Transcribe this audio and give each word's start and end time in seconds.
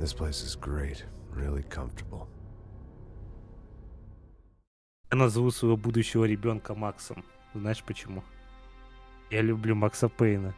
This 0.00 0.14
place 0.14 0.42
is 0.42 0.56
great, 0.56 1.04
really 1.30 1.62
comfortable. 1.68 2.26
Я 5.10 5.18
назову 5.18 5.50
своего 5.50 5.76
будущего 5.76 6.24
ребенка 6.24 6.74
Максом. 6.74 7.22
Знаешь 7.52 7.82
почему? 7.84 8.24
Я 9.30 9.42
люблю 9.42 9.74
Макса 9.74 10.08
Пейна. 10.08 10.54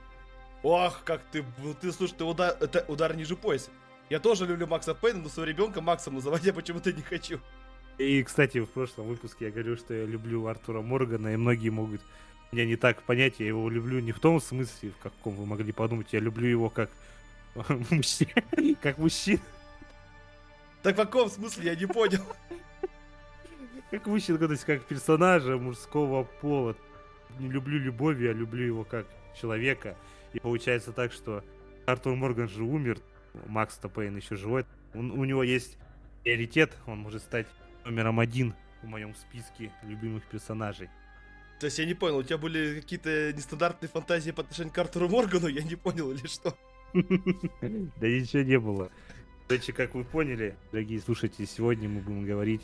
Ох, 0.62 1.02
как 1.02 1.23
ты, 1.32 1.45
ну 1.59 1.74
ты, 1.74 1.91
слушай, 1.91 2.14
ты 2.16 2.23
удар, 2.23 2.56
это 2.60 2.84
удар 2.86 3.16
ниже 3.16 3.34
пояса. 3.34 3.70
Я 4.10 4.20
тоже 4.20 4.46
люблю 4.46 4.68
Макса 4.68 4.95
Пейна, 4.95 5.23
но 5.23 5.28
своего 5.28 5.50
ребенка 5.50 5.80
Максом 5.80 6.14
называть 6.14 6.45
я 6.45 6.52
почему-то 6.52 6.93
не 6.93 7.02
хочу. 7.02 7.40
И, 7.98 8.22
кстати, 8.22 8.59
в 8.59 8.66
прошлом 8.66 9.09
выпуске 9.09 9.46
я 9.46 9.50
говорил, 9.50 9.77
что 9.77 9.93
я 9.93 10.06
люблю 10.06 10.46
Артура 10.46 10.82
Моргана, 10.82 11.34
и 11.34 11.36
многие 11.36 11.70
могут 11.70 12.00
меня 12.52 12.65
не 12.65 12.77
так 12.77 13.02
понять. 13.02 13.40
Я 13.40 13.48
его 13.48 13.68
люблю 13.68 13.98
не 13.98 14.12
в 14.12 14.20
том 14.20 14.40
смысле, 14.40 14.90
в 14.90 15.02
каком 15.02 15.34
вы 15.34 15.46
могли 15.46 15.73
подумать. 15.73 16.12
Я 16.12 16.20
люблю 16.20 16.46
его 16.46 16.70
как. 16.70 16.90
Как 18.83 18.98
мужчина. 18.98 19.41
Так 20.83 20.95
в 20.95 20.97
каком 20.97 21.29
смысле, 21.29 21.66
я 21.66 21.77
не 21.77 21.87
понял. 21.87 22.23
Как 23.91 24.06
мужчина, 24.06 24.38
то 24.38 24.51
есть 24.51 24.65
как 24.65 24.83
персонажа 24.84 25.59
мужского 25.59 26.24
пола. 26.24 26.74
Не 27.38 27.48
люблю 27.48 27.79
любовь, 27.79 28.19
я 28.20 28.33
люблю 28.33 28.65
его 28.65 28.84
как 28.84 29.07
человека. 29.38 29.96
И 30.33 30.41
получается 30.41 30.93
так, 30.93 31.12
что 31.12 31.45
Артур 31.87 32.16
Морган 32.16 32.48
же 32.48 32.62
умер, 32.62 33.01
Макс 33.46 33.77
Топейн 33.77 34.16
еще 34.16 34.37
живой. 34.37 34.65
Он, 34.95 35.10
у 35.10 35.24
него 35.24 35.43
есть 35.43 35.77
приоритет, 36.24 36.73
он 36.87 36.98
может 36.98 37.23
стать 37.23 37.46
номером 37.84 38.19
один 38.19 38.55
в 38.82 38.87
моем 38.87 39.15
списке 39.15 39.71
любимых 39.82 40.24
персонажей. 40.24 40.88
То 41.60 41.66
есть 41.66 41.79
я 41.79 41.84
не 41.84 41.95
понял, 41.95 42.16
у 42.16 42.23
тебя 42.23 42.38
были 42.38 42.80
какие-то 42.80 43.32
нестандартные 43.32 43.88
фантазии 43.88 44.32
по 44.32 44.43
отношению 44.43 44.73
к 44.73 44.79
Артуру 44.79 45.09
Моргану, 45.09 45.46
я 45.46 45.63
не 45.63 45.76
понял 45.76 46.10
или 46.10 46.26
что? 46.26 46.57
Да 46.93 48.09
ничего 48.09 48.43
не 48.43 48.59
было. 48.59 48.90
Короче, 49.48 49.73
как 49.73 49.95
вы 49.95 50.04
поняли, 50.04 50.57
дорогие 50.71 51.01
слушатели, 51.01 51.46
сегодня 51.46 51.88
мы 51.88 52.01
будем 52.01 52.24
говорить 52.24 52.62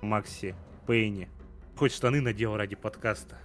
о 0.00 0.06
Максе 0.06 0.54
Пейне. 0.86 1.28
Хоть 1.76 1.92
штаны 1.92 2.20
надел 2.20 2.56
ради 2.56 2.76
подкаста. 2.76 3.38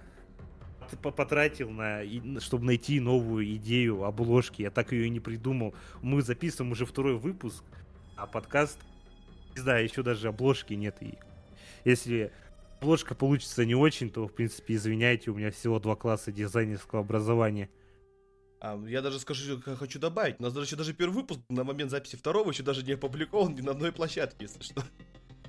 Потратил 1.02 1.70
на, 1.70 2.02
чтобы 2.40 2.66
найти 2.66 3.00
новую 3.00 3.44
идею 3.56 4.04
обложки. 4.04 4.62
Я 4.62 4.70
так 4.70 4.92
ее 4.92 5.06
и 5.06 5.10
не 5.10 5.20
придумал. 5.20 5.74
Мы 6.00 6.22
записываем 6.22 6.72
уже 6.72 6.86
второй 6.86 7.16
выпуск, 7.16 7.64
а 8.16 8.26
подкаст, 8.26 8.78
не 9.54 9.62
знаю, 9.62 9.84
еще 9.84 10.02
даже 10.02 10.28
обложки 10.28 10.74
нет. 10.74 10.96
И 11.00 11.14
если 11.84 12.30
обложка 12.80 13.14
получится 13.14 13.64
не 13.64 13.74
очень, 13.74 14.10
то, 14.10 14.28
в 14.28 14.32
принципе, 14.32 14.74
извиняйте, 14.74 15.30
у 15.30 15.34
меня 15.34 15.50
всего 15.50 15.80
два 15.80 15.96
класса 15.96 16.30
дизайнерского 16.30 17.00
образования. 17.00 17.68
А, 18.66 18.82
я 18.88 19.00
даже 19.00 19.20
скажу, 19.20 19.60
хочу 19.60 20.00
добавить. 20.00 20.40
У 20.40 20.42
нас 20.42 20.52
даже 20.52 20.66
еще 20.66 20.76
даже 20.76 20.92
первый 20.92 21.14
выпуск 21.14 21.40
на 21.48 21.62
момент 21.62 21.90
записи 21.90 22.16
второго 22.16 22.50
еще 22.50 22.64
даже 22.64 22.82
не 22.82 22.92
опубликован 22.92 23.54
ни 23.54 23.60
на 23.60 23.70
одной 23.70 23.92
площадке, 23.92 24.38
если 24.40 24.62
что. 24.62 24.82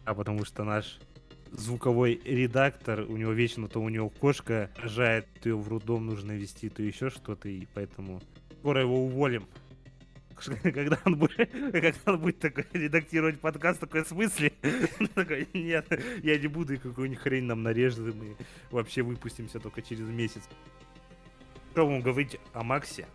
А 0.06 0.14
потому 0.14 0.46
что 0.46 0.64
наш 0.64 1.00
звуковой 1.52 2.22
редактор, 2.24 3.02
у 3.02 3.18
него 3.18 3.32
вечно 3.32 3.68
то 3.68 3.80
у 3.80 3.90
него 3.90 4.10
кошка 4.10 4.70
рожает, 4.78 5.26
то 5.42 5.50
ее 5.50 5.58
в 5.58 5.68
роддом 5.68 6.06
нужно 6.06 6.34
вести, 6.34 6.70
то 6.70 6.84
еще 6.84 7.10
что-то, 7.10 7.50
и 7.50 7.66
поэтому 7.74 8.22
скоро 8.60 8.82
его 8.82 9.06
уволим. 9.06 9.48
Когда 10.62 11.00
он 11.04 11.16
будет, 11.16 11.50
когда 11.72 11.98
он 12.06 12.20
будет 12.20 12.40
такой 12.40 12.68
редактировать 12.74 13.40
подкаст, 13.40 13.80
такой 13.80 14.04
в 14.04 14.08
смысле? 14.08 14.54
такой, 15.16 15.48
нет, 15.56 15.88
я 16.22 16.38
не 16.38 16.46
буду, 16.46 16.76
и 16.76 16.78
какую-нибудь 16.78 17.24
хрень 17.24 17.46
нам 17.46 17.64
нарежет, 17.64 18.14
и 18.14 18.36
вообще 18.70 19.02
выпустимся 19.02 19.60
только 19.60 19.82
через 19.82 20.08
месяц. 20.08 20.44
Что 21.78 21.86
вам 21.86 22.02
говорить 22.02 22.40
о 22.54 22.64
Максе? 22.64 23.06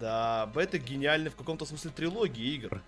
Да, 0.00 0.50
это 0.56 0.78
гениальный 0.78 1.30
в 1.30 1.36
каком-то 1.36 1.64
смысле 1.64 1.92
трилогии 1.92 2.54
игр. 2.56 2.82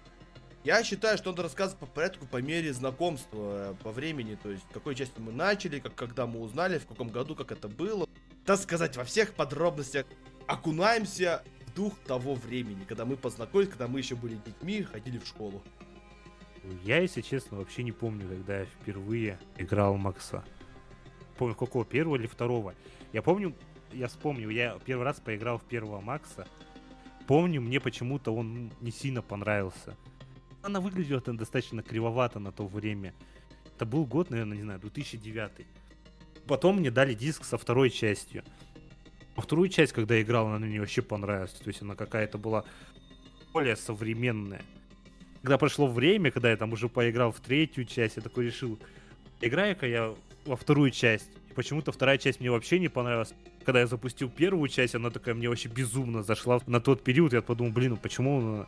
Я 0.65 0.83
считаю, 0.83 1.17
что 1.17 1.31
надо 1.31 1.45
рассказывать 1.45 1.79
по 1.79 1.87
порядку, 1.87 2.27
по 2.27 2.39
мере 2.39 2.73
знакомства, 2.73 3.77
по 3.85 3.93
времени, 3.93 4.35
то 4.35 4.51
есть 4.51 4.65
в 4.65 4.73
какой 4.73 4.97
части 4.97 5.21
мы 5.21 5.31
начали, 5.31 5.79
как, 5.79 5.95
когда 5.95 6.27
мы 6.27 6.41
узнали, 6.41 6.79
в 6.79 6.87
каком 6.87 7.11
году, 7.11 7.37
как 7.37 7.53
это 7.53 7.69
было. 7.69 8.09
Так 8.45 8.59
сказать, 8.59 8.97
во 8.97 9.05
всех 9.05 9.35
подробностях 9.35 10.07
окунаемся 10.49 11.45
в 11.69 11.75
дух 11.75 11.97
того 12.05 12.35
времени, 12.35 12.83
когда 12.83 13.05
мы 13.05 13.17
познакомились, 13.17 13.71
когда 13.71 13.87
мы 13.87 14.01
еще 14.01 14.17
были 14.17 14.35
детьми, 14.45 14.83
ходили 14.83 15.19
в 15.19 15.25
школу. 15.29 15.63
Я, 16.83 16.99
если 16.99 17.21
честно, 17.21 17.59
вообще 17.59 17.85
не 17.85 17.93
помню, 17.93 18.29
когда 18.29 18.59
я 18.59 18.65
впервые 18.65 19.39
играл 19.57 19.97
Макса. 19.97 20.43
Помню, 21.39 21.55
какого, 21.55 21.85
первого 21.85 22.17
или 22.17 22.27
второго. 22.27 22.75
Я 23.13 23.23
помню, 23.23 23.55
я 23.95 24.09
вспомнил, 24.09 24.51
я 24.51 24.79
первый 24.85 25.05
раз 25.05 25.21
поиграл 25.21 25.59
в 25.59 25.65
первого 25.65 26.01
Макса. 26.01 26.47
Помню, 27.27 27.61
мне 27.61 27.81
почему-то 27.81 28.35
он 28.35 28.73
не 28.81 28.91
сильно 28.91 29.23
понравился 29.23 29.97
она 30.63 30.81
выглядела 30.81 31.21
там 31.21 31.37
достаточно 31.37 31.83
кривовато 31.83 32.39
на 32.39 32.53
то 32.53 32.67
время. 32.67 33.15
Это 33.75 33.85
был 33.85 34.07
год, 34.07 34.31
наверное, 34.31 34.57
не 34.57 34.63
знаю, 34.63 34.81
2009. 34.81 35.67
Потом 36.47 36.77
мне 36.77 36.91
дали 36.91 37.15
диск 37.15 37.45
со 37.45 37.59
второй 37.59 37.91
частью. 37.91 38.45
Вторую 39.37 39.69
часть, 39.69 39.93
когда 39.93 40.15
я 40.15 40.23
играл, 40.23 40.47
она 40.49 40.59
мне 40.65 40.81
вообще 40.81 41.03
понравилась. 41.03 41.53
То 41.53 41.69
есть 41.69 41.83
она 41.83 41.95
какая-то 41.95 42.39
была 42.39 42.65
более 43.53 43.77
современная. 43.77 44.63
Когда 45.43 45.59
прошло 45.59 45.89
время, 45.89 46.31
когда 46.31 46.51
я 46.51 46.57
там 46.57 46.73
уже 46.73 46.89
поиграл 46.89 47.33
в 47.33 47.41
третью 47.41 47.85
часть, 47.85 48.17
я 48.17 48.23
такой 48.23 48.47
решил, 48.47 48.79
играю-ка 49.41 49.87
я 49.87 50.15
во 50.45 50.57
вторую 50.57 50.91
часть. 50.91 51.29
Почему-то 51.53 51.93
вторая 51.93 52.19
часть 52.19 52.41
мне 52.41 52.51
вообще 52.51 52.79
не 52.79 52.89
понравилась. 52.89 53.35
Когда 53.65 53.81
я 53.81 53.87
запустил 53.87 54.29
первую 54.29 54.69
часть, 54.69 54.95
она 54.95 55.11
такая 55.11 55.35
мне 55.35 55.49
вообще 55.49 55.69
безумно 55.69 56.23
зашла. 56.23 56.61
На 56.67 56.81
тот 56.81 57.05
период 57.05 57.33
я 57.33 57.43
подумал, 57.43 57.73
блин, 57.73 57.91
ну 57.91 57.97
почему 57.97 58.41
она 58.41 58.67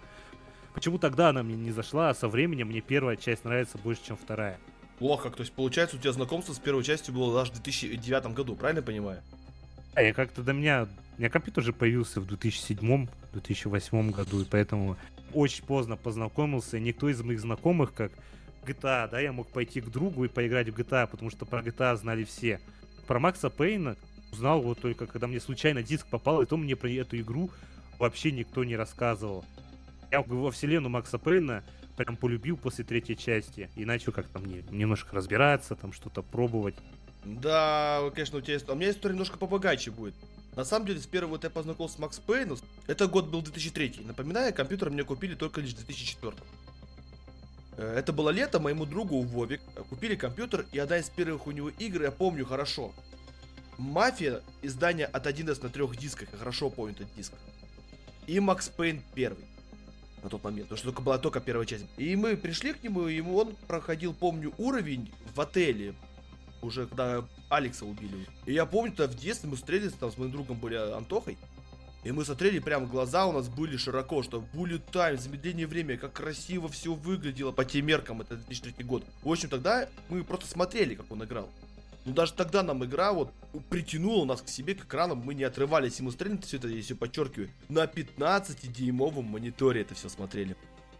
Почему 0.74 0.98
тогда 0.98 1.28
она 1.28 1.42
мне 1.44 1.54
не 1.54 1.70
зашла, 1.70 2.10
а 2.10 2.14
со 2.14 2.28
временем 2.28 2.66
мне 2.66 2.80
первая 2.80 3.16
часть 3.16 3.44
нравится 3.44 3.78
больше, 3.78 4.02
чем 4.04 4.16
вторая? 4.16 4.58
Плохо, 4.98 5.30
то 5.30 5.40
есть 5.40 5.52
получается 5.52 5.96
у 5.96 6.00
тебя 6.00 6.12
знакомство 6.12 6.52
с 6.52 6.58
первой 6.58 6.82
частью 6.82 7.14
было 7.14 7.32
даже 7.32 7.52
в 7.52 7.62
2009 7.62 8.34
году, 8.34 8.56
правильно 8.56 8.82
понимаю? 8.82 9.22
А 9.94 10.02
я 10.02 10.12
как-то 10.12 10.42
до 10.42 10.52
меня... 10.52 10.88
У 11.16 11.20
меня 11.20 11.30
компьютер 11.30 11.62
уже 11.62 11.72
появился 11.72 12.20
в 12.20 12.26
2007-2008 12.26 14.10
году, 14.10 14.42
и 14.42 14.44
поэтому 14.44 14.96
очень 15.32 15.64
поздно 15.64 15.96
познакомился, 15.96 16.80
никто 16.80 17.08
из 17.08 17.22
моих 17.22 17.38
знакомых, 17.38 17.94
как 17.94 18.10
GTA, 18.64 19.08
да, 19.10 19.20
я 19.20 19.32
мог 19.32 19.48
пойти 19.48 19.80
к 19.80 19.88
другу 19.90 20.24
и 20.24 20.28
поиграть 20.28 20.68
в 20.68 20.74
GTA, 20.74 21.06
потому 21.06 21.30
что 21.30 21.46
про 21.46 21.60
GTA 21.60 21.96
знали 21.96 22.24
все. 22.24 22.60
Про 23.06 23.20
Макса 23.20 23.50
Пейна 23.50 23.96
узнал 24.32 24.60
вот 24.60 24.80
только, 24.80 25.06
когда 25.06 25.26
мне 25.26 25.40
случайно 25.40 25.82
диск 25.82 26.06
попал, 26.06 26.42
и 26.42 26.46
то 26.46 26.56
мне 26.56 26.76
про 26.76 26.90
эту 26.90 27.18
игру 27.18 27.50
вообще 27.98 28.32
никто 28.32 28.64
не 28.64 28.76
рассказывал. 28.76 29.44
Я 30.10 30.22
во 30.22 30.50
вселенную 30.50 30.90
Макса 30.90 31.18
Пейна 31.18 31.62
прям 31.96 32.16
полюбил 32.16 32.56
после 32.56 32.84
третьей 32.84 33.16
части 33.16 33.70
и 33.76 33.84
начал 33.84 34.12
как-то 34.12 34.38
мне 34.38 34.64
немножко 34.70 35.14
разбираться, 35.14 35.76
там 35.76 35.92
что-то 35.92 36.22
пробовать. 36.22 36.74
Да, 37.24 38.02
конечно, 38.14 38.38
у 38.38 38.40
тебя 38.40 38.54
есть... 38.54 38.68
А 38.68 38.72
у 38.72 38.76
меня 38.76 38.90
история 38.90 39.14
немножко 39.14 39.38
побогаче 39.38 39.90
будет. 39.90 40.14
На 40.56 40.64
самом 40.64 40.86
деле, 40.86 41.00
с 41.00 41.06
первого 41.06 41.32
вот 41.32 41.44
я 41.44 41.50
познакомился 41.50 41.96
с 41.96 41.98
Макс 41.98 42.18
Пейном. 42.18 42.58
Это 42.86 43.06
год 43.06 43.28
был 43.28 43.42
2003. 43.42 44.02
Напоминаю, 44.06 44.52
компьютер 44.54 44.90
мне 44.90 45.02
купили 45.04 45.34
только 45.34 45.60
лишь 45.60 45.72
в 45.72 45.76
2004. 45.76 46.34
Э, 47.76 47.96
это 47.98 48.12
было 48.12 48.30
лето, 48.30 48.60
моему 48.60 48.86
другу 48.86 49.20
Вовик 49.22 49.60
купили 49.88 50.14
компьютер, 50.14 50.66
и 50.72 50.78
одна 50.78 50.98
из 50.98 51.08
первых 51.08 51.46
у 51.46 51.50
него 51.50 51.70
игр 51.70 52.02
я 52.02 52.10
помню 52.10 52.44
хорошо. 52.44 52.92
Мафия, 53.78 54.40
издание 54.62 55.06
от 55.06 55.26
1С 55.26 55.62
на 55.62 55.68
трех 55.68 55.96
дисках, 55.96 56.28
я 56.32 56.38
хорошо 56.38 56.70
помню 56.70 56.94
этот 56.94 57.12
диск. 57.14 57.32
И 58.26 58.38
Макс 58.40 58.68
Пейн 58.68 59.02
первый 59.14 59.44
на 60.22 60.30
тот 60.30 60.42
момент, 60.42 60.68
потому 60.68 60.78
что 60.78 60.86
только 60.88 61.02
была 61.02 61.18
только 61.18 61.40
первая 61.40 61.66
часть. 61.66 61.84
И 61.98 62.16
мы 62.16 62.36
пришли 62.36 62.72
к 62.72 62.82
нему, 62.82 63.08
и 63.08 63.20
он 63.20 63.54
проходил, 63.66 64.14
помню, 64.14 64.54
уровень 64.56 65.12
в 65.34 65.40
отеле, 65.40 65.94
уже 66.62 66.86
когда 66.86 67.24
Алекса 67.50 67.84
убили. 67.84 68.26
И 68.46 68.54
я 68.54 68.64
помню, 68.64 68.92
тогда 68.92 69.12
в 69.12 69.20
детстве 69.20 69.50
мы 69.50 69.56
встретились 69.56 69.92
там 69.92 70.10
с 70.10 70.16
моим 70.16 70.32
другом 70.32 70.58
были 70.58 70.76
Антохой, 70.76 71.36
и 72.04 72.12
мы 72.12 72.24
смотрели, 72.24 72.58
прям 72.58 72.86
глаза 72.86 73.26
у 73.26 73.32
нас 73.32 73.48
были 73.48 73.78
широко, 73.78 74.22
что 74.22 74.44
bullet 74.52 74.82
time, 74.92 75.16
замедление 75.16 75.66
времени, 75.66 75.96
как 75.96 76.12
красиво 76.12 76.68
все 76.68 76.92
выглядело 76.92 77.50
по 77.50 77.64
тем 77.64 77.86
меркам, 77.86 78.20
это 78.20 78.36
2003 78.36 78.84
год. 78.84 79.04
В 79.22 79.32
общем, 79.32 79.48
тогда 79.48 79.88
мы 80.10 80.22
просто 80.22 80.46
смотрели, 80.46 80.94
как 80.94 81.10
он 81.10 81.24
играл. 81.24 81.48
Ну 82.04 82.12
даже 82.12 82.34
тогда 82.34 82.62
нам 82.62 82.84
игра 82.84 83.14
вот 83.14 83.32
притянула 83.70 84.26
нас 84.26 84.42
к 84.42 84.48
себе, 84.48 84.74
к 84.74 84.84
экранам, 84.84 85.22
мы 85.24 85.32
не 85.32 85.44
отрывались, 85.44 86.00
и 86.00 86.02
мы 86.02 86.10
все 86.10 86.56
это, 86.58 86.68
я 86.68 86.82
все 86.82 86.94
подчеркиваю, 86.94 87.48
на 87.70 87.84
15-дюймовом 87.84 89.22
мониторе 89.22 89.80
это 89.80 89.94
все 89.94 90.10
смотрели. 90.10 90.54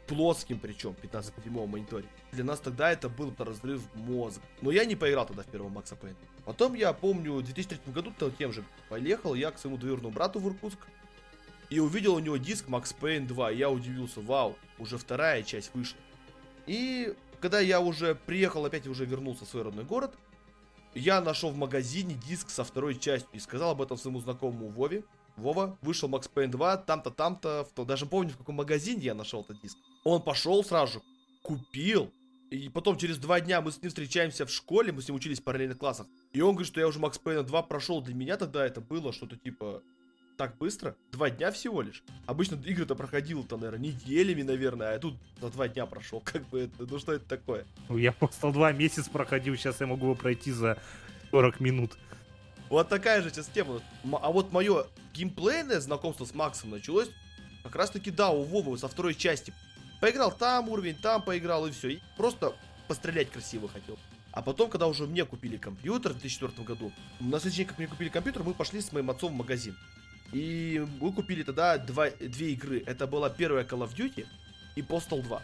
Плоским 0.07 0.59
причем, 0.59 0.95
15-дюймовом 1.03 1.67
мониторе. 1.69 2.05
Для 2.33 2.45
нас 2.45 2.61
тогда 2.61 2.93
это 2.93 3.09
был 3.09 3.33
разрыв 3.39 3.83
мозга. 3.95 4.43
Но 4.61 4.71
я 4.71 4.85
не 4.85 4.97
поиграл 4.97 5.27
тогда 5.27 5.43
в 5.43 5.47
первого 5.47 5.71
Макса 5.71 5.97
Пейна. 5.97 6.17
Потом 6.45 6.75
я 6.75 6.93
помню, 6.93 7.33
в 7.33 7.43
2003 7.43 7.93
году 7.93 8.13
тем 8.39 8.53
же 8.53 8.65
поехал 8.91 9.35
я 9.35 9.51
к 9.51 9.59
своему 9.59 9.79
двоюродному 9.79 10.15
брату 10.15 10.41
в 10.41 10.49
Иркутск. 10.49 10.79
И 11.71 11.81
увидел 11.81 12.15
у 12.15 12.19
него 12.19 12.37
диск 12.37 12.69
Макс 12.69 12.93
Пейн 12.93 13.27
2. 13.27 13.53
И 13.53 13.57
я 13.57 13.71
удивился, 13.71 14.21
вау, 14.21 14.57
уже 14.79 14.99
вторая 14.99 15.43
часть 15.43 15.71
вышла. 15.75 15.99
И 16.67 17.15
когда 17.41 17.61
я 17.61 17.81
уже 17.81 18.15
приехал, 18.15 18.65
опять 18.67 18.87
уже 18.87 19.07
вернулся 19.07 19.47
в 19.47 19.49
свой 19.49 19.63
родной 19.63 19.85
город, 19.85 20.15
я 20.95 21.21
нашел 21.21 21.51
в 21.51 21.57
магазине 21.57 22.15
диск 22.15 22.51
со 22.51 22.63
второй 22.63 22.95
частью 22.97 23.29
и 23.33 23.39
сказал 23.39 23.71
об 23.71 23.83
этом 23.83 23.97
своему 23.97 24.21
знакомому 24.21 24.69
Вове. 24.69 25.05
Вова, 25.37 25.77
вышел 25.83 26.09
Макс 26.09 26.29
Пейн 26.29 26.51
2, 26.51 26.77
там-то, 26.77 27.11
там-то, 27.11 27.67
даже 27.85 28.07
помню, 28.07 28.31
в 28.31 28.37
каком 28.37 28.55
магазине 28.55 29.03
я 29.03 29.15
нашел 29.15 29.41
этот 29.41 29.61
диск. 29.61 29.77
Он 30.05 30.23
пошел 30.23 30.63
сразу 30.63 30.95
же, 30.95 31.03
купил, 31.43 32.11
и 32.51 32.69
потом 32.69 32.97
через 32.97 33.19
два 33.19 33.41
дня 33.41 33.61
мы 33.61 33.73
с 33.73 33.83
ним 33.83 33.89
встречаемся 33.89 34.47
в 34.47 34.51
школе, 34.51 34.93
мы 34.93 35.03
с 35.03 35.09
ним 35.09 35.17
учились 35.17 35.41
в 35.41 35.43
параллельных 35.43 35.79
классах. 35.79 36.07
И 36.33 36.41
он 36.41 36.55
говорит, 36.55 36.69
что 36.69 36.81
я 36.81 36.87
уже 36.87 37.01
Макс 37.01 37.19
Пейна 37.19 37.43
2 37.43 37.63
прошел. 37.63 38.01
Для 38.01 38.15
меня 38.15 38.37
тогда 38.37 38.65
это 38.65 38.81
было 38.81 39.13
что-то 39.13 39.37
типа 39.37 39.83
так 40.37 40.57
быстро. 40.59 40.97
Два 41.11 41.31
дня 41.31 41.51
всего 41.51 41.83
лишь. 41.83 42.03
Обычно 42.27 42.57
игры-то 42.57 42.95
проходило-то, 42.95 43.57
наверное, 43.57 43.89
неделями, 43.89 44.43
наверное, 44.43 44.95
а 44.95 44.99
тут 44.99 45.15
за 45.41 45.51
два 45.51 45.69
дня 45.69 45.87
прошел. 45.87 46.21
Как 46.25 46.47
бы 46.49 46.61
это, 46.61 46.87
ну 46.87 46.99
что 46.99 47.13
это 47.13 47.25
такое? 47.25 47.67
Ну, 47.89 47.99
я 47.99 48.13
просто 48.13 48.53
два 48.53 48.73
месяца 48.73 49.11
проходил, 49.11 49.57
сейчас 49.57 49.81
я 49.81 49.87
могу 49.87 50.07
его 50.07 50.15
пройти 50.15 50.53
за 50.53 50.79
40 51.31 51.61
минут. 51.61 51.97
Вот 52.69 52.89
такая 52.89 53.23
же 53.23 53.31
система. 53.31 53.81
А 54.13 54.31
вот 54.31 54.53
мое 54.53 54.87
геймплейное 55.13 55.81
знакомство 55.81 56.25
с 56.25 56.35
Максом 56.35 56.71
началось 56.71 57.11
как 57.63 57.77
раз 57.77 57.91
таки, 57.91 58.11
да, 58.11 58.31
у 58.31 58.43
Вовы 58.43 58.77
со 58.79 58.89
второй 58.89 59.15
части. 59.15 59.53
Поиграл 60.05 60.31
там 60.33 60.69
уровень, 60.69 60.97
там 60.97 61.23
поиграл 61.23 61.67
и 61.67 61.71
все. 61.71 61.93
И 61.93 62.01
просто 62.19 62.55
пострелять 62.89 63.31
красиво 63.31 63.71
хотел. 63.71 63.99
А 64.33 64.43
потом, 64.43 64.69
когда 64.69 64.87
уже 64.87 65.07
мне 65.07 65.25
купили 65.25 65.57
компьютер 65.57 66.13
в 66.13 66.19
2004 66.19 66.63
году, 66.63 66.93
на 67.21 67.41
следующий 67.41 67.63
день, 67.63 67.69
как 67.69 67.79
мне 67.79 67.87
купили 67.87 68.11
компьютер, 68.11 68.43
мы 68.43 68.53
пошли 68.53 68.83
с 68.83 68.93
моим 68.93 69.09
отцом 69.09 69.33
в 69.33 69.37
магазин. 69.37 69.75
И 70.31 70.87
мы 71.01 71.11
купили 71.11 71.43
тогда 71.43 71.79
два, 71.79 72.11
две 72.11 72.53
игры. 72.53 72.83
Это 72.85 73.07
была 73.07 73.31
первая 73.31 73.65
Call 73.65 73.79
of 73.79 73.97
Duty 73.97 74.27
и 74.77 74.83
Postal 74.83 75.23
2. 75.23 75.43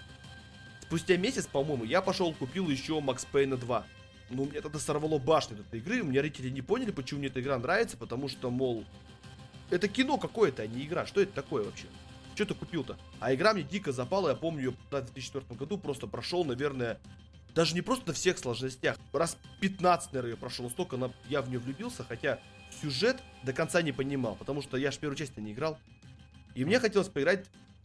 Спустя 0.82 1.16
месяц, 1.16 1.46
по-моему, 1.46 1.84
я 1.84 2.02
пошел 2.02 2.30
купил 2.34 2.68
еще 2.68 2.98
Max 2.98 3.26
Payne 3.32 3.56
2. 3.56 3.86
Ну, 4.28 4.44
мне 4.44 4.60
тогда 4.60 4.78
сорвало 4.78 5.18
башню 5.18 5.54
от 5.54 5.68
этой 5.68 5.80
игры. 5.80 6.02
У 6.02 6.04
меня 6.04 6.20
родители 6.20 6.50
не 6.50 6.60
поняли, 6.60 6.90
почему 6.90 7.20
мне 7.20 7.28
эта 7.28 7.40
игра 7.40 7.58
нравится, 7.58 7.96
потому 7.96 8.28
что, 8.28 8.50
мол, 8.50 8.84
это 9.70 9.88
кино 9.88 10.18
какое-то, 10.18 10.64
а 10.64 10.66
не 10.66 10.84
игра. 10.84 11.06
Что 11.06 11.22
это 11.22 11.32
такое 11.32 11.64
вообще? 11.64 11.86
Что 12.40 12.54
ты 12.54 12.54
купил-то? 12.54 12.96
А 13.18 13.34
игра 13.34 13.52
мне 13.52 13.62
дико 13.62 13.92
запала, 13.92 14.30
я 14.30 14.34
помню 14.34 14.60
ее 14.60 14.70
в 14.70 14.90
2004 14.90 15.44
году, 15.58 15.76
просто 15.76 16.06
прошел, 16.06 16.42
наверное, 16.42 16.98
даже 17.54 17.74
не 17.74 17.82
просто 17.82 18.08
на 18.08 18.12
всех 18.14 18.38
сложностях. 18.38 18.96
Раз 19.12 19.36
15, 19.60 20.14
наверное, 20.14 20.30
я 20.30 20.36
прошел, 20.38 20.70
столько 20.70 20.96
на... 20.96 21.12
я 21.28 21.42
в 21.42 21.50
нее 21.50 21.58
влюбился, 21.58 22.02
хотя 22.02 22.40
сюжет 22.80 23.18
до 23.42 23.52
конца 23.52 23.82
не 23.82 23.92
понимал, 23.92 24.36
потому 24.36 24.62
что 24.62 24.78
я 24.78 24.90
же 24.90 24.98
первую 24.98 25.18
часть 25.18 25.36
не 25.36 25.52
играл. 25.52 25.78
И 26.54 26.64
мне 26.64 26.80
хотелось 26.80 27.08
поиграть 27.08 27.44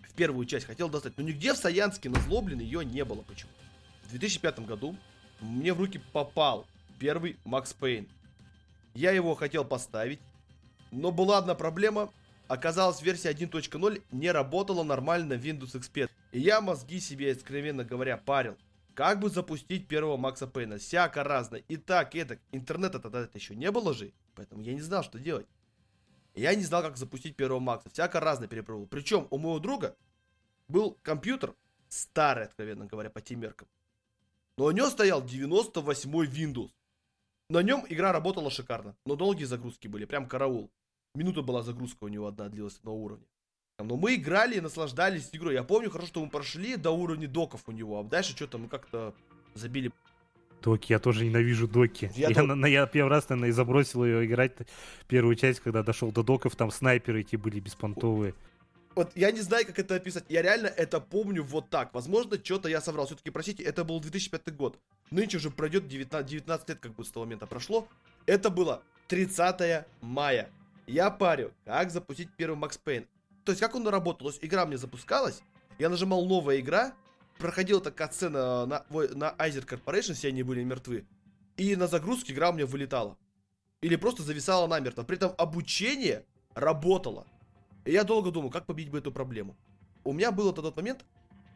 в 0.10 0.14
первую 0.14 0.46
часть, 0.46 0.68
хотел 0.68 0.88
достать. 0.88 1.18
Но 1.18 1.24
нигде 1.26 1.54
в 1.54 1.58
Саянске 1.58 2.10
на 2.10 2.22
Злоблин 2.22 2.60
ее 2.60 2.86
не 2.86 3.04
было 3.04 3.24
почему. 3.24 3.52
В 4.06 4.12
2005 4.12 4.60
году 4.62 4.96
мне 5.42 5.74
в 5.74 5.82
руки 5.82 6.00
попал 6.14 6.66
первый 6.98 7.36
Макс 7.44 7.74
Пейн. 7.74 8.08
Я 8.94 9.12
его 9.12 9.36
хотел 9.36 9.66
поставить, 9.66 10.22
но 10.92 11.12
была 11.12 11.40
одна 11.40 11.56
проблема. 11.56 12.10
Оказалось, 12.48 13.02
версия 13.02 13.32
1.0 13.32 14.04
не 14.12 14.32
работала 14.32 14.84
нормально 14.84 15.36
в 15.36 15.44
Windows 15.44 15.74
XP. 15.74 16.10
И 16.32 16.40
я 16.40 16.62
мозги 16.62 17.00
себе, 17.00 17.32
откровенно 17.32 17.84
говоря, 17.84 18.18
парил. 18.18 18.58
Как 18.94 19.20
бы 19.20 19.30
запустить 19.30 19.88
первого 19.88 20.16
Макса 20.16 20.48
Пейна? 20.48 20.78
Всяко 20.78 21.24
разно. 21.24 21.56
И 21.56 21.78
так, 21.78 22.16
и 22.16 22.24
так. 22.24 22.40
Интернета 22.52 23.00
тогда 23.00 23.22
это 23.22 23.38
еще 23.38 23.56
не 23.56 23.72
было 23.72 23.94
же. 23.94 24.14
Поэтому 24.36 24.62
я 24.62 24.74
не 24.74 24.82
знал, 24.82 25.04
что 25.04 25.20
делать. 25.20 25.48
Я 26.36 26.54
не 26.54 26.64
знал, 26.64 26.82
как 26.82 26.98
запустить 26.98 27.36
первого 27.36 27.60
Макса. 27.60 27.90
Всяко 27.90 28.20
разно 28.20 28.48
перепробовал. 28.48 28.88
Причем 28.88 29.28
у 29.32 29.38
моего 29.38 29.60
друга 29.60 29.96
был 30.68 30.98
компьютер 31.02 31.56
старый, 31.90 32.46
откровенно 32.46 32.86
говоря, 32.86 33.10
по 33.10 33.22
тем 33.22 33.40
меркам. 33.40 33.68
Но 34.58 34.66
у 34.66 34.72
него 34.72 34.90
стоял 34.90 35.24
98-й 35.24 36.28
Windows. 36.28 36.72
На 37.50 37.62
нем 37.62 37.86
игра 37.90 38.12
работала 38.12 38.50
шикарно, 38.50 38.96
но 39.06 39.16
долгие 39.16 39.46
загрузки 39.46 39.88
были, 39.88 40.06
прям 40.06 40.28
караул. 40.28 40.72
Минута 41.16 41.42
была 41.42 41.64
загрузка 41.64 42.04
у 42.04 42.08
него 42.08 42.28
одна 42.28 42.50
длилась 42.50 42.80
на 42.84 42.92
уровне. 42.92 43.26
Но 43.78 43.98
мы 43.98 44.16
играли 44.16 44.58
и 44.58 44.62
наслаждались 44.62 45.30
игрой. 45.34 45.54
Я 45.54 45.64
помню 45.64 45.90
хорошо, 45.90 46.08
что 46.08 46.24
мы 46.24 46.30
прошли 46.30 46.78
до 46.78 46.92
уровня 46.92 47.28
доков 47.28 47.64
у 47.68 47.72
него, 47.72 48.00
а 48.00 48.04
дальше 48.04 48.36
что-то 48.36 48.58
мы 48.58 48.70
как-то 48.70 49.14
забили. 49.54 49.92
Доки, 50.62 50.94
я 50.94 51.00
тоже 51.00 51.26
ненавижу 51.26 51.68
доки. 51.68 52.12
Я, 52.16 52.30
я, 52.30 52.36
док... 52.36 52.56
на, 52.56 52.66
я 52.66 52.88
первый 52.88 53.10
раз, 53.10 53.30
наверное, 53.30 53.50
и 53.50 53.52
забросил 53.52 54.06
ее 54.06 54.26
играть 54.26 54.54
первую 55.08 55.36
часть, 55.36 55.60
когда 55.60 55.84
дошел 55.84 56.12
до 56.12 56.24
доков, 56.24 56.56
там 56.56 56.72
снайперы 56.72 57.22
эти 57.22 57.36
были 57.36 57.60
беспонтовые. 57.60 58.34
Вот 58.96 59.12
я 59.16 59.32
не 59.32 59.42
знаю, 59.42 59.66
как 59.66 59.78
это 59.78 59.96
описать. 59.96 60.24
Я 60.30 60.42
реально 60.42 60.68
это 60.68 61.02
помню 61.02 61.44
вот 61.44 61.70
так. 61.70 61.94
Возможно, 61.94 62.40
что-то 62.42 62.70
я 62.70 62.80
соврал. 62.80 63.06
Все-таки, 63.06 63.30
простите, 63.30 63.62
это 63.64 63.84
был 63.84 64.00
2005 64.00 64.56
год. 64.56 64.80
Нынче 65.12 65.38
уже 65.38 65.52
пройдет 65.52 65.88
19, 65.88 66.26
19 66.26 66.70
лет, 66.70 66.80
как 66.80 66.96
бы 66.96 67.04
с 67.04 67.10
того 67.10 67.26
момента 67.26 67.46
прошло. 67.46 67.88
Это 68.26 68.50
было 68.50 68.82
30 69.10 69.86
мая. 70.02 70.50
Я 70.88 71.10
парю, 71.10 71.54
как 71.66 71.92
запустить 71.92 72.30
первый 72.36 72.56
Макс 72.56 72.78
Пейн. 72.78 73.08
То 73.44 73.52
есть, 73.52 73.62
как 73.62 73.76
он 73.76 73.88
работал? 73.88 74.28
То 74.28 74.34
есть, 74.34 74.46
игра 74.46 74.66
мне 74.66 74.78
запускалась, 74.78 75.42
я 75.78 75.90
нажимал 75.90 76.26
«Новая 76.26 76.60
игра», 76.60 76.94
проходила 77.38 77.82
такая 77.82 78.10
сцена 78.10 78.66
на, 78.66 78.86
на 78.90 79.36
Айзер 79.38 79.64
Corporation, 79.64 80.14
все 80.14 80.30
они 80.30 80.44
были 80.44 80.64
мертвы, 80.64 81.06
и 81.58 81.76
на 81.76 81.88
загрузке 81.88 82.34
игра 82.34 82.50
у 82.50 82.54
меня 82.54 82.66
вылетала. 82.66 83.18
Или 83.82 83.98
просто 83.98 84.24
зависала 84.24 84.68
намертво. 84.68 85.04
При 85.04 85.18
этом 85.18 85.34
обучение 85.38 86.26
работало. 86.54 87.28
И 87.84 87.92
я 87.92 88.04
долго 88.04 88.32
думал, 88.32 88.50
как 88.50 88.66
победить 88.66 88.92
бы 88.92 88.98
эту 88.98 89.12
проблему. 89.12 89.56
У 90.04 90.14
меня 90.14 90.32
был 90.32 90.48
на 90.48 90.54
тот 90.54 90.76
момент 90.76 91.06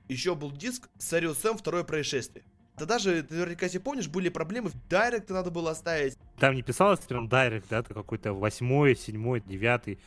еще 0.10 0.36
был 0.36 0.52
диск 0.52 0.90
Serious 0.98 1.36
Sam 1.42 1.58
второе 1.58 1.84
происшествие. 1.84 2.44
Да 2.80 2.86
даже, 2.86 3.24
ты 3.24 3.34
наверняка 3.34 3.68
себе 3.68 3.82
помнишь, 3.82 4.08
были 4.08 4.30
проблемы, 4.30 4.72
Директ 4.90 5.30
надо 5.30 5.52
было 5.52 5.72
оставить. 5.72 6.18
Там 6.40 6.56
не 6.56 6.62
писалось 6.62 7.00
прям 7.00 7.28
Директ, 7.28 7.68
да, 7.70 7.84
какой-то 7.84 8.34
восьмой, 8.34 8.96
седьмой, 8.96 9.44
девятый. 9.46 10.00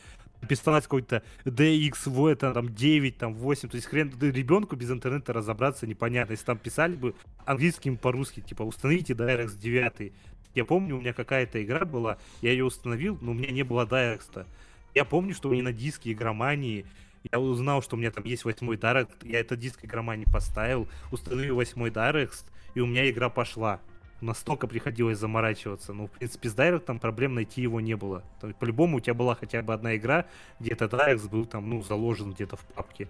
Писалось 0.49 0.83
какой-то 0.83 1.23
DXV, 1.45 2.31
это 2.31 2.53
там 2.53 2.73
9, 2.73 3.17
там 3.17 3.33
8. 3.33 3.69
То 3.69 3.75
есть 3.75 3.87
хрен 3.87 4.11
ребенку 4.19 4.75
без 4.75 4.91
интернета 4.91 5.31
разобраться 5.31 5.87
непонятно. 5.87 6.33
Если 6.33 6.45
там 6.45 6.57
писали 6.57 6.95
бы 6.95 7.15
английским 7.45 7.95
по-русски, 7.95 8.41
типа 8.41 8.63
установите 8.63 9.13
DirectX 9.13 9.57
9. 9.57 10.11
Я 10.55 10.65
помню, 10.65 10.97
у 10.97 10.99
меня 10.99 11.13
какая-то 11.13 11.63
игра 11.63 11.85
была, 11.85 12.17
я 12.41 12.51
ее 12.51 12.65
установил, 12.65 13.17
но 13.21 13.31
у 13.31 13.33
меня 13.33 13.51
не 13.51 13.63
было 13.63 13.85
DirectX. 13.85 14.45
Я 14.93 15.05
помню, 15.05 15.33
что 15.33 15.49
у 15.49 15.53
меня 15.53 15.63
на 15.63 15.73
диске 15.73 16.11
игромании 16.11 16.85
я 17.31 17.39
узнал, 17.39 17.81
что 17.81 17.95
у 17.95 17.99
меня 17.99 18.11
там 18.11 18.25
есть 18.25 18.45
восьмой 18.45 18.75
Direct, 18.75 19.27
я 19.27 19.39
этот 19.39 19.59
диск 19.59 19.83
игромании 19.85 20.25
поставил, 20.25 20.87
установил 21.11 21.55
восьмой 21.55 21.89
Direct, 21.89 22.43
и 22.75 22.79
у 22.79 22.85
меня 22.85 23.09
игра 23.09 23.29
пошла. 23.29 23.79
Настолько 24.21 24.67
приходилось 24.67 25.17
заморачиваться. 25.17 25.91
Ну, 25.91 26.07
в 26.07 26.11
принципе, 26.11 26.47
с 26.47 26.53
Дайректом 26.53 26.97
проблем 26.99 27.35
найти 27.35 27.61
его 27.61 27.81
не 27.81 27.95
было. 27.95 28.23
По-любому 28.59 28.97
у 28.97 28.99
тебя 29.01 29.13
была 29.13 29.35
хотя 29.35 29.61
бы 29.61 29.73
одна 29.73 29.97
игра, 29.97 30.25
где 30.61 30.71
этот 30.71 30.91
Дайрекс 30.91 31.23
был 31.23 31.45
там, 31.45 31.69
ну, 31.69 31.83
заложен 31.83 32.31
где-то 32.31 32.55
в 32.55 32.61
папке. 32.61 33.09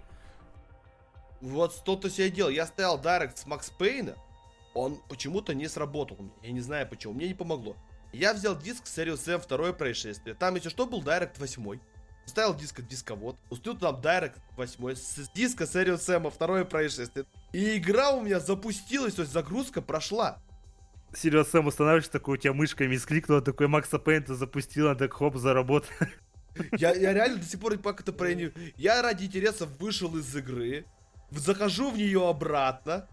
Вот 1.40 1.72
что-то 1.72 2.10
себе 2.10 2.30
делал. 2.30 2.50
Я 2.50 2.66
стоял 2.66 2.98
Дайрект 2.98 3.38
с 3.38 3.46
Макс 3.46 3.70
Пейна, 3.70 4.16
он 4.74 4.98
почему-то 5.08 5.54
не 5.54 5.68
сработал. 5.68 6.18
Я 6.42 6.50
не 6.50 6.60
знаю 6.60 6.88
почему, 6.88 7.14
мне 7.14 7.28
не 7.28 7.34
помогло. 7.34 7.76
Я 8.12 8.32
взял 8.34 8.56
диск 8.56 8.84
Serious 8.84 9.32
M 9.32 9.40
второе 9.40 9.72
происшествие. 9.72 10.34
Там, 10.34 10.54
если 10.54 10.68
что, 10.68 10.86
был 10.86 11.02
Direct 11.02 11.38
8. 11.38 11.78
Ставил 12.26 12.54
диск 12.54 12.80
от 12.80 12.88
дисковод. 12.88 13.36
Установил 13.50 13.80
там 13.80 14.00
Direct 14.00 14.38
8 14.56 14.94
с 14.94 15.30
диска 15.34 15.64
Serious 15.64 15.98
Sam 15.98 16.30
второе 16.30 16.64
происшествие. 16.64 17.26
И 17.52 17.76
игра 17.76 18.10
у 18.10 18.22
меня 18.22 18.40
запустилась, 18.40 19.14
то 19.14 19.22
есть 19.22 19.32
загрузка 19.32 19.82
прошла. 19.82 20.38
Serious 21.12 21.50
Sam 21.52 21.68
устанавливаешь, 21.68 22.08
такой 22.08 22.34
у 22.34 22.40
тебя 22.40 22.52
мышкой 22.52 22.88
мискликнула, 22.88 23.40
такой 23.40 23.68
Макса 23.68 23.98
Пейнта 23.98 24.34
запустила, 24.34 24.94
так 24.94 25.12
хоп, 25.12 25.36
заработал. 25.36 25.90
Я, 26.78 26.94
я 26.94 27.12
реально 27.12 27.38
до 27.38 27.44
сих 27.44 27.58
пор 27.58 27.76
как 27.78 28.00
это 28.00 28.12
про 28.12 28.30
Я 28.76 29.02
ради 29.02 29.24
интереса 29.24 29.66
вышел 29.66 30.16
из 30.16 30.36
игры, 30.36 30.86
захожу 31.32 31.90
в 31.90 31.96
нее 31.96 32.28
обратно, 32.28 33.08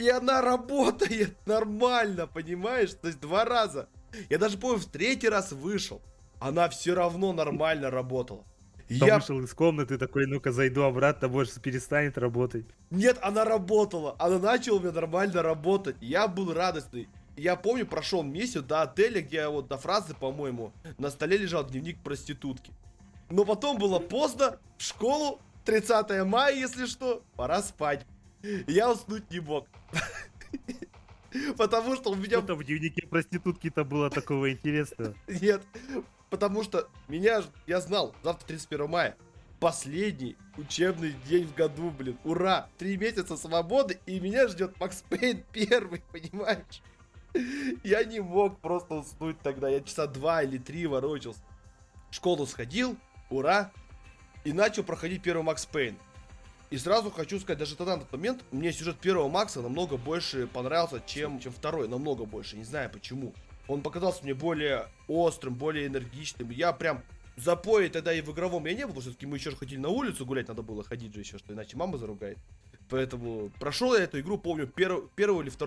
и 0.00 0.08
она 0.08 0.42
работает 0.42 1.36
нормально, 1.46 2.26
понимаешь? 2.26 2.92
То 2.94 3.06
есть 3.06 3.20
два 3.20 3.44
раза. 3.44 3.88
Я 4.28 4.38
даже 4.38 4.58
помню, 4.58 4.78
в 4.78 4.86
третий 4.86 5.28
раз 5.28 5.52
вышел 5.52 6.02
она 6.44 6.68
все 6.68 6.92
равно 6.94 7.32
нормально 7.32 7.90
работала. 7.90 8.44
Я 8.90 9.14
вышел 9.14 9.40
из 9.40 9.54
комнаты 9.54 9.96
такой, 9.96 10.26
ну-ка 10.26 10.52
зайду 10.52 10.82
обратно, 10.82 11.26
больше 11.26 11.58
перестанет 11.58 12.18
работать. 12.18 12.66
Нет, 12.90 13.18
она 13.22 13.46
работала. 13.46 14.14
Она 14.18 14.38
начала 14.38 14.76
у 14.76 14.80
меня 14.80 14.92
нормально 14.92 15.42
работать. 15.42 15.96
Я 16.02 16.28
был 16.28 16.52
радостный. 16.52 17.08
Я 17.38 17.56
помню, 17.56 17.86
прошел 17.86 18.22
месяц 18.22 18.60
до 18.60 18.82
отеля, 18.82 19.22
где 19.22 19.48
вот 19.48 19.68
до 19.68 19.78
фразы, 19.78 20.12
по-моему, 20.14 20.74
на 20.98 21.08
столе 21.08 21.38
лежал 21.38 21.64
дневник 21.64 21.98
проститутки. 22.02 22.72
Но 23.30 23.46
потом 23.46 23.78
было 23.78 23.98
поздно, 23.98 24.58
в 24.76 24.82
школу, 24.82 25.40
30 25.64 26.26
мая, 26.26 26.54
если 26.54 26.84
что, 26.84 27.22
пора 27.36 27.62
спать. 27.62 28.04
Я 28.66 28.92
уснуть 28.92 29.30
не 29.30 29.40
мог. 29.40 29.66
Потому 31.56 31.96
что 31.96 32.10
у 32.10 32.14
меня... 32.14 32.36
Что-то 32.36 32.54
в 32.54 32.64
дневнике 32.64 33.06
проститутки-то 33.06 33.84
было 33.84 34.10
такого 34.10 34.52
интересного. 34.52 35.14
Нет, 35.26 35.62
потому 36.34 36.64
что 36.64 36.88
меня, 37.06 37.44
я 37.68 37.80
знал, 37.80 38.12
завтра 38.24 38.48
31 38.48 38.90
мая, 38.90 39.16
последний 39.60 40.36
учебный 40.56 41.14
день 41.28 41.46
в 41.46 41.54
году, 41.54 41.92
блин, 41.92 42.18
ура, 42.24 42.68
три 42.76 42.96
месяца 42.96 43.36
свободы, 43.36 44.00
и 44.04 44.18
меня 44.18 44.48
ждет 44.48 44.74
Макс 44.80 45.04
Пейн 45.08 45.44
первый, 45.52 46.02
понимаешь? 46.10 46.82
Я 47.84 48.02
не 48.02 48.18
мог 48.18 48.58
просто 48.58 48.94
уснуть 48.94 49.38
тогда, 49.42 49.68
я 49.68 49.80
часа 49.80 50.08
два 50.08 50.42
или 50.42 50.58
три 50.58 50.88
ворочался. 50.88 51.38
В 52.10 52.16
школу 52.16 52.46
сходил, 52.46 52.96
ура, 53.30 53.70
и 54.42 54.52
начал 54.52 54.82
проходить 54.82 55.22
первый 55.22 55.44
Макс 55.44 55.64
Пейн. 55.66 55.96
И 56.70 56.78
сразу 56.78 57.12
хочу 57.12 57.38
сказать, 57.38 57.60
даже 57.60 57.76
тогда 57.76 57.94
на 57.94 58.02
тот 58.02 58.10
момент 58.10 58.42
мне 58.50 58.72
сюжет 58.72 58.98
первого 58.98 59.28
Макса 59.28 59.62
намного 59.62 59.98
больше 59.98 60.48
понравился, 60.48 61.00
чем, 61.06 61.38
чем 61.38 61.52
второй, 61.52 61.86
намного 61.86 62.24
больше, 62.24 62.56
не 62.56 62.64
знаю 62.64 62.90
почему. 62.90 63.32
Он 63.68 63.82
показался 63.82 64.22
мне 64.24 64.34
более 64.34 64.88
острым, 65.08 65.54
более 65.54 65.86
энергичным. 65.86 66.50
Я 66.50 66.72
прям 66.72 67.02
запои 67.36 67.88
тогда 67.88 68.12
и 68.12 68.20
в 68.20 68.30
игровом 68.30 68.66
я 68.66 68.74
не 68.74 68.86
был, 68.86 69.00
все-таки 69.00 69.26
мы 69.26 69.36
еще 69.36 69.50
же 69.50 69.56
хотели 69.56 69.78
на 69.78 69.88
улицу 69.88 70.26
гулять, 70.26 70.48
надо 70.48 70.62
было 70.62 70.84
ходить 70.84 71.14
же 71.14 71.20
еще, 71.20 71.38
что 71.38 71.52
иначе 71.52 71.76
мама 71.76 71.98
заругает. 71.98 72.38
Поэтому 72.90 73.50
прошел 73.58 73.94
я 73.94 74.04
эту 74.04 74.20
игру, 74.20 74.38
помню, 74.38 74.70
1, 74.74 75.08
1 75.16 75.40
или 75.40 75.50
2 75.50 75.66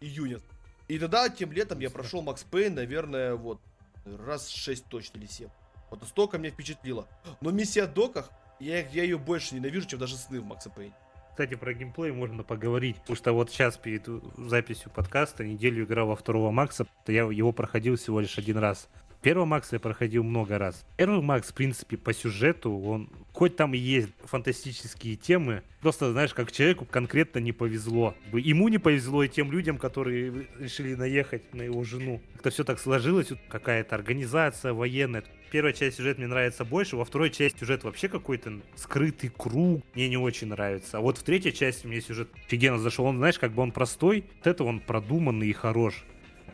июня. 0.00 0.40
И 0.88 0.98
тогда, 0.98 1.28
тем 1.28 1.52
летом, 1.52 1.78
я 1.80 1.90
прошел 1.90 2.22
Макс 2.22 2.42
Пейн, 2.42 2.74
наверное, 2.74 3.34
вот, 3.34 3.60
раз 4.04 4.48
6 4.48 4.86
точно 4.86 5.18
или 5.18 5.26
7. 5.26 5.48
Вот 5.90 6.00
настолько 6.00 6.38
меня 6.38 6.50
впечатлило. 6.50 7.06
Но 7.40 7.50
миссия 7.50 7.86
Доках, 7.86 8.30
я, 8.60 8.86
я 8.88 9.02
ее 9.02 9.18
больше 9.18 9.54
ненавижу, 9.54 9.86
чем 9.86 9.98
даже 9.98 10.16
сны 10.16 10.40
в 10.40 10.44
Макса 10.44 10.70
Пейн. 10.70 10.92
Кстати, 11.34 11.56
про 11.56 11.74
геймплей 11.74 12.12
можно 12.12 12.44
поговорить, 12.44 12.94
потому 13.00 13.16
что 13.16 13.32
вот 13.32 13.50
сейчас 13.50 13.76
перед 13.76 14.06
записью 14.36 14.92
подкаста 14.92 15.42
неделю 15.42 15.84
играл 15.84 16.06
во 16.06 16.14
второго 16.14 16.52
Макса, 16.52 16.86
я 17.08 17.24
его 17.24 17.50
проходил 17.50 17.96
всего 17.96 18.20
лишь 18.20 18.38
один 18.38 18.56
раз. 18.56 18.88
Первого 19.24 19.46
Макса 19.46 19.76
я 19.76 19.80
проходил 19.80 20.22
много 20.22 20.58
раз. 20.58 20.84
Первый 20.98 21.22
Макс, 21.22 21.48
в 21.48 21.54
принципе, 21.54 21.96
по 21.96 22.12
сюжету, 22.12 22.78
он 22.78 23.08
хоть 23.32 23.56
там 23.56 23.72
и 23.72 23.78
есть 23.78 24.10
фантастические 24.22 25.16
темы, 25.16 25.62
просто, 25.80 26.12
знаешь, 26.12 26.34
как 26.34 26.52
человеку 26.52 26.84
конкретно 26.84 27.38
не 27.38 27.52
повезло. 27.52 28.14
Ему 28.34 28.68
не 28.68 28.76
повезло 28.76 29.22
и 29.22 29.28
тем 29.30 29.50
людям, 29.50 29.78
которые 29.78 30.46
решили 30.58 30.94
наехать 30.94 31.54
на 31.54 31.62
его 31.62 31.82
жену. 31.84 32.20
Как-то 32.34 32.50
все 32.50 32.64
так 32.64 32.78
сложилось, 32.78 33.28
какая-то 33.48 33.94
организация 33.94 34.74
военная. 34.74 35.24
Первая 35.50 35.72
часть 35.72 35.96
сюжета 35.96 36.20
мне 36.20 36.28
нравится 36.28 36.66
больше, 36.66 36.96
во 36.96 37.06
второй 37.06 37.30
части 37.30 37.60
сюжет 37.60 37.82
вообще 37.82 38.10
какой-то 38.10 38.60
скрытый 38.76 39.30
круг, 39.34 39.82
мне 39.94 40.10
не 40.10 40.18
очень 40.18 40.48
нравится. 40.48 40.98
А 40.98 41.00
вот 41.00 41.16
в 41.16 41.22
третьей 41.22 41.54
части 41.54 41.86
мне 41.86 42.02
сюжет 42.02 42.28
офигенно 42.46 42.78
зашел. 42.78 43.06
Он, 43.06 43.16
знаешь, 43.16 43.38
как 43.38 43.52
бы 43.52 43.62
он 43.62 43.72
простой, 43.72 44.26
вот 44.36 44.46
это 44.46 44.64
он 44.64 44.80
продуманный 44.80 45.48
и 45.48 45.54
хорош 45.54 46.04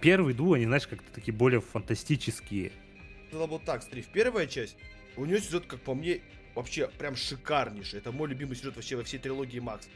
первые 0.01 0.35
две, 0.35 0.55
они, 0.55 0.65
знаешь, 0.65 0.87
как-то 0.87 1.13
такие 1.13 1.33
более 1.33 1.61
фантастические. 1.61 2.73
Это 3.29 3.47
вот 3.47 3.65
так, 3.65 3.83
смотри, 3.83 4.03
в 4.03 4.09
первая 4.09 4.47
часть 4.47 4.77
у 5.17 5.25
нее 5.25 5.41
сюжет, 5.41 5.67
как 5.67 5.81
по 5.81 5.95
мне, 5.95 6.21
вообще 6.55 6.89
прям 6.89 7.17
шикарнейший. 7.17 7.99
Это 7.99 8.13
мой 8.13 8.29
любимый 8.29 8.57
сюжет 8.57 8.77
вообще 8.77 8.97
во 8.97 9.05
всей 9.05 9.19
трилогии 9.19 9.61
Макс. 9.61 9.89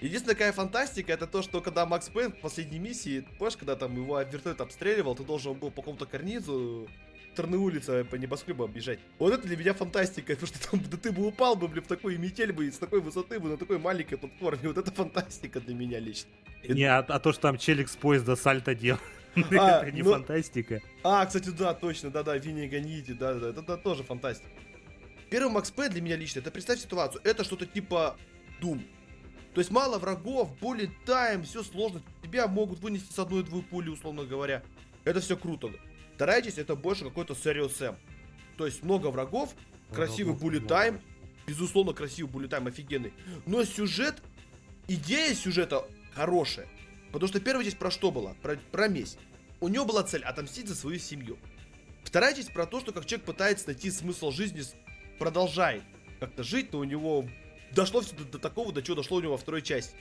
Единственная 0.00 0.34
такая 0.34 0.52
фантастика, 0.52 1.12
это 1.12 1.26
то, 1.26 1.42
что 1.42 1.60
когда 1.60 1.86
Макс 1.86 2.08
Пейн 2.08 2.32
в 2.32 2.40
последней 2.40 2.78
миссии, 2.78 3.24
помнишь, 3.38 3.56
когда 3.56 3.74
там 3.74 3.96
его 3.96 4.20
вертолет 4.20 4.60
обстреливал, 4.60 5.14
ты 5.14 5.24
должен 5.24 5.54
был 5.54 5.70
по 5.70 5.80
какому-то 5.80 6.04
карнизу 6.06 6.88
стороны 7.32 7.56
улицы 7.56 8.04
по 8.04 8.16
небоскребу 8.16 8.64
объезжать. 8.64 8.98
Вот 9.18 9.32
это 9.32 9.46
для 9.46 9.56
меня 9.56 9.72
фантастика, 9.72 10.34
потому 10.34 10.46
что 10.48 10.70
там, 10.70 10.80
да 10.90 10.96
ты 10.96 11.12
бы 11.12 11.26
упал 11.26 11.54
бы, 11.54 11.68
блин, 11.68 11.84
в 11.84 11.86
такой 11.86 12.18
метель 12.18 12.52
бы, 12.52 12.70
с 12.70 12.78
такой 12.78 13.00
высоты 13.00 13.38
бы, 13.38 13.48
на 13.48 13.56
такой 13.56 13.78
маленькой 13.78 14.18
платформе. 14.18 14.68
Вот 14.68 14.76
это 14.76 14.90
фантастика 14.90 15.60
для 15.60 15.74
меня 15.74 16.00
лично. 16.00 16.28
Не, 16.68 16.84
а, 16.84 16.98
а 16.98 17.18
то, 17.20 17.32
что 17.32 17.42
там 17.42 17.56
челик 17.56 17.88
с 17.88 17.96
поезда 17.96 18.34
сальто 18.34 18.74
делал. 18.74 18.98
А, 19.58 19.82
это 19.82 19.90
не 19.92 20.02
ну, 20.02 20.12
фантастика. 20.12 20.80
А, 21.04 21.24
кстати, 21.26 21.50
да, 21.50 21.74
точно, 21.74 22.10
да-да, 22.10 22.36
Винни 22.36 22.66
Ганите, 22.66 23.14
да-да, 23.14 23.50
это, 23.50 23.60
это 23.60 23.76
тоже 23.76 24.02
фантастика. 24.02 24.50
Первый 25.30 25.52
Макс 25.52 25.70
П 25.70 25.88
для 25.88 26.00
меня 26.00 26.16
лично, 26.16 26.40
это 26.40 26.50
представь 26.50 26.80
ситуацию, 26.80 27.20
это 27.24 27.44
что-то 27.44 27.66
типа 27.66 28.16
Doom. 28.60 28.82
То 29.54 29.60
есть 29.60 29.70
мало 29.70 29.98
врагов, 29.98 30.56
более 30.60 30.90
тайм, 31.04 31.42
все 31.42 31.62
сложно. 31.62 32.02
Тебя 32.22 32.46
могут 32.46 32.80
вынести 32.80 33.12
с 33.12 33.18
одной-двух 33.18 33.66
пули, 33.66 33.88
условно 33.88 34.24
говоря. 34.24 34.62
Это 35.04 35.20
все 35.20 35.36
круто. 35.36 35.70
Вторая 36.14 36.42
часть 36.42 36.58
это 36.58 36.76
больше 36.76 37.04
какой-то 37.04 37.34
Serious 37.34 37.76
Sam. 37.76 37.96
То 38.56 38.66
есть 38.66 38.82
много 38.82 39.08
врагов, 39.08 39.54
красивый 39.92 40.34
bullet 40.34 40.66
тайм, 40.66 41.00
безусловно 41.46 41.92
красивый 41.92 42.30
bullet 42.30 42.48
тайм 42.48 42.66
офигенный. 42.66 43.12
Но 43.46 43.64
сюжет, 43.64 44.22
идея 44.86 45.34
сюжета 45.34 45.86
хорошая. 46.14 46.68
Потому 47.12 47.28
что 47.28 47.40
первая 47.40 47.64
часть 47.64 47.78
про 47.78 47.90
что 47.90 48.10
была? 48.10 48.34
Про, 48.42 48.56
про 48.70 48.88
месть. 48.88 49.18
У 49.60 49.68
него 49.68 49.84
была 49.84 50.02
цель 50.02 50.22
отомстить 50.22 50.68
за 50.68 50.74
свою 50.74 50.98
семью. 50.98 51.38
Вторая 52.04 52.34
часть 52.34 52.52
про 52.52 52.66
то, 52.66 52.80
что 52.80 52.92
как 52.92 53.06
человек 53.06 53.26
пытается 53.26 53.66
найти 53.66 53.90
смысл 53.90 54.30
жизни, 54.30 54.62
продолжает 55.18 55.82
как-то 56.20 56.42
жить, 56.42 56.72
но 56.72 56.80
у 56.80 56.84
него 56.84 57.28
дошло 57.72 58.00
все 58.00 58.14
до, 58.14 58.24
до 58.24 58.38
такого, 58.38 58.72
до 58.72 58.82
чего 58.82 58.96
дошло 58.96 59.18
у 59.18 59.20
него 59.20 59.32
во 59.32 59.38
второй 59.38 59.62
части. 59.62 59.94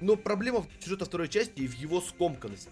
Но 0.00 0.16
проблема 0.16 0.66
сюжета 0.80 1.04
второй 1.04 1.28
части 1.28 1.60
и 1.60 1.66
в 1.66 1.74
его 1.74 2.00
скомканности. 2.00 2.70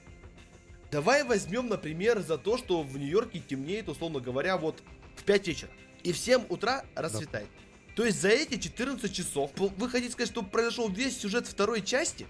Давай 0.90 1.23
возьмем, 1.23 1.68
например, 1.68 2.21
за 2.21 2.38
то, 2.38 2.57
что 2.57 2.83
в 2.83 2.97
Нью-Йорке 2.97 3.40
темнеет, 3.40 3.88
условно 3.88 4.21
говоря, 4.21 4.57
вот 4.57 4.83
в 5.16 5.25
5 5.25 5.49
вечера. 5.49 5.71
И 6.02 6.12
в 6.12 6.18
7 6.18 6.47
утра 6.49 6.85
расцветает. 6.95 7.49
Да. 7.54 7.95
То 7.97 8.04
есть 8.07 8.21
за 8.21 8.28
эти 8.28 8.57
14 8.59 9.12
часов, 9.12 9.50
вы 9.57 9.90
хотите 9.90 10.12
сказать, 10.12 10.30
что 10.30 10.42
произошел 10.42 10.88
весь 10.88 11.18
сюжет 11.18 11.47
второй 11.47 11.83
части? 11.83 12.26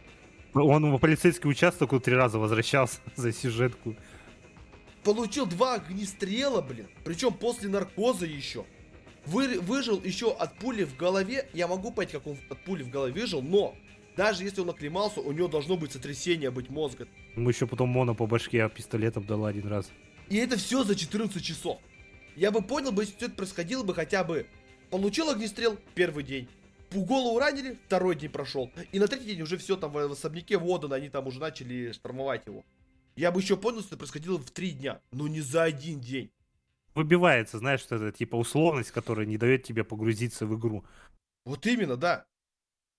Он 0.55 0.95
в 0.95 0.99
полицейский 0.99 1.49
участок 1.49 2.02
три 2.02 2.14
раза 2.14 2.38
возвращался 2.38 2.99
за 3.17 3.33
сюжетку. 3.33 3.95
Получил 5.05 5.47
два 5.47 5.75
огнестрела, 5.75 6.61
блин. 6.61 6.88
Причем 7.05 7.33
после 7.33 7.69
наркоза 7.69 8.26
еще. 8.26 8.64
Вы, 9.26 9.61
выжил 9.61 10.02
еще 10.02 10.33
от 10.33 10.59
пули 10.59 10.85
в 10.85 10.97
голове. 10.97 11.49
Я 11.52 11.69
могу 11.69 11.90
понять, 11.90 12.12
как 12.12 12.26
он 12.26 12.38
от 12.49 12.64
пули 12.64 12.83
в 12.83 12.90
голове 12.90 13.12
выжил, 13.21 13.43
но 13.43 13.75
даже 14.17 14.43
если 14.43 14.62
он 14.62 14.71
оклемался, 14.71 15.21
у 15.21 15.33
него 15.33 15.49
должно 15.49 15.76
быть 15.76 15.93
сотрясение 15.93 16.50
быть 16.50 16.71
мозга. 16.71 17.07
Мы 17.37 17.52
еще 17.52 17.67
потом 17.67 17.90
моно 17.90 18.14
по 18.14 18.26
башке 18.26 18.69
пистолетом 18.69 19.25
дала 19.25 19.49
один 19.49 19.69
раз. 19.69 19.90
И 20.28 20.37
это 20.37 20.57
все 20.57 20.83
за 20.83 20.97
14 20.97 21.43
часов. 21.43 21.78
Я 22.35 22.50
бы 22.50 22.62
понял 22.62 22.93
бы, 22.93 23.02
если 23.02 23.17
это 23.26 23.31
происходило 23.31 23.83
бы 23.83 23.95
хотя 23.95 24.25
бы 24.25 24.47
получил 24.90 25.31
огнестрел 25.31 25.78
первый 25.95 26.25
день, 26.25 26.49
голову 26.92 27.38
ранили, 27.38 27.78
второй 27.87 28.16
день 28.16 28.30
прошел. 28.30 28.71
И 28.92 28.99
на 28.99 29.07
третий 29.09 29.26
день 29.26 29.42
уже 29.42 29.57
все 29.57 29.76
там 29.76 29.92
в 29.92 29.99
особняке 29.99 30.59
Водана, 30.59 30.97
они 30.97 31.09
там 31.09 31.26
уже 31.26 31.40
начали 31.40 31.92
штурмовать 31.92 32.47
его. 32.47 32.64
Я 33.16 33.33
бы 33.33 33.40
еще 33.40 33.57
понял, 33.57 33.80
что 33.80 33.88
это 33.88 33.99
происходило 33.99 34.38
в 34.38 34.50
три 34.50 34.71
дня, 34.71 35.00
но 35.11 35.26
не 35.26 35.40
за 35.40 35.64
один 35.64 36.00
день. 36.00 36.30
Выбивается, 36.95 37.59
знаешь, 37.59 37.80
что 37.80 37.97
это 37.97 38.16
типа 38.16 38.37
условность, 38.37 38.90
которая 38.90 39.26
не 39.26 39.37
дает 39.37 39.64
тебе 39.64 39.85
погрузиться 39.85 40.47
в 40.47 40.59
игру. 40.59 40.85
Вот 41.45 41.66
именно, 41.66 41.97
да. 41.97 42.26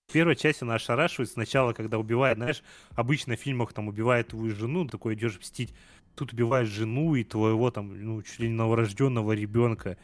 В 0.08 0.12
первой 0.12 0.36
части 0.36 0.64
она 0.64 0.76
ошарашивает 0.76 1.30
сначала, 1.30 1.74
когда 1.74 2.00
убивает, 2.00 2.38
знаешь, 2.38 2.64
обычно 2.96 3.36
в 3.36 3.40
фильмах 3.40 3.74
там 3.74 3.88
убивает 3.88 4.30
твою 4.30 4.56
жену, 4.56 4.88
такой 4.88 5.14
идешь 5.14 5.40
мстить. 5.40 5.74
Тут 6.16 6.34
убиваешь 6.34 6.68
жену 6.68 7.16
и 7.16 7.24
твоего 7.24 7.70
там, 7.72 7.94
ну, 8.04 8.22
чуть 8.24 8.40
ли 8.40 8.48
не 8.48 8.56
новорожденного 8.56 9.34
ребенка. 9.34 9.98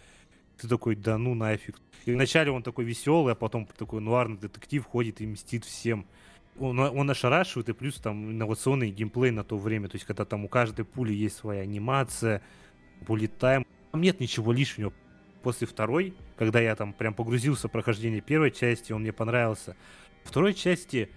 Ты 0.59 0.67
такой, 0.67 0.95
да 0.95 1.17
ну 1.17 1.35
нафиг. 1.35 1.75
И 2.05 2.11
вначале 2.11 2.51
он 2.51 2.63
такой 2.63 2.85
веселый, 2.85 3.33
а 3.33 3.35
потом 3.35 3.67
такой 3.77 4.01
нуарный 4.01 4.37
детектив 4.37 4.85
ходит 4.85 5.21
и 5.21 5.27
мстит 5.27 5.65
всем. 5.65 6.05
Он, 6.57 6.79
он 6.79 7.09
ошарашивает, 7.09 7.69
и 7.69 7.73
плюс 7.73 7.95
там 7.95 8.31
инновационный 8.31 8.89
геймплей 8.89 9.31
на 9.31 9.43
то 9.43 9.57
время. 9.57 9.89
То 9.89 9.95
есть, 9.95 10.05
когда 10.05 10.23
там 10.23 10.45
у 10.45 10.47
каждой 10.47 10.85
пули 10.85 11.13
есть 11.13 11.35
своя 11.35 11.61
анимация, 11.61 12.41
буллет 13.05 13.37
тайм. 13.37 13.65
Там 13.91 14.01
нет 14.01 14.19
ничего 14.19 14.53
лишнего. 14.53 14.93
После 15.43 15.67
второй, 15.67 16.13
когда 16.37 16.59
я 16.59 16.75
там 16.75 16.93
прям 16.93 17.13
погрузился 17.13 17.67
в 17.67 17.71
прохождение 17.71 18.21
первой 18.21 18.51
части, 18.51 18.93
он 18.93 19.01
мне 19.01 19.11
понравился. 19.11 19.75
Второй 20.23 20.53
части 20.53 21.09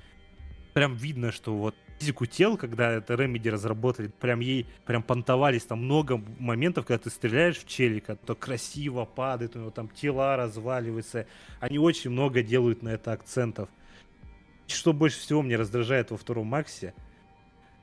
прям 0.74 0.94
видно, 0.94 1.32
что 1.32 1.56
вот 1.56 1.74
физику 1.98 2.26
тел, 2.26 2.56
когда 2.56 2.92
это 2.92 3.14
Remedy 3.14 3.50
разработали, 3.50 4.08
прям 4.20 4.40
ей 4.40 4.66
прям 4.86 5.02
понтовались, 5.02 5.64
там 5.64 5.84
много 5.84 6.22
моментов, 6.38 6.86
когда 6.86 7.02
ты 7.02 7.10
стреляешь 7.10 7.58
в 7.58 7.66
челика, 7.66 8.16
то 8.16 8.34
красиво 8.34 9.04
падает, 9.04 9.56
у 9.56 9.60
него 9.60 9.70
там 9.70 9.88
тела 9.88 10.36
разваливаются. 10.36 11.26
Они 11.60 11.78
очень 11.78 12.10
много 12.10 12.42
делают 12.42 12.82
на 12.82 12.90
это 12.90 13.12
акцентов. 13.12 13.68
Что 14.66 14.92
больше 14.92 15.18
всего 15.18 15.42
мне 15.42 15.56
раздражает 15.56 16.10
во 16.10 16.16
втором 16.16 16.46
Максе, 16.46 16.94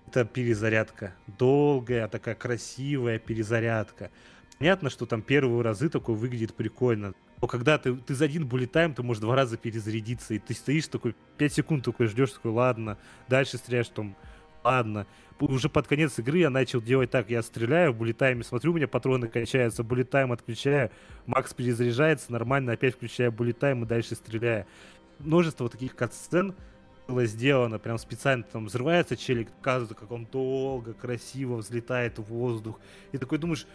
это 0.08 0.24
перезарядка. 0.24 1.16
Долгая, 1.28 2.08
такая 2.08 2.36
красивая 2.36 3.20
перезарядка. 3.20 4.12
Понятно, 4.58 4.90
что 4.90 5.06
там 5.06 5.22
первые 5.22 5.62
разы 5.62 5.90
такой 5.90 6.16
выглядит 6.16 6.54
прикольно. 6.54 7.14
Но 7.42 7.48
когда 7.48 7.78
ты, 7.78 7.96
ты 7.96 8.16
за 8.16 8.26
один 8.26 8.48
буллетайм, 8.48 8.94
ты 8.94 9.04
можешь 9.04 9.22
два 9.22 9.36
раза 9.36 9.58
перезарядиться, 9.58 10.34
и 10.34 10.40
ты 10.40 10.54
стоишь 10.54 10.88
такой, 10.88 11.16
5 11.38 11.54
секунд 11.54 11.84
такой 11.84 12.08
ждешь, 12.08 12.32
такой, 12.32 12.52
ладно, 12.52 12.98
дальше 13.28 13.58
стреляешь, 13.58 13.90
там, 13.90 14.16
ладно. 14.64 15.06
Уже 15.40 15.68
под 15.68 15.88
конец 15.88 16.18
игры 16.18 16.40
я 16.40 16.50
начал 16.50 16.82
делать 16.82 17.12
так, 17.12 17.30
я 17.30 17.44
стреляю 17.44 17.92
в 17.92 17.98
буллетайме, 17.98 18.44
смотрю, 18.44 18.72
у 18.72 18.76
меня 18.76 18.88
патроны 18.88 19.28
кончаются, 19.28 19.84
буллетайм 19.84 20.32
отключаю, 20.32 20.92
Макс 21.26 21.54
перезаряжается, 21.54 22.32
нормально, 22.32 22.72
опять 22.72 22.96
включаю 22.96 23.34
буллетайм 23.34 23.84
и 23.84 23.86
дальше 23.86 24.16
стреляю. 24.16 24.66
Множество 25.20 25.68
таких 25.68 25.96
катсцен 25.98 26.56
было 27.10 27.26
сделано, 27.26 27.80
прям 27.80 27.98
специально 27.98 28.44
там 28.44 28.66
взрывается 28.66 29.18
челик, 29.18 29.52
показывает, 29.52 30.00
как 30.00 30.12
он 30.12 30.26
долго, 30.26 30.94
красиво 30.94 31.58
взлетает 31.58 32.18
в 32.18 32.24
воздух. 32.24 32.80
И 33.12 33.18
такой 33.18 33.38
думаешь, 33.38 33.68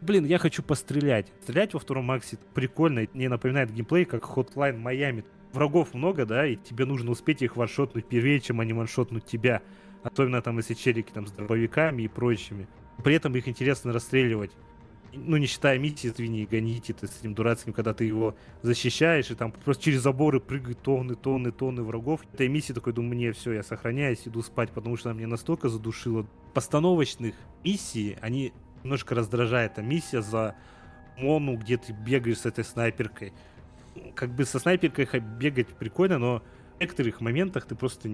блин, 0.00 0.24
я 0.24 0.38
хочу 0.38 0.62
пострелять. 0.62 1.32
Стрелять 1.42 1.74
во 1.74 1.80
втором 1.80 2.06
Максе 2.06 2.38
прикольно, 2.54 3.06
не 3.14 3.28
напоминает 3.28 3.72
геймплей, 3.72 4.04
как 4.04 4.22
Hotline 4.22 4.82
Miami. 4.82 5.24
Врагов 5.52 5.94
много, 5.94 6.26
да, 6.26 6.46
и 6.46 6.56
тебе 6.56 6.84
нужно 6.84 7.10
успеть 7.10 7.42
их 7.42 7.56
ваншотнуть 7.56 8.06
первее, 8.06 8.40
чем 8.40 8.60
они 8.60 8.72
ваншотнут 8.72 9.24
тебя. 9.24 9.62
Особенно 10.02 10.42
там, 10.42 10.58
если 10.58 10.74
челики 10.74 11.10
там 11.10 11.26
с 11.26 11.32
дробовиками 11.32 12.02
и 12.02 12.08
прочими. 12.08 12.68
При 13.02 13.14
этом 13.14 13.34
их 13.34 13.48
интересно 13.48 13.92
расстреливать. 13.92 14.52
ну, 15.12 15.36
не 15.36 15.46
считая 15.46 15.78
миссии 15.78 16.08
«Извини, 16.08 16.46
гоните», 16.46 16.92
ты 16.92 17.06
с 17.06 17.20
этим 17.20 17.34
дурацким, 17.34 17.72
когда 17.72 17.94
ты 17.94 18.04
его 18.04 18.36
защищаешь, 18.62 19.30
и 19.30 19.34
там 19.34 19.52
просто 19.52 19.84
через 19.84 20.02
заборы 20.02 20.38
прыгают 20.38 20.82
тонны, 20.82 21.14
тонны, 21.14 21.50
тонны 21.50 21.82
врагов. 21.82 22.20
Этой 22.32 22.48
миссии 22.48 22.72
такой, 22.72 22.92
думаю, 22.92 23.14
мне 23.14 23.32
все, 23.32 23.52
я 23.52 23.62
сохраняюсь, 23.62 24.22
иду 24.26 24.42
спать, 24.42 24.70
потому 24.70 24.96
что 24.96 25.10
она 25.10 25.18
меня 25.18 25.28
настолько 25.28 25.68
задушила. 25.68 26.26
Постановочных 26.54 27.34
миссий, 27.64 28.16
они 28.20 28.52
немножко 28.82 29.14
раздражают. 29.14 29.74
Там 29.74 29.88
миссия 29.88 30.22
за 30.22 30.54
Мону, 31.18 31.56
где 31.56 31.76
ты 31.76 31.92
бегаешь 31.92 32.38
с 32.38 32.46
этой 32.46 32.64
снайперкой. 32.64 33.32
Как 34.14 34.30
бы 34.30 34.44
со 34.44 34.58
снайперкой 34.58 35.20
бегать 35.20 35.68
прикольно, 35.68 36.18
но 36.18 36.42
в 36.76 36.80
некоторых 36.80 37.20
моментах 37.20 37.66
ты 37.66 37.74
просто 37.74 38.08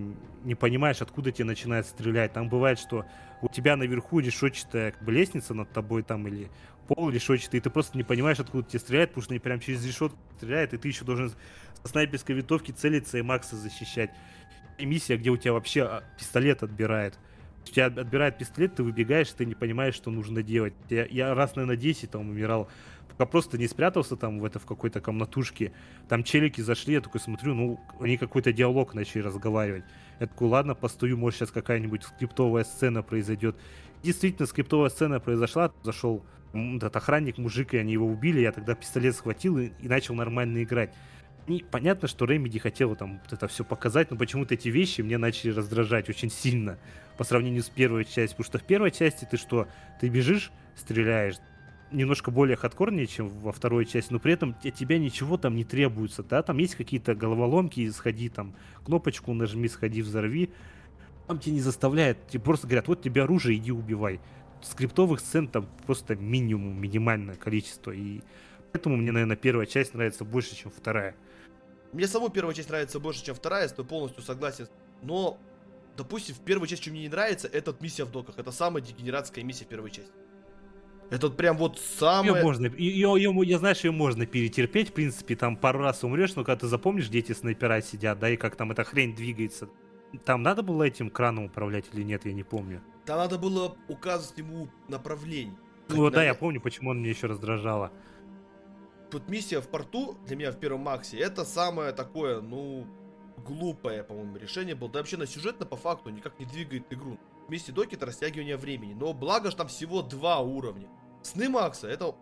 не 0.44 0.54
понимаешь, 0.54 1.02
откуда 1.02 1.30
тебе 1.30 1.44
начинает 1.44 1.86
стрелять. 1.86 2.32
Там 2.32 2.48
бывает, 2.48 2.78
что 2.78 3.04
у 3.42 3.48
тебя 3.48 3.76
наверху 3.76 4.20
решетчатая 4.20 4.92
как 4.92 5.04
бы, 5.04 5.12
лестница 5.12 5.52
над 5.52 5.70
тобой 5.70 6.02
там 6.02 6.26
или 6.26 6.50
пол 6.88 7.10
решетчатый, 7.10 7.58
и 7.58 7.60
ты 7.60 7.68
просто 7.68 7.96
не 7.98 8.04
понимаешь, 8.04 8.40
откуда 8.40 8.66
тебе 8.66 8.78
стреляют, 8.78 9.10
потому 9.10 9.24
что 9.24 9.32
они 9.34 9.38
прям 9.38 9.60
через 9.60 9.84
решетку 9.84 10.18
стреляют, 10.36 10.72
и 10.72 10.78
ты 10.78 10.88
еще 10.88 11.04
должен 11.04 11.30
со 11.82 11.88
снайперской 11.88 12.34
винтовки 12.34 12.70
целиться 12.70 13.18
и 13.18 13.22
Макса 13.22 13.56
защищать. 13.56 14.10
И 14.78 14.86
миссия, 14.86 15.16
где 15.16 15.30
у 15.30 15.36
тебя 15.36 15.52
вообще 15.52 15.82
а, 15.82 16.04
пистолет 16.18 16.62
отбирает. 16.62 17.18
Тебя 17.64 17.86
отбирает 17.86 18.38
пистолет, 18.38 18.74
ты 18.74 18.82
выбегаешь, 18.82 19.30
ты 19.30 19.46
не 19.46 19.54
понимаешь, 19.54 19.94
что 19.94 20.10
нужно 20.10 20.42
делать. 20.42 20.74
Я, 20.90 21.06
я 21.06 21.34
раз, 21.34 21.56
наверное, 21.56 21.76
10 21.76 22.10
там 22.10 22.30
умирал 22.30 22.68
пока 23.16 23.30
просто 23.30 23.58
не 23.58 23.68
спрятался 23.68 24.16
там 24.16 24.40
в 24.40 24.44
это 24.44 24.58
в 24.58 24.66
какой-то 24.66 25.00
комнатушке. 25.00 25.72
Там 26.08 26.24
челики 26.24 26.60
зашли, 26.60 26.94
я 26.94 27.00
такой 27.00 27.20
смотрю, 27.20 27.54
ну, 27.54 27.80
они 28.00 28.16
какой-то 28.16 28.52
диалог 28.52 28.94
начали 28.94 29.22
разговаривать. 29.22 29.84
Я 30.20 30.26
такой, 30.26 30.48
ладно, 30.48 30.74
постою, 30.74 31.16
может 31.16 31.38
сейчас 31.38 31.50
какая-нибудь 31.50 32.02
скриптовая 32.02 32.64
сцена 32.64 33.02
произойдет. 33.02 33.56
Действительно, 34.02 34.46
скриптовая 34.46 34.90
сцена 34.90 35.20
произошла, 35.20 35.72
зашел 35.82 36.24
этот 36.52 36.94
охранник, 36.96 37.38
мужик, 37.38 37.74
и 37.74 37.78
они 37.78 37.92
его 37.92 38.06
убили, 38.06 38.40
я 38.40 38.52
тогда 38.52 38.74
пистолет 38.74 39.16
схватил 39.16 39.58
и, 39.58 39.72
и 39.80 39.88
начал 39.88 40.14
нормально 40.14 40.62
играть. 40.62 40.92
И 41.46 41.64
понятно, 41.70 42.08
что 42.08 42.24
Ремеди 42.24 42.58
хотела 42.58 42.96
там 42.96 43.20
это 43.30 43.48
все 43.48 43.64
показать, 43.64 44.10
но 44.10 44.16
почему-то 44.16 44.54
эти 44.54 44.68
вещи 44.68 45.02
мне 45.02 45.18
начали 45.18 45.50
раздражать 45.50 46.08
очень 46.08 46.30
сильно 46.30 46.78
по 47.18 47.24
сравнению 47.24 47.62
с 47.62 47.68
первой 47.68 48.04
частью. 48.04 48.30
Потому 48.30 48.44
что 48.44 48.58
в 48.58 48.64
первой 48.64 48.90
части 48.90 49.26
ты 49.30 49.36
что? 49.36 49.68
Ты 50.00 50.08
бежишь, 50.08 50.50
стреляешь, 50.74 51.36
немножко 51.92 52.30
более 52.30 52.56
хардкорнее, 52.56 53.06
чем 53.06 53.28
во 53.28 53.52
второй 53.52 53.84
части, 53.84 54.12
но 54.12 54.18
при 54.18 54.32
этом 54.32 54.56
от 54.62 54.74
тебя 54.74 54.98
ничего 54.98 55.36
там 55.36 55.54
не 55.54 55.64
требуется, 55.64 56.22
да, 56.22 56.42
там 56.42 56.58
есть 56.58 56.74
какие-то 56.74 57.14
головоломки, 57.14 57.88
сходи 57.90 58.28
там, 58.28 58.54
кнопочку 58.84 59.32
нажми, 59.32 59.68
сходи, 59.68 60.02
взорви, 60.02 60.50
там 61.26 61.38
тебя 61.38 61.54
не 61.54 61.60
заставляют, 61.60 62.26
тебе 62.28 62.42
просто 62.42 62.66
говорят, 62.66 62.88
вот 62.88 63.02
тебе 63.02 63.22
оружие, 63.22 63.58
иди 63.58 63.70
убивай. 63.72 64.20
Скриптовых 64.62 65.20
сцен 65.20 65.46
там 65.46 65.68
просто 65.86 66.16
минимум, 66.16 66.80
минимальное 66.80 67.34
количество, 67.34 67.90
и 67.90 68.22
поэтому 68.72 68.96
мне, 68.96 69.12
наверное, 69.12 69.36
первая 69.36 69.66
часть 69.66 69.94
нравится 69.94 70.24
больше, 70.24 70.56
чем 70.56 70.70
вторая. 70.70 71.14
Мне 71.94 72.08
саму 72.08 72.28
первая 72.28 72.52
часть 72.56 72.68
нравится 72.68 72.98
больше, 72.98 73.24
чем 73.24 73.36
вторая, 73.36 73.70
я 73.78 73.84
полностью 73.84 74.20
согласен, 74.24 74.66
но, 75.00 75.38
допустим, 75.96 76.34
в 76.34 76.40
первой 76.40 76.66
части, 76.66 76.82
что 76.82 76.90
мне 76.90 77.02
не 77.02 77.08
нравится, 77.08 77.46
это 77.46 77.74
миссия 77.78 78.04
в 78.04 78.10
доках, 78.10 78.36
это 78.36 78.50
самая 78.50 78.82
дегенератская 78.82 79.44
миссия 79.44 79.64
первой 79.64 79.92
части. 79.92 80.10
Это 81.10 81.28
вот 81.28 81.36
прям 81.36 81.56
вот 81.56 81.78
самое... 81.78 82.34
Ее 82.34 82.42
можно, 82.42 82.66
ее, 82.66 83.14
ее, 83.16 83.42
я 83.44 83.58
знаешь, 83.58 83.84
ее 83.84 83.92
можно 83.92 84.26
перетерпеть, 84.26 84.90
в 84.90 84.92
принципе, 84.92 85.36
там 85.36 85.56
пару 85.56 85.78
раз 85.78 86.02
умрешь, 86.02 86.34
но 86.34 86.42
когда 86.42 86.62
ты 86.62 86.66
запомнишь, 86.66 87.08
где 87.08 87.20
эти 87.20 87.30
снайпера 87.30 87.80
сидят, 87.80 88.18
да, 88.18 88.28
и 88.28 88.36
как 88.36 88.56
там 88.56 88.72
эта 88.72 88.82
хрень 88.82 89.14
двигается. 89.14 89.68
Там 90.24 90.42
надо 90.42 90.64
было 90.64 90.82
этим 90.82 91.10
краном 91.10 91.44
управлять 91.44 91.84
или 91.92 92.02
нет, 92.02 92.26
я 92.26 92.32
не 92.32 92.42
помню. 92.42 92.82
Там 93.04 93.18
надо 93.18 93.38
было 93.38 93.76
указывать 93.86 94.36
ему 94.36 94.68
направление. 94.88 95.56
Ну 95.88 96.10
да, 96.10 96.24
я 96.24 96.34
помню, 96.34 96.60
почему 96.60 96.90
он 96.90 96.98
мне 96.98 97.10
еще 97.10 97.28
раздражало. 97.28 97.92
Тут 99.14 99.28
миссия 99.28 99.60
в 99.60 99.68
порту 99.68 100.18
для 100.26 100.34
меня 100.34 100.50
в 100.50 100.58
первом 100.58 100.80
Максе, 100.80 101.16
это 101.18 101.44
самое 101.44 101.92
такое, 101.92 102.40
ну, 102.40 102.84
глупое, 103.46 104.02
по-моему, 104.02 104.36
решение 104.38 104.74
было. 104.74 104.90
Да 104.90 104.98
вообще 104.98 105.16
на 105.16 105.24
сюжетно 105.24 105.64
по 105.66 105.76
факту 105.76 106.10
никак 106.10 106.36
не 106.40 106.46
двигает 106.46 106.92
игру. 106.92 107.16
Вместе 107.46 107.70
доки 107.70 107.94
это 107.94 108.06
растягивание 108.06 108.56
времени. 108.56 108.92
Но 108.92 109.12
благо 109.12 109.52
же 109.52 109.56
там 109.56 109.68
всего 109.68 110.02
два 110.02 110.40
уровня. 110.40 110.88
Сны 111.22 111.48
Макса 111.48 111.86
это 111.86 112.16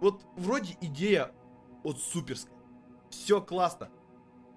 вот 0.00 0.22
вроде 0.38 0.74
идея 0.80 1.32
от 1.84 1.98
суперская. 2.00 2.56
Все 3.10 3.42
классно. 3.42 3.90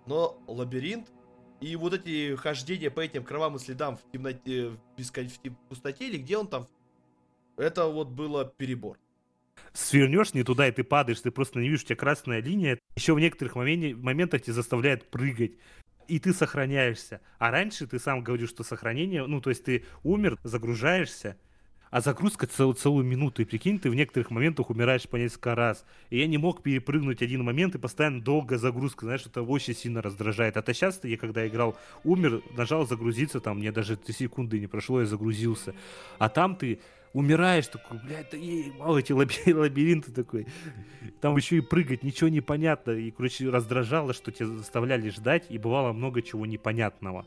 Но 0.05 0.41
лабиринт 0.47 1.11
и 1.59 1.75
вот 1.75 1.93
эти 1.93 2.37
хождения 2.37 2.89
по 2.89 3.01
этим 3.01 3.25
кровавым 3.25 3.59
следам 3.59 3.97
в 3.97 4.11
темноте, 4.13 4.69
в, 4.69 4.79
бескон... 4.95 5.27
в 5.27 5.67
пустоте 5.67 6.07
или 6.07 6.19
где 6.19 6.37
он 6.37 6.47
там, 6.47 6.67
это 7.57 7.87
вот 7.87 8.07
было 8.07 8.45
перебор. 8.45 8.97
Свернешь 9.73 10.33
не 10.33 10.43
туда, 10.43 10.67
и 10.67 10.71
ты 10.71 10.83
падаешь, 10.83 11.21
ты 11.21 11.31
просто 11.31 11.59
не 11.59 11.67
видишь, 11.67 11.83
у 11.83 11.85
тебя 11.87 11.95
красная 11.97 12.41
линия. 12.41 12.79
Еще 12.95 13.13
в 13.13 13.19
некоторых 13.19 13.55
моментах 13.55 14.41
тебя 14.41 14.53
заставляет 14.53 15.09
прыгать 15.09 15.53
и 16.07 16.19
ты 16.19 16.33
сохраняешься. 16.33 17.21
А 17.39 17.51
раньше 17.51 17.87
ты 17.87 17.99
сам 17.99 18.21
говорил, 18.21 18.47
что 18.47 18.63
сохранение, 18.63 19.25
ну, 19.25 19.41
то 19.41 19.49
есть 19.49 19.63
ты 19.63 19.85
умер, 20.03 20.37
загружаешься, 20.43 21.37
а 21.89 22.01
загрузка 22.01 22.47
цел, 22.47 22.73
целую 22.73 23.05
минуту. 23.05 23.41
И 23.41 23.45
прикинь, 23.45 23.79
ты 23.79 23.89
в 23.89 23.95
некоторых 23.95 24.29
моментах 24.31 24.69
умираешь 24.69 25.07
по 25.07 25.15
несколько 25.15 25.55
раз. 25.55 25.85
И 26.09 26.19
я 26.19 26.27
не 26.27 26.37
мог 26.37 26.61
перепрыгнуть 26.61 27.21
один 27.21 27.43
момент, 27.43 27.75
и 27.75 27.79
постоянно 27.79 28.21
долго 28.21 28.57
загрузка, 28.57 29.05
знаешь, 29.05 29.25
это 29.25 29.41
очень 29.43 29.75
сильно 29.75 30.01
раздражает. 30.01 30.57
А 30.57 30.61
то 30.61 30.73
сейчас 30.73 31.03
я, 31.03 31.17
когда 31.17 31.47
играл, 31.47 31.77
умер, 32.03 32.41
нажал 32.55 32.85
загрузиться, 32.85 33.39
там, 33.39 33.59
мне 33.59 33.71
даже 33.71 33.95
3 33.95 34.13
секунды 34.13 34.59
не 34.59 34.67
прошло, 34.67 34.99
я 34.99 35.05
загрузился. 35.05 35.73
А 36.17 36.29
там 36.29 36.55
ты 36.55 36.79
умираешь, 37.15 37.67
такой, 37.67 37.97
блядь, 37.99 38.29
да 38.29 38.37
ей, 38.37 38.73
мало 38.77 38.97
эти 38.97 39.13
лабиринты 39.51 40.11
такой. 40.11 40.47
Там 41.21 41.37
еще 41.37 41.57
и 41.57 41.61
прыгать, 41.61 42.03
ничего 42.03 42.29
не 42.29 42.41
понятно. 42.41 42.91
И, 42.91 43.09
короче, 43.09 43.49
раздражало, 43.49 44.13
что 44.13 44.31
тебя 44.31 44.47
заставляли 44.47 45.09
ждать, 45.09 45.45
и 45.49 45.57
бывало 45.57 45.93
много 45.93 46.21
чего 46.21 46.45
непонятного. 46.45 47.25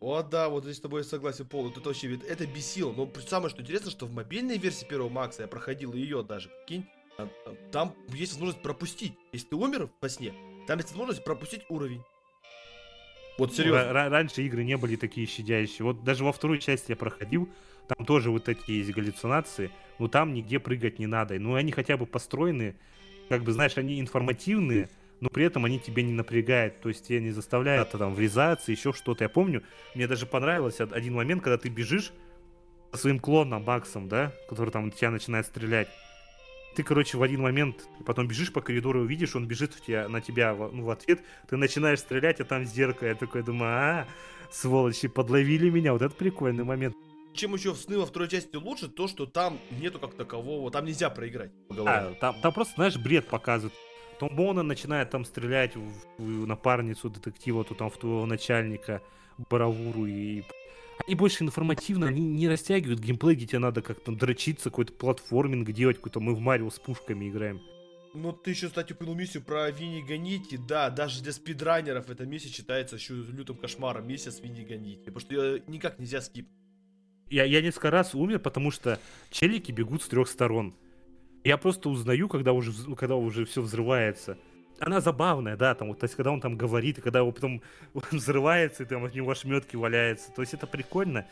О, 0.00 0.22
да, 0.22 0.48
вот 0.50 0.64
здесь 0.64 0.76
с 0.76 0.80
тобой 0.80 1.02
согласен 1.02 1.46
полностью. 1.46 1.80
Это 1.80 1.88
вообще, 1.88 2.18
это 2.28 2.46
бесило. 2.46 2.92
Но 2.92 3.10
самое, 3.26 3.50
что 3.50 3.62
интересно, 3.62 3.90
что 3.90 4.06
в 4.06 4.12
мобильной 4.12 4.58
версии 4.58 4.86
первого 4.86 5.08
Макса 5.08 5.42
я 5.42 5.48
проходил 5.48 5.94
ее 5.94 6.22
даже, 6.22 6.50
прикинь, 6.66 6.86
там 7.72 7.94
есть 8.08 8.32
возможность 8.32 8.62
пропустить. 8.62 9.14
Если 9.32 9.48
ты 9.48 9.56
умер 9.56 9.88
во 10.00 10.08
сне, 10.10 10.34
там 10.66 10.78
есть 10.78 10.90
возможность 10.90 11.24
пропустить 11.24 11.62
уровень. 11.70 12.02
Вот 13.38 13.54
серьезно. 13.54 13.86
Ну, 13.86 14.10
раньше 14.10 14.42
игры 14.42 14.64
не 14.64 14.76
были 14.76 14.96
такие 14.96 15.26
щадящие. 15.26 15.84
Вот 15.84 16.04
даже 16.04 16.24
во 16.24 16.32
второй 16.32 16.58
части 16.58 16.90
я 16.90 16.96
проходил, 16.96 17.48
там 17.94 18.06
тоже 18.06 18.30
вот 18.30 18.44
такие 18.44 18.78
есть 18.78 18.92
галлюцинации, 18.92 19.70
но 19.98 20.08
там 20.08 20.32
нигде 20.32 20.58
прыгать 20.58 20.98
не 20.98 21.06
надо. 21.06 21.38
Ну, 21.38 21.54
они 21.54 21.72
хотя 21.72 21.96
бы 21.96 22.06
построены, 22.06 22.76
как 23.28 23.42
бы, 23.42 23.52
знаешь, 23.52 23.76
они 23.76 24.00
информативные, 24.00 24.88
но 25.20 25.28
при 25.28 25.44
этом 25.44 25.64
они 25.64 25.80
тебя 25.80 26.02
не 26.02 26.12
напрягают, 26.12 26.80
то 26.80 26.88
есть 26.88 27.06
тебя 27.06 27.20
не 27.20 27.30
заставляют 27.30 27.90
там 27.90 28.14
врезаться, 28.14 28.70
еще 28.70 28.92
что-то. 28.92 29.24
Я 29.24 29.28
помню, 29.28 29.62
мне 29.94 30.06
даже 30.06 30.26
понравился 30.26 30.84
один 30.84 31.14
момент, 31.14 31.42
когда 31.42 31.58
ты 31.58 31.68
бежишь 31.68 32.12
своим 32.92 33.18
клоном 33.18 33.64
Максом, 33.64 34.08
да, 34.08 34.32
который 34.48 34.70
там 34.70 34.90
тебя 34.90 35.10
начинает 35.10 35.46
стрелять. 35.46 35.88
Ты, 36.76 36.84
короче, 36.84 37.18
в 37.18 37.22
один 37.22 37.42
момент 37.42 37.88
потом 38.06 38.28
бежишь 38.28 38.52
по 38.52 38.60
коридору, 38.60 39.00
увидишь, 39.00 39.34
он 39.34 39.46
бежит 39.46 39.74
в 39.74 39.84
тебя, 39.84 40.08
на 40.08 40.20
тебя 40.20 40.54
ну, 40.54 40.84
в 40.84 40.90
ответ, 40.90 41.20
ты 41.48 41.56
начинаешь 41.56 41.98
стрелять, 41.98 42.40
а 42.40 42.44
там 42.44 42.64
зеркало. 42.64 43.08
Я 43.08 43.14
такой 43.16 43.42
думаю, 43.42 43.70
а, 43.72 44.06
сволочи, 44.52 45.08
подловили 45.08 45.68
меня. 45.68 45.92
Вот 45.92 46.02
это 46.02 46.14
прикольный 46.14 46.62
момент. 46.62 46.94
Чем 47.32 47.54
еще 47.54 47.72
в 47.72 47.78
сны 47.78 47.98
во 47.98 48.06
второй 48.06 48.28
части 48.28 48.56
лучше, 48.56 48.88
то, 48.88 49.06
что 49.06 49.26
там 49.26 49.58
нету 49.70 49.98
как 49.98 50.14
такового, 50.14 50.70
там 50.70 50.84
нельзя 50.84 51.10
проиграть. 51.10 51.52
А, 51.70 52.14
там, 52.14 52.40
там 52.40 52.52
просто, 52.52 52.74
знаешь, 52.74 52.96
бред 52.96 53.28
показывают. 53.28 53.74
То 54.18 54.28
Мона 54.28 54.62
начинает 54.62 55.10
там 55.10 55.24
стрелять 55.24 55.76
в, 55.76 55.92
в 56.18 56.46
напарницу 56.46 57.08
детектива, 57.08 57.64
то 57.64 57.74
там 57.74 57.88
в 57.88 57.96
твоего 57.96 58.26
начальника, 58.26 59.00
Баравуру 59.48 60.06
и... 60.06 60.42
Они 61.06 61.14
больше 61.14 61.44
информативно, 61.44 62.08
они 62.08 62.20
не 62.20 62.46
растягивают 62.46 63.00
геймплей, 63.00 63.34
где 63.34 63.46
тебе 63.46 63.58
надо 63.60 63.80
как-то 63.80 64.12
дрочиться, 64.12 64.64
какой-то 64.68 64.92
платформинг 64.92 65.70
делать, 65.70 65.96
какой-то 65.96 66.20
мы 66.20 66.34
в 66.34 66.40
Марио 66.40 66.68
с 66.68 66.78
пушками 66.78 67.30
играем. 67.30 67.62
Ну, 68.12 68.32
ты 68.32 68.50
еще, 68.50 68.68
кстати, 68.68 68.92
упомянул 68.92 69.16
миссию 69.16 69.42
про 69.42 69.70
Винни 69.70 70.02
Ганити. 70.02 70.58
Да, 70.58 70.90
даже 70.90 71.22
для 71.22 71.32
спидранеров 71.32 72.10
эта 72.10 72.26
миссия 72.26 72.48
считается 72.48 72.96
еще 72.96 73.14
лютым 73.14 73.56
кошмаром. 73.56 74.06
Миссия 74.06 74.32
с 74.32 74.40
Винни 74.40 74.64
Ганити. 74.64 75.04
Потому 75.04 75.20
что 75.20 75.34
ее 75.34 75.62
никак 75.68 75.98
нельзя 75.98 76.20
скипнуть 76.20 76.59
я, 77.30 77.44
я 77.44 77.62
несколько 77.62 77.90
раз 77.90 78.14
умер, 78.14 78.40
потому 78.40 78.70
что 78.70 78.98
челики 79.30 79.72
бегут 79.72 80.02
с 80.02 80.08
трех 80.08 80.28
сторон. 80.28 80.74
Я 81.44 81.56
просто 81.56 81.88
узнаю, 81.88 82.28
когда 82.28 82.52
уже, 82.52 82.72
когда 82.96 83.14
уже 83.14 83.46
все 83.46 83.62
взрывается. 83.62 84.36
Она 84.80 85.00
забавная, 85.00 85.56
да, 85.56 85.74
там, 85.74 85.88
вот, 85.88 86.00
то 86.00 86.04
есть, 86.04 86.16
когда 86.16 86.32
он 86.32 86.40
там 86.40 86.56
говорит, 86.56 86.98
и 86.98 87.00
когда 87.00 87.20
его 87.20 87.32
потом 87.32 87.62
взрывается, 88.10 88.82
и 88.82 88.86
там 88.86 89.04
от 89.04 89.14
него 89.14 89.30
ошметки 89.30 89.76
валяются. 89.76 90.32
То 90.32 90.42
есть 90.42 90.54
это 90.54 90.66
прикольно. 90.66 91.26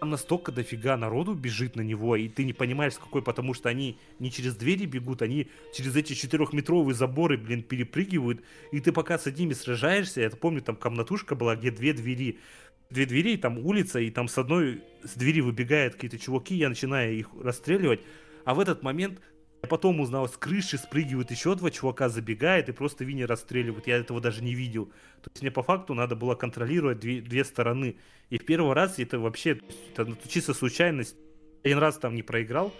Там 0.00 0.10
настолько 0.10 0.50
дофига 0.52 0.96
народу 0.96 1.34
бежит 1.34 1.76
на 1.76 1.80
него, 1.80 2.16
и 2.16 2.28
ты 2.28 2.44
не 2.44 2.52
понимаешь, 2.52 2.94
какой, 2.94 3.22
потому 3.22 3.54
что 3.54 3.68
они 3.68 3.98
не 4.18 4.30
через 4.30 4.56
двери 4.56 4.86
бегут, 4.86 5.22
они 5.22 5.48
через 5.72 5.94
эти 5.96 6.14
четырехметровые 6.14 6.94
заборы, 6.94 7.38
блин, 7.38 7.62
перепрыгивают, 7.62 8.42
и 8.72 8.80
ты 8.80 8.92
пока 8.92 9.18
с 9.18 9.26
одними 9.26 9.52
сражаешься, 9.52 10.20
я 10.20 10.30
помню, 10.30 10.62
там 10.62 10.76
комнатушка 10.76 11.36
была, 11.36 11.54
где 11.54 11.70
две 11.70 11.92
двери, 11.92 12.38
две 12.94 13.06
двери, 13.06 13.36
там 13.36 13.58
улица, 13.58 14.00
и 14.00 14.10
там 14.10 14.28
с 14.28 14.38
одной 14.38 14.82
с 15.02 15.14
двери 15.14 15.40
выбегают 15.40 15.94
какие-то 15.94 16.18
чуваки, 16.18 16.54
я 16.54 16.70
начинаю 16.70 17.12
их 17.14 17.28
расстреливать, 17.42 18.00
А 18.46 18.54
в 18.54 18.60
этот 18.60 18.82
момент 18.82 19.20
я 19.62 19.68
потом 19.68 20.00
узнал, 20.00 20.28
с 20.28 20.36
крыши 20.36 20.76
спрыгивают 20.76 21.30
еще 21.30 21.54
два 21.54 21.70
чувака, 21.70 22.10
забегает 22.10 22.68
и 22.68 22.72
просто 22.72 23.04
Винни 23.04 23.22
расстреливают. 23.22 23.86
Я 23.86 23.96
этого 23.96 24.20
даже 24.20 24.44
не 24.44 24.54
видел. 24.54 24.86
То 25.22 25.30
есть 25.32 25.40
мне 25.40 25.50
по 25.50 25.62
факту 25.62 25.94
надо 25.94 26.16
было 26.16 26.34
контролировать 26.34 27.00
две, 27.00 27.22
две 27.22 27.44
стороны. 27.44 27.96
И 28.28 28.38
в 28.38 28.44
первый 28.44 28.74
раз 28.74 28.98
это 28.98 29.18
вообще 29.18 29.58
это 29.90 30.14
чисто 30.28 30.52
случайность. 30.52 31.16
Один 31.62 31.78
раз 31.78 31.96
там 31.96 32.14
не 32.14 32.22
проиграл. 32.22 32.74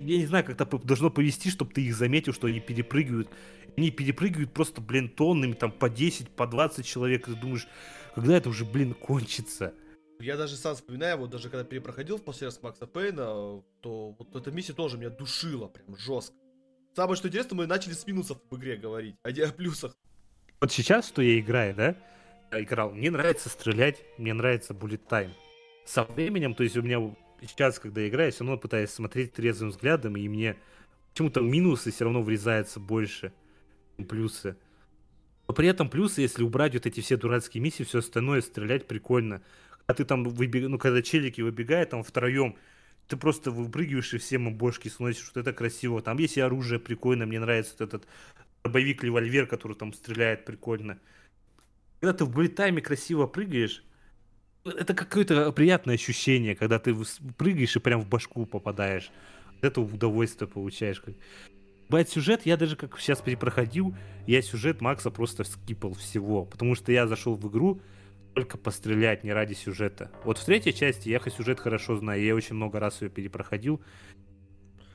Я 0.00 0.16
не 0.16 0.24
знаю, 0.24 0.42
как 0.46 0.58
это 0.58 0.78
должно 0.78 1.10
повести, 1.10 1.50
чтобы 1.50 1.74
ты 1.74 1.82
их 1.82 1.94
заметил, 1.94 2.32
что 2.32 2.46
они 2.46 2.60
перепрыгивают. 2.60 3.28
Они 3.76 3.90
перепрыгивают 3.90 4.50
просто, 4.54 4.80
блин, 4.80 5.10
тоннами, 5.10 5.52
там 5.52 5.70
по 5.70 5.90
10, 5.90 6.30
по 6.30 6.46
20 6.46 6.86
человек. 6.86 7.28
И 7.28 7.32
ты 7.32 7.36
думаешь, 7.38 7.68
когда 8.14 8.36
это 8.36 8.48
уже, 8.48 8.64
блин, 8.64 8.94
кончится? 8.94 9.74
Я 10.20 10.36
даже 10.36 10.56
сам 10.56 10.74
вспоминаю, 10.74 11.16
вот 11.16 11.30
даже 11.30 11.48
когда 11.48 11.64
перепроходил 11.64 12.18
в 12.18 12.22
последний 12.22 12.54
раз 12.54 12.62
Макса 12.62 12.86
Пейна, 12.86 13.62
то 13.80 14.14
вот 14.18 14.36
эта 14.36 14.50
миссия 14.50 14.74
тоже 14.74 14.98
меня 14.98 15.08
душила 15.08 15.68
прям 15.68 15.96
жестко. 15.96 16.36
Самое 16.94 17.16
что 17.16 17.28
интересно, 17.28 17.56
мы 17.56 17.66
начали 17.66 17.94
с 17.94 18.06
минусов 18.06 18.38
в 18.50 18.56
игре 18.56 18.76
говорить, 18.76 19.16
а 19.22 19.32
не 19.32 19.40
о 19.40 19.52
плюсах. 19.52 19.96
Вот 20.60 20.70
сейчас, 20.72 21.08
что 21.08 21.22
я 21.22 21.38
играю, 21.38 21.74
да? 21.74 21.96
Я 22.52 22.62
играл. 22.62 22.90
Мне 22.90 23.10
нравится 23.10 23.48
стрелять, 23.48 24.02
мне 24.18 24.34
нравится 24.34 24.74
bullet 24.74 25.00
time. 25.08 25.30
Со 25.86 26.04
временем, 26.04 26.54
то 26.54 26.64
есть 26.64 26.76
у 26.76 26.82
меня 26.82 27.14
сейчас, 27.40 27.78
когда 27.78 28.02
я 28.02 28.08
играю, 28.08 28.26
я 28.26 28.32
все 28.32 28.44
равно 28.44 28.58
пытаюсь 28.58 28.90
смотреть 28.90 29.32
трезвым 29.32 29.70
взглядом, 29.70 30.16
и 30.16 30.28
мне 30.28 30.58
почему-то 31.12 31.40
минусы 31.40 31.92
все 31.92 32.04
равно 32.04 32.22
врезаются 32.22 32.78
больше, 32.78 33.32
чем 33.96 34.06
плюсы. 34.06 34.56
Но 35.50 35.54
при 35.54 35.66
этом 35.66 35.90
плюсы, 35.90 36.20
если 36.20 36.44
убрать 36.44 36.74
вот 36.74 36.86
эти 36.86 37.00
все 37.00 37.16
дурацкие 37.16 37.60
миссии, 37.60 37.82
все 37.82 37.98
остальное 37.98 38.40
стрелять 38.40 38.86
прикольно 38.86 39.42
а 39.88 39.94
ты 39.94 40.04
там 40.04 40.22
выбег... 40.22 40.68
ну, 40.68 40.78
когда 40.78 41.02
челики 41.02 41.40
выбегают 41.40 41.90
там 41.90 42.04
втроем, 42.04 42.54
ты 43.08 43.16
просто 43.16 43.50
выпрыгиваешь 43.50 44.14
и 44.14 44.18
всем 44.18 44.46
им 44.46 44.54
бошки 44.54 44.86
сносишь, 44.86 45.26
что 45.26 45.40
это 45.40 45.52
красиво. 45.52 46.00
Там 46.00 46.18
есть 46.18 46.36
и 46.36 46.40
оружие 46.40 46.78
прикольно, 46.78 47.26
мне 47.26 47.40
нравится 47.40 47.74
вот 47.80 47.88
этот 47.88 48.06
боевик 48.62 49.02
револьвер, 49.02 49.48
который 49.48 49.76
там 49.76 49.92
стреляет 49.92 50.44
прикольно. 50.44 51.00
Когда 51.98 52.12
ты 52.12 52.24
в 52.24 52.30
буллетайме 52.30 52.80
красиво 52.80 53.26
прыгаешь, 53.26 53.82
это 54.62 54.94
какое-то 54.94 55.50
приятное 55.50 55.96
ощущение, 55.96 56.54
когда 56.54 56.78
ты 56.78 56.96
прыгаешь 57.36 57.74
и 57.74 57.80
прям 57.80 58.00
в 58.00 58.08
башку 58.08 58.46
попадаешь. 58.46 59.10
Это 59.62 59.80
удовольствие 59.80 60.46
получаешь. 60.46 61.02
Бывает 61.90 62.08
сюжет, 62.08 62.46
я 62.46 62.56
даже 62.56 62.76
как 62.76 62.96
сейчас 63.00 63.20
перепроходил, 63.20 63.96
я 64.28 64.42
сюжет 64.42 64.80
Макса 64.80 65.10
просто 65.10 65.42
скипал 65.42 65.92
всего, 65.94 66.44
потому 66.44 66.76
что 66.76 66.92
я 66.92 67.08
зашел 67.08 67.34
в 67.34 67.50
игру, 67.50 67.80
только 68.32 68.58
пострелять, 68.58 69.24
не 69.24 69.32
ради 69.32 69.54
сюжета. 69.54 70.08
Вот 70.22 70.38
в 70.38 70.44
третьей 70.44 70.72
части 70.72 71.08
я 71.08 71.18
сюжет 71.18 71.58
хорошо 71.58 71.96
знаю, 71.96 72.22
я 72.22 72.36
очень 72.36 72.54
много 72.54 72.78
раз 72.78 73.02
ее 73.02 73.08
перепроходил. 73.08 73.80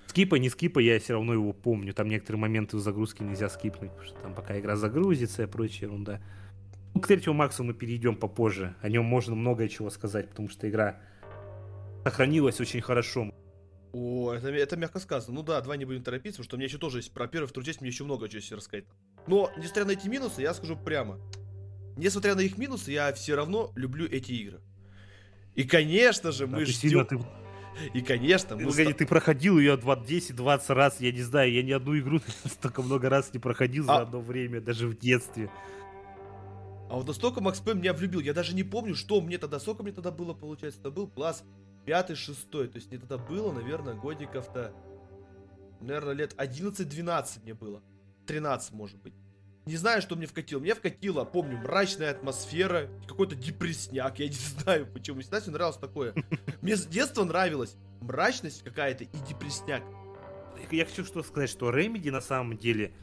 Скипа, 0.08 0.36
не 0.36 0.47
скипа, 0.47 0.79
я 0.79 0.97
все 0.97 1.15
равно 1.15 1.34
его 1.34 1.51
помню. 1.51 1.93
Там 1.93 2.08
некоторые 2.08 2.39
моменты 2.39 2.77
в 2.77 2.79
загрузке 2.79 3.25
нельзя 3.25 3.49
скипнуть, 3.49 3.91
потому 3.91 4.08
что 4.08 4.19
там 4.21 4.34
пока 4.34 4.58
игра 4.58 4.77
загрузится 4.77 5.43
и 5.43 5.47
прочая 5.47 5.89
ерунда. 5.89 6.21
Ну, 6.93 7.01
к 7.01 7.08
третьему 7.08 7.36
Максу 7.36 7.65
мы 7.65 7.73
перейдем 7.73 8.15
попозже. 8.15 8.73
О 8.81 8.88
нем 8.88 9.03
можно 9.03 9.36
многое 9.36 9.67
чего 9.67 9.89
сказать, 9.89 10.29
потому 10.29 10.47
что 10.47 10.69
игра 10.69 11.01
сохранилась 12.05 12.62
очень 12.62 12.79
хорошо. 12.79 13.35
О, 13.97 14.34
это, 14.34 14.49
это 14.49 14.75
мягко 14.75 14.99
сказано. 14.99 15.36
Ну 15.36 15.41
да, 15.41 15.62
два 15.62 15.77
не 15.77 15.86
будем 15.86 16.03
торопиться, 16.03 16.39
потому 16.39 16.43
что 16.43 16.55
у 16.58 16.60
меня 16.60 16.67
еще 16.67 16.77
тоже 16.77 16.97
есть 16.97 17.13
про 17.13 17.27
первую, 17.27 17.47
вторую 17.47 17.65
часть, 17.65 17.79
мне 17.79 17.91
еще 17.91 18.03
много 18.03 18.27
чего 18.27 18.58
рассказать. 18.58 18.84
Но, 19.25 19.49
несмотря 19.55 19.86
на 19.86 19.91
эти 19.91 20.10
минусы, 20.10 20.41
я 20.41 20.53
скажу 20.53 20.75
прямо. 20.75 21.17
Несмотря 21.95 22.36
на 22.36 22.41
их 22.41 22.58
минусы, 22.58 22.91
я 22.91 23.13
все 23.13 23.36
равно 23.36 23.71
люблю 23.75 24.05
эти 24.05 24.34
игры. 24.34 24.60
И, 25.55 25.63
конечно 25.63 26.34
же, 26.34 26.45
мы 26.45 26.65
ждем... 26.65 27.05
Ты... 27.05 27.19
И, 27.93 28.01
конечно, 28.01 28.58
мы... 28.58 28.65
Погоди, 28.65 28.91
ты 28.91 29.08
проходил 29.08 29.58
ее 29.60 29.75
10-20 29.75 30.73
раз, 30.73 30.99
я 30.99 31.13
не 31.13 31.21
знаю, 31.21 31.53
я 31.53 31.63
ни 31.63 31.71
одну 31.71 31.97
игру 31.97 32.19
столько 32.45 32.81
много 32.81 33.08
раз 33.08 33.34
не 33.34 33.39
проходил 33.39 33.86
за 33.86 33.95
а... 33.95 34.01
одно 34.01 34.19
время, 34.19 34.60
даже 34.60 34.88
в 34.89 34.97
детстве. 34.97 35.49
А 36.89 36.95
вот 36.95 37.08
настолько 37.08 37.39
Макс 37.39 37.62
Пэм 37.62 37.77
меня 37.77 37.93
влюбил, 37.93 38.19
я 38.19 38.34
даже 38.34 38.53
не 38.53 38.63
помню, 38.63 38.93
что 38.93 39.21
мне 39.21 39.38
тогда, 39.38 39.58
сколько 39.58 39.84
мне 39.84 39.93
тогда 39.93 40.12
было, 40.12 40.34
получается, 40.34 40.81
это 40.81 40.91
был 40.91 41.08
класс 41.08 41.45
5-6, 41.86 42.50
то 42.50 42.76
есть 42.76 42.89
мне 42.89 43.00
тогда 43.00 43.17
было, 43.17 43.52
наверное, 43.52 43.93
годиков-то, 43.93 44.74
наверное, 45.82 46.13
лет 46.13 46.34
11-12 46.38 47.43
мне 47.43 47.54
было, 47.54 47.82
13, 48.26 48.71
может 48.74 49.02
быть. 49.02 49.13
Не 49.65 49.78
знаю, 49.78 50.02
что 50.04 50.15
мне 50.15 50.28
вкатило. 50.28 50.60
Мне 50.60 50.76
вкатило, 50.76 51.26
помню, 51.26 51.58
мрачная 51.58 52.12
атмосфера, 52.12 52.88
какой-то 53.08 53.36
депрессняк. 53.36 54.19
Я 54.19 54.28
не 54.28 54.34
знаю, 54.60 54.86
почему. 54.86 55.21
Всегда 55.21 55.39
мне 55.39 55.54
нравилось 55.54 55.78
такое. 55.78 56.13
Мне 56.62 56.76
с 56.76 56.86
детства 56.86 57.24
нравилась 57.24 57.76
мрачность 58.00 58.63
какая-то 58.63 59.06
и 59.06 59.17
депрессняк. 59.28 59.84
Я 60.71 60.86
хочу 60.86 61.04
что 61.04 61.24
сказать, 61.24 61.50
что 61.50 61.71
Remedy 61.71 62.12
на 62.12 62.21
самом 62.21 62.58
деле, 62.58 62.93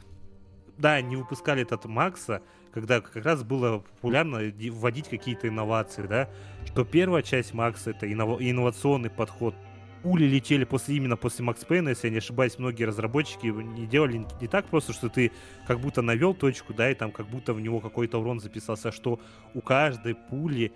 да, 0.77 1.01
не 1.01 1.17
выпускали 1.17 1.63
этот 1.63 1.85
Макса, 1.85 2.41
когда 2.73 3.01
как 3.01 3.23
раз 3.23 3.43
было 3.43 3.79
популярно 3.79 4.39
вводить 4.71 5.07
какие-то 5.07 5.47
инновации, 5.47 6.03
да, 6.03 6.29
что 6.65 6.83
первая 6.83 7.21
часть 7.21 7.53
Макса 7.53 7.91
это 7.91 8.11
инновационный 8.11 9.09
подход 9.09 9.55
пули 10.01 10.25
летели 10.25 10.65
после 10.65 10.97
именно 10.97 11.15
после 11.15 11.45
Макс 11.45 11.63
Пейна, 11.63 11.89
если 11.89 12.07
я 12.07 12.11
не 12.11 12.17
ошибаюсь, 12.17 12.59
многие 12.59 12.83
разработчики 12.83 13.47
не 13.47 13.87
делали 13.87 14.25
не 14.41 14.47
так 14.47 14.65
просто, 14.65 14.91
что 14.91 15.07
ты 15.07 15.31
как 15.65 15.79
будто 15.79 16.01
навел 16.01 16.33
точку, 16.33 16.73
да, 16.73 16.91
и 16.91 16.95
там 16.95 17.11
как 17.11 17.27
будто 17.27 17.53
в 17.53 17.61
него 17.61 17.79
какой-то 17.79 18.19
урон 18.19 18.39
записался, 18.39 18.91
что 18.91 19.19
у 19.53 19.61
каждой 19.61 20.15
пули 20.15 20.73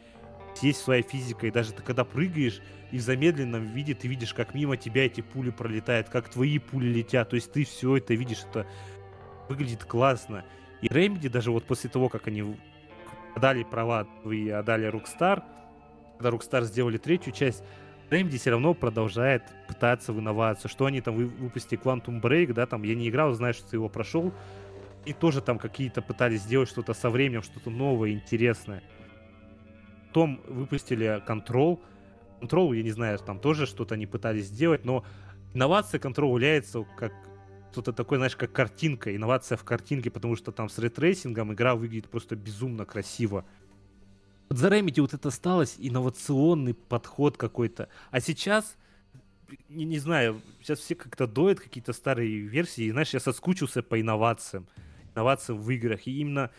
есть 0.62 0.80
своя 0.80 1.02
физика, 1.02 1.46
и 1.46 1.52
даже 1.52 1.74
ты 1.74 1.84
когда 1.84 2.04
прыгаешь 2.06 2.62
и 2.92 2.98
в 2.98 3.02
замедленном 3.02 3.66
виде 3.66 3.94
ты 3.94 4.08
видишь, 4.08 4.34
как 4.34 4.54
мимо 4.54 4.78
тебя 4.78 5.06
эти 5.06 5.22
пули 5.22 5.50
пролетают, 5.50 6.10
как 6.10 6.30
твои 6.30 6.58
пули 6.58 6.88
летят, 6.88 7.30
то 7.30 7.36
есть 7.36 7.52
ты 7.52 7.66
все 7.66 7.98
это 7.98 8.14
видишь, 8.14 8.44
это 8.50 8.66
выглядит 9.50 9.84
классно. 9.84 10.46
И 10.82 10.88
Remedy 10.88 11.30
даже 11.30 11.52
вот 11.52 11.64
после 11.64 11.90
того, 11.90 12.10
как 12.10 12.28
они 12.28 12.56
отдали 13.36 13.64
права 13.64 14.08
и 14.26 14.50
отдали 14.50 14.90
Rockstar, 14.90 15.44
когда 16.18 16.36
Rockstar 16.36 16.64
сделали 16.64 16.98
третью 16.98 17.34
часть, 17.34 17.64
Remedy 18.10 18.38
все 18.38 18.52
равно 18.52 18.74
продолжает 18.74 19.44
пытаться 19.68 20.14
в 20.14 20.20
инновацию. 20.20 20.70
Что 20.70 20.86
они 20.86 21.02
там 21.02 21.16
выпустили 21.16 21.80
Quantum 21.82 22.22
Break, 22.22 22.54
да, 22.54 22.66
там 22.66 22.84
я 22.84 22.96
не 22.96 23.10
играл, 23.10 23.34
знаю, 23.34 23.54
что 23.54 23.70
ты 23.70 23.76
его 23.76 23.90
прошел. 23.90 24.34
И 25.06 25.14
тоже 25.14 25.42
там 25.42 25.58
какие-то 25.58 26.02
пытались 26.02 26.42
сделать 26.42 26.70
что-то 26.70 26.94
со 26.94 27.10
временем, 27.10 27.42
что-то 27.42 27.70
новое, 27.70 28.12
интересное. 28.12 28.84
Потом 30.08 30.42
выпустили 30.48 31.24
Control. 31.26 31.80
Control, 32.42 32.76
я 32.76 32.84
не 32.84 32.92
знаю, 32.92 33.20
там 33.20 33.40
тоже 33.40 33.66
что-то 33.66 33.96
они 33.96 34.06
пытались 34.06 34.46
сделать, 34.46 34.86
но 34.86 35.04
инновация 35.54 36.00
Control 36.00 36.30
является 36.30 36.86
как 36.98 37.14
что-то 37.78 37.94
такое, 37.94 38.18
знаешь, 38.18 38.36
как 38.36 38.52
картинка, 38.52 39.16
инновация 39.16 39.56
в 39.56 39.64
картинке, 39.64 40.10
потому 40.10 40.36
что 40.36 40.52
там 40.52 40.68
с 40.68 40.80
ray 40.80 40.98
tracing 40.98 41.41
ом 41.41 41.54
игра 41.54 41.76
выглядит 41.76 42.10
просто 42.10 42.36
безумно 42.36 42.86
красиво. 42.86 43.46
Вот 44.50 44.58
за 44.58 44.70
Remedy 44.70 45.00
вот 45.02 45.14
это 45.14 45.28
осталось, 45.28 45.76
инновационный 45.78 46.74
подход 46.74 47.38
какой-то. 47.38 47.90
А 48.10 48.20
сейчас, 48.20 48.78
не, 49.70 49.86
не 49.86 50.00
знаю, 50.00 50.42
сейчас 50.64 50.80
все 50.80 50.96
как-то 50.96 51.28
доят 51.28 51.60
какие-то 51.60 51.94
старые 51.94 52.40
версии. 52.40 52.86
И, 52.86 52.92
знаешь, 52.92 53.14
я 53.14 53.20
соскучился 53.20 53.84
по 53.84 54.02
инновациям. 54.02 54.66
Инновациям 55.14 55.62
в 55.62 55.70
играх. 55.70 56.08
И 56.08 56.20
именно 56.20 56.50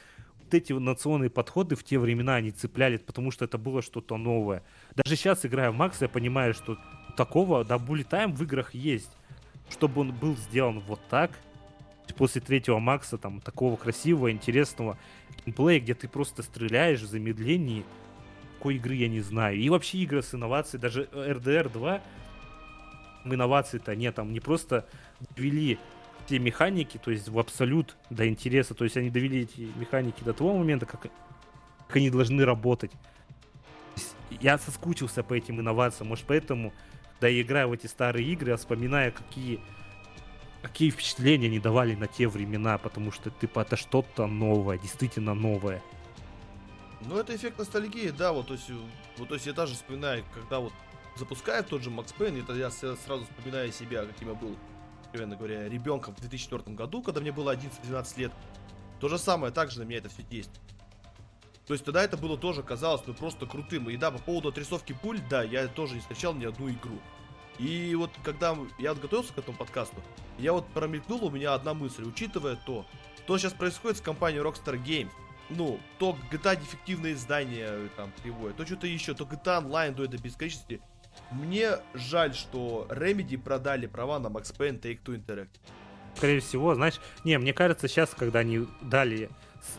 вот 0.40 0.54
эти 0.54 0.70
инновационные 0.70 1.30
подходы 1.30 1.74
в 1.74 1.82
те 1.82 1.98
времена 1.98 2.36
они 2.36 2.52
цепляли, 2.52 2.98
потому 2.98 3.32
что 3.32 3.44
это 3.44 3.58
было 3.58 3.82
что-то 3.82 4.16
новое. 4.18 4.62
Даже 4.94 5.16
сейчас, 5.16 5.44
играя 5.44 5.72
в 5.72 5.74
Макс, 5.74 6.00
я 6.00 6.08
понимаю, 6.08 6.54
что 6.54 6.78
такого, 7.16 7.64
да, 7.64 7.76
буллетайм 7.76 8.32
в 8.34 8.42
играх 8.44 8.72
есть. 8.72 9.10
Чтобы 9.70 10.00
он 10.00 10.12
был 10.12 10.36
сделан 10.36 10.80
вот 10.80 11.00
так, 11.08 11.30
после 12.16 12.40
третьего 12.40 12.78
Макса, 12.78 13.18
там, 13.18 13.40
такого 13.40 13.76
красивого, 13.76 14.32
интересного 14.32 14.98
геймплея, 15.44 15.80
где 15.80 15.94
ты 15.94 16.08
просто 16.08 16.42
стреляешь 16.42 17.00
в 17.00 17.06
замедлении, 17.06 17.84
какой 18.56 18.76
игры 18.76 18.94
я 18.94 19.08
не 19.08 19.20
знаю. 19.20 19.56
И 19.56 19.68
вообще 19.68 19.98
игры 19.98 20.22
с 20.22 20.34
инновацией, 20.34 20.80
даже 20.80 21.04
RDR 21.12 21.70
2, 21.70 22.02
инноваций-то 23.24 23.94
нет, 23.94 24.14
там 24.16 24.32
не 24.32 24.40
просто 24.40 24.86
довели 25.36 25.78
те 26.28 26.38
механики, 26.38 26.98
то 26.98 27.10
есть 27.10 27.28
в 27.28 27.38
абсолют 27.38 27.96
до 28.10 28.28
интереса, 28.28 28.74
то 28.74 28.84
есть 28.84 28.96
они 28.96 29.10
довели 29.10 29.42
эти 29.42 29.68
механики 29.76 30.22
до 30.22 30.32
того 30.32 30.56
момента, 30.56 30.86
как, 30.86 31.02
как 31.02 31.96
они 31.96 32.10
должны 32.10 32.44
работать. 32.44 32.90
Я 34.40 34.58
соскучился 34.58 35.22
по 35.22 35.34
этим 35.34 35.60
инновациям, 35.60 36.08
может 36.08 36.26
поэтому, 36.26 36.72
да 37.20 37.28
и 37.28 37.42
играя 37.42 37.66
в 37.66 37.72
эти 37.72 37.86
старые 37.86 38.26
игры, 38.26 38.50
я 38.50 38.56
вспоминаю, 38.56 39.12
какие 39.12 39.60
какие 40.62 40.90
впечатления 40.90 41.46
они 41.46 41.60
давали 41.60 41.94
на 41.94 42.06
те 42.06 42.28
времена, 42.28 42.78
потому 42.78 43.12
что, 43.12 43.30
типа, 43.30 43.60
это 43.60 43.76
что-то 43.76 44.26
новое, 44.26 44.78
действительно 44.78 45.34
новое. 45.34 45.82
Ну, 47.00 47.16
это 47.16 47.34
эффект 47.34 47.58
ностальгии, 47.58 48.10
да, 48.10 48.32
вот, 48.32 48.48
то 48.48 48.54
есть, 48.54 48.68
вот, 49.16 49.28
то 49.28 49.34
есть 49.34 49.46
я 49.46 49.52
даже 49.52 49.74
вспоминаю, 49.74 50.24
когда 50.34 50.58
вот 50.58 50.72
запускает 51.16 51.68
тот 51.68 51.82
же 51.82 51.90
Макс 51.90 52.12
Пейн, 52.12 52.36
это 52.36 52.54
я 52.54 52.70
сразу 52.70 53.24
вспоминаю 53.24 53.70
себя, 53.72 54.04
каким 54.04 54.28
я 54.28 54.34
был, 54.34 54.56
откровенно 55.00 55.36
говоря, 55.36 55.68
ребенком 55.68 56.14
в 56.14 56.20
2004 56.20 56.74
году, 56.76 57.02
когда 57.02 57.20
мне 57.20 57.32
было 57.32 57.54
11-12 57.54 58.18
лет. 58.18 58.32
То 59.00 59.08
же 59.08 59.16
самое, 59.16 59.52
также 59.52 59.78
на 59.78 59.84
меня 59.84 59.98
это 59.98 60.08
все 60.08 60.22
действует. 60.22 60.60
То 61.68 61.74
есть 61.74 61.84
тогда 61.84 62.02
это 62.02 62.16
было 62.16 62.38
тоже 62.38 62.62
казалось, 62.62 63.02
ну, 63.06 63.12
просто 63.12 63.44
крутым. 63.44 63.90
И 63.90 63.96
да, 63.98 64.10
по 64.10 64.18
поводу 64.18 64.48
отрисовки 64.48 64.94
пуль, 64.94 65.20
да, 65.28 65.42
я 65.42 65.68
тоже 65.68 65.94
не 65.94 66.00
встречал 66.00 66.34
ни 66.34 66.46
одну 66.46 66.70
игру. 66.70 66.98
И 67.58 67.94
вот 67.94 68.10
когда 68.24 68.56
я 68.78 68.94
готовился 68.94 69.34
к 69.34 69.38
этому 69.38 69.58
подкасту, 69.58 69.96
я 70.38 70.54
вот 70.54 70.66
промелькнула 70.68 71.26
у 71.26 71.30
меня 71.30 71.52
одна 71.52 71.74
мысль, 71.74 72.04
учитывая 72.04 72.56
то, 72.56 72.86
что 73.18 73.36
сейчас 73.36 73.52
происходит 73.52 73.98
с 73.98 74.00
компанией 74.00 74.42
Rockstar 74.42 74.82
Games, 74.82 75.10
ну, 75.50 75.78
то 75.98 76.16
GTA 76.32 76.58
дефективные 76.58 77.12
издания 77.12 77.90
там 77.96 78.12
приводят, 78.22 78.56
то 78.56 78.64
что-то 78.64 78.86
еще, 78.86 79.12
то 79.12 79.24
GTA 79.24 79.62
Online 79.62 79.94
до 79.94 80.04
этой 80.04 80.18
бесконечности. 80.18 80.80
Мне 81.30 81.72
жаль, 81.92 82.34
что 82.34 82.86
Remedy 82.88 83.36
продали 83.36 83.86
права 83.86 84.18
на 84.18 84.28
Max 84.28 84.56
Payne 84.56 84.80
Take-Two 84.80 85.22
Interactive. 85.22 85.60
Скорее 86.16 86.40
всего, 86.40 86.74
знаешь, 86.74 86.98
не, 87.24 87.38
мне 87.38 87.52
кажется, 87.52 87.88
сейчас, 87.88 88.14
когда 88.14 88.38
они 88.38 88.66
дали 88.80 89.28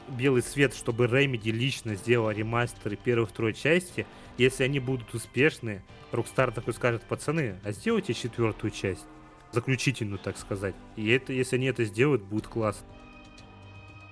белый 0.08 0.42
свет, 0.42 0.74
чтобы 0.74 1.06
Remedy 1.06 1.52
лично 1.52 1.96
сделал 1.96 2.32
ремастеры 2.32 2.96
первой 2.96 3.26
и 3.26 3.28
второй 3.28 3.54
части, 3.54 4.06
если 4.38 4.64
они 4.64 4.80
будут 4.80 5.14
успешны, 5.14 5.84
Rockstar 6.12 6.52
такой 6.52 6.74
скажет, 6.74 7.04
пацаны, 7.04 7.60
а 7.64 7.72
сделайте 7.72 8.14
четвертую 8.14 8.72
часть, 8.72 9.06
заключительную, 9.52 10.20
так 10.20 10.38
сказать. 10.38 10.76
И 10.96 11.10
это, 11.10 11.34
если 11.34 11.58
они 11.58 11.68
это 11.68 11.84
сделают, 11.86 12.24
будет 12.24 12.48
классно. 12.48 12.86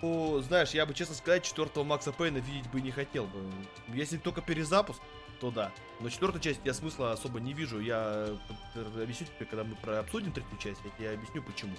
Ну, 0.02 0.40
знаешь, 0.42 0.72
я 0.72 0.86
бы, 0.86 0.94
честно 0.94 1.16
сказать, 1.16 1.44
четвертого 1.44 1.84
Макса 1.84 2.12
Пейна 2.12 2.38
видеть 2.38 2.70
бы 2.70 2.82
не 2.82 2.92
хотел 2.92 3.26
бы. 3.26 3.40
Если 3.88 4.18
только 4.18 4.42
перезапуск, 4.42 5.02
то 5.40 5.50
да. 5.50 5.72
Но 6.00 6.10
четвертую 6.10 6.42
часть 6.42 6.60
я 6.64 6.74
смысла 6.74 7.14
особо 7.14 7.40
не 7.40 7.54
вижу. 7.54 7.80
Я 7.80 8.28
э, 8.76 9.02
объясню 9.02 9.28
тебе, 9.28 9.46
когда 9.46 9.64
мы 9.64 9.76
про 9.76 10.00
обсудим 10.00 10.32
третью 10.32 10.58
часть, 10.60 10.80
я 10.84 10.92
тебе 10.98 11.12
объясню 11.12 11.42
почему. 11.42 11.76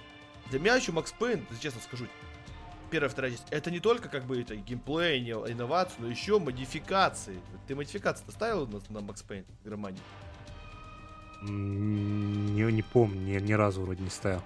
Для 0.51 0.59
меня 0.59 0.77
еще 0.77 0.93
Макс 0.93 1.13
Пейн, 1.13 1.47
честно 1.61 1.81
скажу, 1.81 2.07
первая, 2.91 3.11
вторая 3.11 3.33
часть, 3.33 3.47
это 3.51 3.71
не 3.71 3.81
только 3.81 4.09
как 4.09 4.25
бы 4.25 4.41
это 4.41 4.57
геймплей, 4.57 5.31
инновации, 5.31 5.97
но 5.99 6.09
еще 6.09 6.39
модификации. 6.39 7.41
Ты 7.67 7.75
модификации-то 7.75 8.33
ставил 8.33 8.67
на, 8.67 8.81
на 9.01 9.15
Пейн 9.29 9.45
в 9.63 9.65
Германии? 9.65 10.01
Не, 11.43 12.73
не 12.73 12.83
помню, 12.83 13.21
ни, 13.21 13.39
ни 13.45 13.53
разу 13.53 13.83
вроде 13.83 14.03
не 14.03 14.11
ставил. 14.11 14.43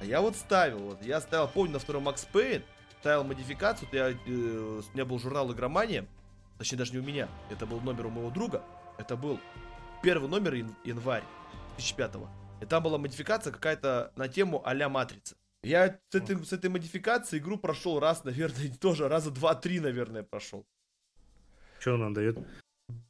А 0.00 0.04
я 0.04 0.20
вот 0.20 0.36
ставил, 0.36 0.78
вот 0.78 1.02
я 1.02 1.20
ставил, 1.20 1.48
помню, 1.48 1.74
на 1.74 1.78
втором 1.78 2.02
Макс 2.02 2.24
Пейн, 2.24 2.62
ставил 3.00 3.24
модификацию, 3.24 3.88
я, 3.92 4.10
э, 4.10 4.16
у 4.26 4.94
меня 4.94 5.04
был 5.04 5.18
журнал 5.18 5.50
Игромания, 5.52 6.06
точнее 6.58 6.78
даже 6.78 6.92
не 6.92 6.98
у 6.98 7.02
меня, 7.02 7.28
это 7.50 7.66
был 7.66 7.80
номер 7.80 8.06
у 8.06 8.10
моего 8.10 8.30
друга, 8.30 8.62
это 8.98 9.16
был 9.16 9.40
первый 10.02 10.28
номер 10.28 10.54
январь 10.84 11.24
2005 11.76 12.14
-го. 12.14 12.28
и 12.60 12.66
там 12.66 12.82
была 12.82 12.98
модификация 12.98 13.52
какая-то 13.52 14.12
на 14.16 14.28
тему 14.28 14.62
а-ля 14.64 14.88
Матрица. 14.88 15.36
Я 15.64 15.98
с, 16.10 16.14
этой, 16.14 16.44
с 16.44 16.52
этой 16.52 16.70
модификацией 16.70 17.42
игру 17.42 17.56
прошел 17.56 17.98
раз, 17.98 18.24
наверное, 18.24 18.70
тоже 18.80 19.08
раза 19.08 19.30
два-три, 19.30 19.80
наверное, 19.80 20.22
прошел. 20.22 20.66
Что 21.80 21.94
она 21.94 22.10
дает? 22.10 22.38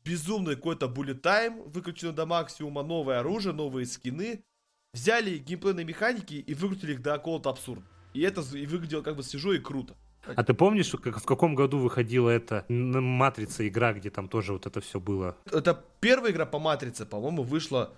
Безумный 0.05 0.57
какой-то 0.57 0.87
bullet 0.87 1.21
time, 1.21 1.69
выключено 1.69 2.13
до 2.13 2.27
максимума, 2.27 2.83
новое 2.83 3.21
оружие, 3.21 3.53
новые 3.53 3.87
скины. 3.87 4.45
Взяли 4.93 5.39
геймплейные 5.39 5.85
механики 5.85 6.35
и 6.35 6.55
выкрутили 6.55 6.93
их 6.93 7.03
до 7.03 7.15
какого-то 7.15 7.51
абсурда. 7.51 7.85
И 8.13 8.21
это 8.21 8.43
и 8.57 8.67
выглядело 8.67 9.03
как 9.03 9.17
бы 9.17 9.25
свежо 9.25 9.53
и 9.53 9.59
круто. 9.59 9.97
А 10.25 10.45
ты 10.45 10.55
помнишь, 10.55 10.91
как, 10.91 11.19
в 11.19 11.25
каком 11.25 11.55
году 11.55 11.79
выходила 11.79 12.31
эта 12.31 12.65
Матрица 12.69 13.67
игра, 13.67 13.93
где 13.93 14.11
там 14.11 14.29
тоже 14.29 14.53
вот 14.53 14.67
это 14.67 14.81
все 14.81 15.01
было? 15.01 15.37
Это 15.47 15.85
первая 16.01 16.33
игра 16.33 16.47
по 16.47 16.59
Матрице, 16.59 17.05
по-моему, 17.05 17.43
вышла 17.43 17.93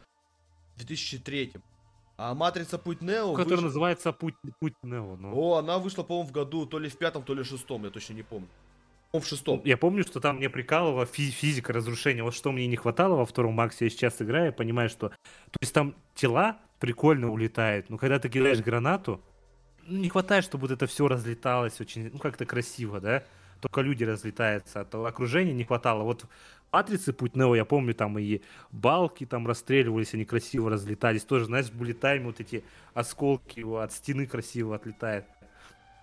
в 0.75 0.79
2003 0.79 1.53
а 2.16 2.35
Матрица 2.35 2.79
Путь 2.79 3.02
Нео... 3.02 3.35
Которая 3.35 3.57
выш... 3.57 3.64
называется 3.64 4.12
Путь, 4.12 4.35
Путь 4.59 4.74
Нео. 4.83 5.16
Но... 5.16 5.33
О, 5.35 5.57
она 5.57 5.79
вышла, 5.79 6.02
по-моему, 6.02 6.29
в 6.29 6.33
году 6.33 6.66
то 6.66 6.79
ли 6.79 6.88
в 6.88 6.96
пятом, 6.96 7.22
то 7.22 7.35
ли 7.35 7.42
в 7.42 7.46
шестом, 7.46 7.85
я 7.85 7.90
точно 7.90 8.14
не 8.14 8.22
помню. 8.22 8.48
В 9.12 9.24
шестом. 9.24 9.62
Я 9.64 9.79
помню, 9.79 10.02
что 10.02 10.20
там 10.20 10.37
мне 10.37 10.50
прикалывала 10.50 11.07
физика 11.07 11.72
разрушения. 11.72 12.22
Вот 12.22 12.35
что 12.35 12.52
мне 12.52 12.66
не 12.66 12.76
хватало 12.76 13.16
во 13.16 13.24
втором 13.24 13.55
Максе, 13.55 13.87
я 13.87 13.90
сейчас 13.90 14.20
играю, 14.20 14.46
я 14.46 14.52
понимаю, 14.52 14.90
что... 14.90 15.09
То 15.09 15.59
есть 15.61 15.72
там 15.72 15.94
тела 16.14 16.59
прикольно 16.81 17.31
улетают, 17.31 17.88
но 17.88 17.96
когда 17.96 18.18
ты 18.18 18.29
кидаешь 18.29 18.61
гранату, 18.61 19.22
ну, 19.87 19.98
не 19.98 20.09
хватает, 20.11 20.44
чтобы 20.44 20.62
вот 20.62 20.72
это 20.72 20.87
все 20.87 21.09
разлеталось 21.09 21.81
очень, 21.81 22.11
ну, 22.12 22.18
как-то 22.18 22.44
красиво, 22.44 23.00
да? 23.00 23.24
Только 23.61 23.81
люди 23.81 24.05
разлетаются, 24.05 24.81
а 24.81 25.07
окружения 25.07 25.55
не 25.55 25.64
хватало. 25.64 26.02
Вот 26.02 26.26
Матрицы 26.72 27.12
Путь 27.12 27.37
Нео, 27.37 27.55
я 27.55 27.64
помню, 27.64 27.94
там 27.94 28.18
и 28.18 28.42
балки 28.70 29.24
там 29.24 29.46
расстреливались, 29.46 30.12
они 30.14 30.24
красиво 30.24 30.70
разлетались. 30.70 31.24
Тоже, 31.24 31.46
знаешь, 31.46 31.66
в 31.66 31.74
буллетайме 31.74 32.26
вот 32.26 32.40
эти 32.40 32.64
осколки 32.92 33.61
от 33.83 33.92
стены 33.92 34.26
красиво 34.26 34.76
отлетают. 34.76 35.24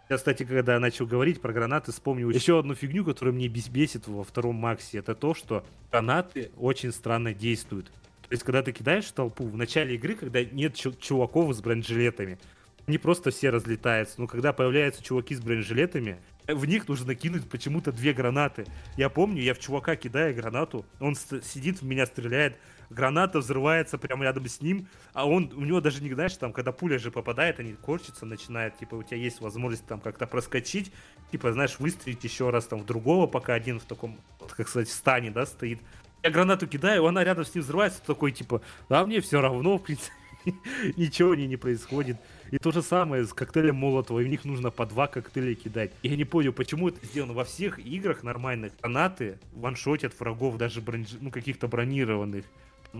Я, 0.09 0.17
кстати, 0.17 0.43
когда 0.43 0.79
начал 0.79 1.05
говорить 1.05 1.41
про 1.41 1.53
гранаты, 1.53 1.91
вспомнил 1.91 2.29
еще 2.29 2.59
одну 2.59 2.75
фигню, 2.75 3.05
которая 3.05 3.33
мне 3.33 3.47
бесит 3.47 4.07
во 4.07 4.23
втором 4.23 4.55
Максе. 4.55 4.99
Это 4.99 5.15
то, 5.15 5.33
что 5.33 5.65
гранаты 5.91 6.51
очень 6.57 6.91
странно 6.91 7.33
действуют. 7.33 7.87
То 7.87 8.31
есть, 8.31 8.43
когда 8.43 8.63
ты 8.63 8.71
кидаешь 8.71 9.09
толпу 9.11 9.47
в 9.47 9.55
начале 9.55 9.95
игры, 9.95 10.15
когда 10.15 10.43
нет 10.43 10.75
чуваков 10.75 11.55
с 11.55 11.61
бронежилетами, 11.61 12.39
они 12.87 12.97
просто 12.97 13.31
все 13.31 13.49
разлетаются. 13.49 14.19
Но 14.19 14.27
когда 14.27 14.53
появляются 14.53 15.03
чуваки 15.03 15.35
с 15.35 15.39
бронежилетами, 15.39 16.17
в 16.47 16.65
них 16.65 16.87
нужно 16.87 17.15
кинуть 17.15 17.49
почему-то 17.49 17.91
две 17.91 18.13
гранаты. 18.13 18.65
Я 18.97 19.09
помню, 19.09 19.41
я 19.41 19.53
в 19.53 19.59
чувака 19.59 19.95
кидаю 19.95 20.35
гранату, 20.35 20.85
он 20.99 21.15
сидит 21.15 21.81
в 21.81 21.85
меня, 21.85 22.05
стреляет, 22.05 22.57
граната 22.89 23.39
взрывается 23.39 23.97
прямо 23.97 24.23
рядом 24.23 24.47
с 24.47 24.61
ним, 24.61 24.87
а 25.13 25.27
он, 25.27 25.51
у 25.55 25.61
него 25.61 25.81
даже 25.81 26.01
не, 26.03 26.13
знаешь, 26.13 26.35
там, 26.37 26.53
когда 26.53 26.71
пуля 26.71 26.99
же 26.99 27.11
попадает, 27.11 27.59
они 27.59 27.73
корчатся, 27.73 28.25
начинают, 28.25 28.77
типа, 28.77 28.95
у 28.95 29.03
тебя 29.03 29.17
есть 29.17 29.41
возможность 29.41 29.85
там 29.85 29.99
как-то 29.99 30.27
проскочить, 30.27 30.91
типа, 31.31 31.53
знаешь, 31.53 31.79
выстрелить 31.79 32.23
еще 32.23 32.49
раз 32.49 32.65
там 32.65 32.81
в 32.81 32.85
другого, 32.85 33.27
пока 33.27 33.53
один 33.53 33.79
в 33.79 33.83
таком, 33.83 34.19
как 34.55 34.67
сказать, 34.67 34.89
в 34.89 34.93
стане, 34.93 35.31
да, 35.31 35.45
стоит. 35.45 35.79
Я 36.23 36.29
гранату 36.29 36.67
кидаю, 36.67 37.05
она 37.05 37.23
рядом 37.23 37.45
с 37.45 37.53
ним 37.53 37.63
взрывается, 37.63 38.01
такой, 38.01 38.31
типа, 38.31 38.61
а 38.89 39.05
мне 39.05 39.19
все 39.19 39.41
равно, 39.41 39.77
в 39.77 39.83
принципе, 39.83 40.13
ничего 40.97 41.35
не, 41.35 41.47
не 41.47 41.57
происходит. 41.57 42.17
И 42.51 42.57
то 42.57 42.71
же 42.71 42.81
самое 42.81 43.25
с 43.25 43.33
коктейлем 43.33 43.75
Молотова, 43.75 44.19
и 44.19 44.25
в 44.25 44.27
них 44.27 44.45
нужно 44.45 44.69
по 44.71 44.85
два 44.85 45.07
коктейля 45.07 45.55
кидать. 45.55 45.91
Я 46.03 46.15
не 46.15 46.25
понял, 46.25 46.53
почему 46.53 46.89
это 46.89 47.05
сделано 47.05 47.33
во 47.33 47.45
всех 47.45 47.79
играх 47.79 48.23
нормальных. 48.23 48.73
Гранаты 48.81 49.39
ваншотят 49.53 50.19
врагов, 50.19 50.57
даже 50.57 50.81
бронж... 50.81 51.09
ну, 51.19 51.31
каких-то 51.31 51.67
бронированных. 51.67 52.45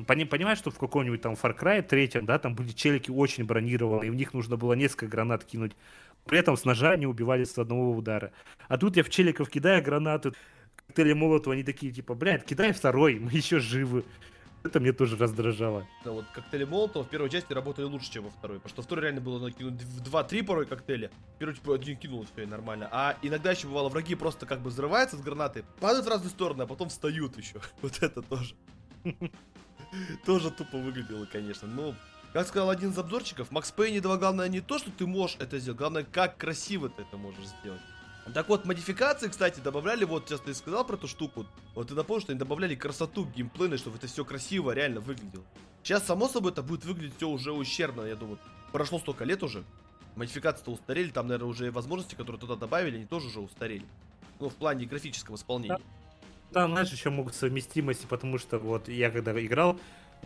Понимаешь, 0.08 0.58
что 0.58 0.72
в 0.72 0.80
каком-нибудь 0.80 1.22
там 1.22 1.34
Far 1.34 1.56
Cry 1.58 1.84
3, 1.84 2.22
да, 2.24 2.40
там 2.40 2.56
были 2.56 2.70
челики 2.70 3.12
очень 3.12 3.44
бронированные, 3.44 4.08
и 4.08 4.12
в 4.12 4.16
них 4.16 4.34
нужно 4.34 4.58
было 4.58 4.74
несколько 4.74 5.06
гранат 5.06 5.44
кинуть. 5.46 5.74
При 6.26 6.40
этом 6.40 6.58
с 6.58 6.66
ножа 6.66 6.92
они 6.92 7.06
убивали 7.06 7.44
с 7.44 7.58
одного 7.60 7.92
удара. 7.92 8.32
А 8.68 8.78
тут 8.78 8.98
я 8.98 9.04
в 9.04 9.10
челиков 9.10 9.50
кидаю 9.50 9.84
гранаты, 9.84 10.32
коктейли 10.88 11.14
Молотова, 11.14 11.54
они 11.54 11.64
такие, 11.64 11.92
типа, 11.92 12.16
блядь, 12.16 12.44
кидай 12.44 12.74
второй, 12.74 13.20
мы 13.20 13.32
еще 13.32 13.60
живы. 13.60 14.04
Это 14.64 14.80
мне 14.80 14.94
тоже 14.94 15.18
раздражало. 15.18 15.86
Да, 16.06 16.12
вот 16.12 16.26
коктейли 16.34 16.64
Молотова 16.64 17.04
в 17.04 17.10
первой 17.10 17.30
части 17.30 17.52
работали 17.52 17.86
лучше, 17.86 18.10
чем 18.10 18.24
во 18.24 18.30
второй. 18.30 18.60
Потому 18.60 18.70
что 18.70 18.82
во 18.82 18.86
второй 18.86 19.04
реально 19.04 19.22
было 19.22 19.40
накинуть 19.40 19.82
в 19.82 20.02
2-3 20.02 20.44
порой 20.44 20.66
коктейли. 20.66 21.12
В 21.36 21.38
первой 21.40 21.56
типа 21.56 21.76
один 21.76 21.98
кинул, 21.98 22.26
все 22.32 22.46
нормально. 22.46 22.88
А 22.92 23.18
иногда 23.22 23.52
еще 23.52 23.68
бывало, 23.68 23.90
враги 23.90 24.16
просто 24.16 24.46
как 24.46 24.62
бы 24.62 24.70
взрываются 24.70 25.18
с 25.18 25.22
гранаты, 25.22 25.66
падают 25.82 26.06
в 26.06 26.10
разные 26.10 26.30
стороны, 26.30 26.62
а 26.62 26.66
потом 26.66 26.90
встают 26.90 27.38
еще. 27.38 27.60
Вот 27.82 28.02
это 28.02 28.22
тоже. 28.22 28.56
Тоже 30.26 30.50
тупо 30.50 30.78
выглядело, 30.78 31.26
конечно. 31.26 31.68
Но, 31.68 31.94
как 32.32 32.48
сказал 32.48 32.70
один 32.70 32.92
из 32.92 32.98
обзорчиков, 32.98 33.52
Макс 33.52 33.72
Пейни 33.72 34.00
2 34.00 34.18
главное 34.18 34.48
не 34.48 34.62
то, 34.62 34.80
что 34.80 34.92
ты 34.92 35.06
можешь 35.06 35.38
это 35.40 35.60
сделать, 35.60 35.78
главное, 35.78 36.04
как 36.04 36.38
красиво 36.38 36.90
ты 36.90 37.04
это 37.04 37.18
можешь 37.18 37.46
сделать. 37.62 37.82
Так 38.32 38.48
вот, 38.48 38.66
модификации, 38.66 39.28
кстати, 39.28 39.60
добавляли, 39.60 40.06
вот 40.06 40.30
сейчас 40.30 40.40
ты 40.40 40.54
сказал 40.54 40.86
про 40.86 40.96
эту 40.96 41.08
штуку, 41.08 41.46
вот 41.76 41.90
ты 41.90 41.94
напомнил, 41.94 42.22
что 42.22 42.32
они 42.32 42.40
добавляли 42.40 42.74
красоту 42.74 43.26
геймплейной, 43.26 43.78
чтобы 43.78 43.98
это 43.98 44.08
все 44.08 44.24
красиво 44.24 44.72
реально 44.72 45.02
выглядело. 45.02 45.44
Сейчас, 45.84 46.06
само 46.06 46.30
собой, 46.30 46.54
это 46.54 46.64
будет 46.64 46.86
выглядеть 46.86 47.18
все 47.18 47.28
уже 47.28 47.52
ущербно, 47.52 48.04
я 48.04 48.16
думаю. 48.16 48.40
Прошло 48.72 49.00
столько 49.00 49.26
лет 49.26 49.44
уже, 49.44 49.66
модификации-то 50.16 50.72
устарели, 50.72 51.10
там, 51.10 51.28
наверное, 51.28 51.50
уже 51.50 51.70
возможности, 51.70 52.16
которые 52.16 52.40
туда 52.40 52.56
добавили, 52.56 52.96
они 52.96 53.06
тоже 53.06 53.28
уже 53.28 53.42
устарели. 53.42 53.86
Ну, 54.40 54.50
в 54.50 54.56
плане 54.56 54.86
графического 54.86 55.36
исполнения. 55.36 55.80
Там, 56.54 56.72
знаешь, 56.72 56.92
еще 56.92 57.10
могут 57.10 57.36
совместимости, 57.36 58.06
потому 58.06 58.38
что 58.38 58.58
вот 58.58 58.88
я 58.88 59.12
когда 59.12 59.34
играл, 59.44 59.78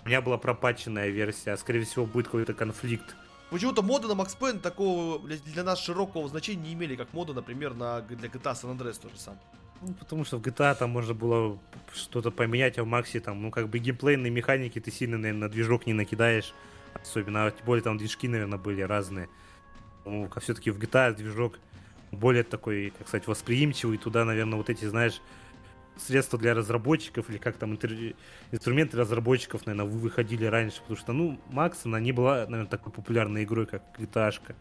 у 0.03 0.07
меня 0.07 0.21
была 0.21 0.37
пропаченная 0.37 1.09
версия, 1.09 1.53
а 1.53 1.57
скорее 1.57 1.83
всего 1.83 2.05
будет 2.05 2.27
какой-то 2.27 2.53
конфликт 2.53 3.15
Почему-то 3.49 3.81
моды 3.81 4.07
на 4.07 4.11
Max 4.11 4.37
Payne 4.37 4.59
такого 4.59 5.19
для 5.19 5.63
нас 5.63 5.79
широкого 5.79 6.27
значения 6.27 6.61
не 6.61 6.73
имели, 6.73 6.95
как 6.95 7.13
моды, 7.13 7.33
например, 7.33 7.73
на, 7.73 8.01
для 8.01 8.27
GTA 8.27 8.53
San 8.53 8.77
Andreas 8.77 8.99
тоже 9.01 9.17
сам. 9.17 9.39
Ну, 9.81 9.93
потому 9.93 10.25
что 10.25 10.37
в 10.37 10.41
GTA 10.41 10.75
там 10.75 10.89
можно 10.89 11.13
было 11.13 11.57
что-то 11.93 12.31
поменять, 12.31 12.77
а 12.77 12.83
в 12.83 12.87
Максе 12.87 13.19
там, 13.19 13.41
ну, 13.41 13.51
как 13.51 13.69
бы 13.69 13.79
геймплейные 13.79 14.31
механики 14.31 14.79
ты 14.79 14.91
сильно, 14.91 15.17
наверное, 15.17 15.47
на 15.47 15.49
движок 15.49 15.85
не 15.85 15.93
накидаешь. 15.93 16.53
Особенно, 17.01 17.45
а 17.45 17.51
тем 17.51 17.65
более 17.65 17.83
там 17.83 17.97
движки, 17.97 18.27
наверное, 18.27 18.57
были 18.57 18.81
разные. 18.81 19.29
Ну, 20.03 20.29
все-таки 20.41 20.71
в 20.71 20.79
GTA 20.79 21.13
движок 21.13 21.59
более 22.11 22.43
такой, 22.43 22.91
как 22.97 23.07
сказать, 23.07 23.27
восприимчивый. 23.27 23.97
Туда, 23.97 24.25
наверное, 24.25 24.57
вот 24.57 24.69
эти, 24.69 24.85
знаешь, 24.85 25.21
средства 25.99 26.37
для 26.39 26.53
разработчиков 26.53 27.29
или 27.29 27.37
как 27.37 27.57
там 27.57 27.73
интер... 27.73 28.15
инструменты 28.51 28.97
разработчиков, 28.97 29.65
наверное, 29.65 29.89
выходили 29.89 30.45
раньше, 30.45 30.81
потому 30.81 30.97
что, 30.97 31.13
ну, 31.13 31.39
Макс, 31.49 31.85
она 31.85 31.99
не 31.99 32.11
была, 32.11 32.39
наверное, 32.45 32.67
такой 32.67 32.91
популярной 32.91 33.43
игрой, 33.43 33.65
как 33.65 33.83
GTA. 33.97 34.29
-шка. 34.29 34.55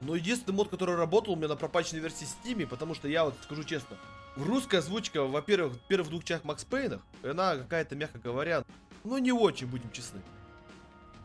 Ну, 0.00 0.14
единственный 0.14 0.54
мод, 0.54 0.68
который 0.68 0.96
работал 0.96 1.34
у 1.34 1.36
меня 1.36 1.48
на 1.48 1.56
пропаченной 1.56 2.00
версии 2.02 2.26
Steam, 2.26 2.66
потому 2.66 2.94
что 2.94 3.08
я 3.08 3.24
вот 3.24 3.34
скажу 3.42 3.62
честно, 3.64 3.96
русская 4.36 4.78
озвучка, 4.78 5.22
во-первых, 5.22 5.74
в 5.74 5.78
первых 5.86 6.10
двух 6.10 6.24
частях 6.24 6.44
Макс 6.44 6.64
Пейнах, 6.64 7.00
она 7.22 7.56
какая-то, 7.56 7.94
мягко 7.94 8.18
говоря, 8.18 8.64
ну, 9.04 9.18
не 9.18 9.32
очень, 9.32 9.66
будем 9.66 9.90
честны. 9.92 10.20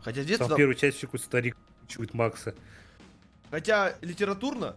Хотя 0.04 0.22
в 0.22 0.38
Там 0.38 0.50
в 0.50 0.56
первой 0.56 0.76
части 0.76 1.02
какой-то 1.02 1.26
старик 1.26 1.58
чует 1.88 2.14
Макса. 2.14 2.54
Хотя 3.50 3.96
литературно 4.02 4.76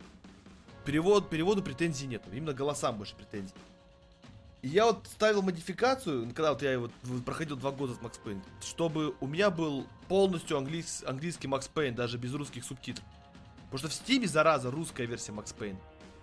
перевод, 0.85 1.29
переводу 1.29 1.63
претензий 1.63 2.07
нет. 2.07 2.23
Именно 2.33 2.53
голосам 2.53 2.97
больше 2.97 3.15
претензий. 3.17 3.55
Я 4.63 4.87
вот 4.87 5.07
ставил 5.07 5.41
модификацию, 5.43 6.27
когда 6.35 6.53
вот 6.53 6.63
я 6.63 6.79
в- 6.79 7.23
проходил 7.23 7.57
два 7.57 7.71
года 7.71 7.95
с 7.95 8.03
Макс 8.03 8.19
Пейн, 8.19 8.43
чтобы 8.61 9.15
у 9.21 9.27
меня 9.27 9.51
был 9.51 9.87
полностью 10.09 10.59
английс- 10.59 11.03
английский 11.07 11.49
Макс 11.49 11.67
Пейн, 11.69 11.95
даже 11.95 12.19
без 12.19 12.35
русских 12.35 12.65
субтитров. 12.65 13.05
Потому 13.71 13.79
что 13.79 13.89
в 13.89 13.95
Стиме, 13.95 14.27
зараза, 14.27 14.71
русская 14.71 15.07
версия 15.07 15.33
Пейн. 15.59 15.77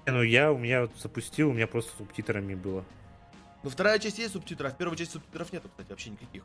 Не, 0.05 0.11
Ну 0.11 0.21
я, 0.21 0.51
у 0.51 0.57
меня 0.57 0.81
вот 0.81 0.91
запустил, 1.01 1.49
у 1.49 1.53
меня 1.53 1.65
просто 1.65 1.91
субтитрами 1.97 2.53
было. 2.53 2.85
Но 3.63 3.71
вторая 3.71 3.97
часть 3.97 4.19
есть 4.19 4.33
субтитры, 4.33 4.67
а 4.67 4.71
в 4.71 4.77
первой 4.77 4.95
части 4.95 5.13
субтитров 5.13 5.51
нету, 5.51 5.69
кстати, 5.69 5.89
вообще 5.89 6.11
никаких. 6.11 6.43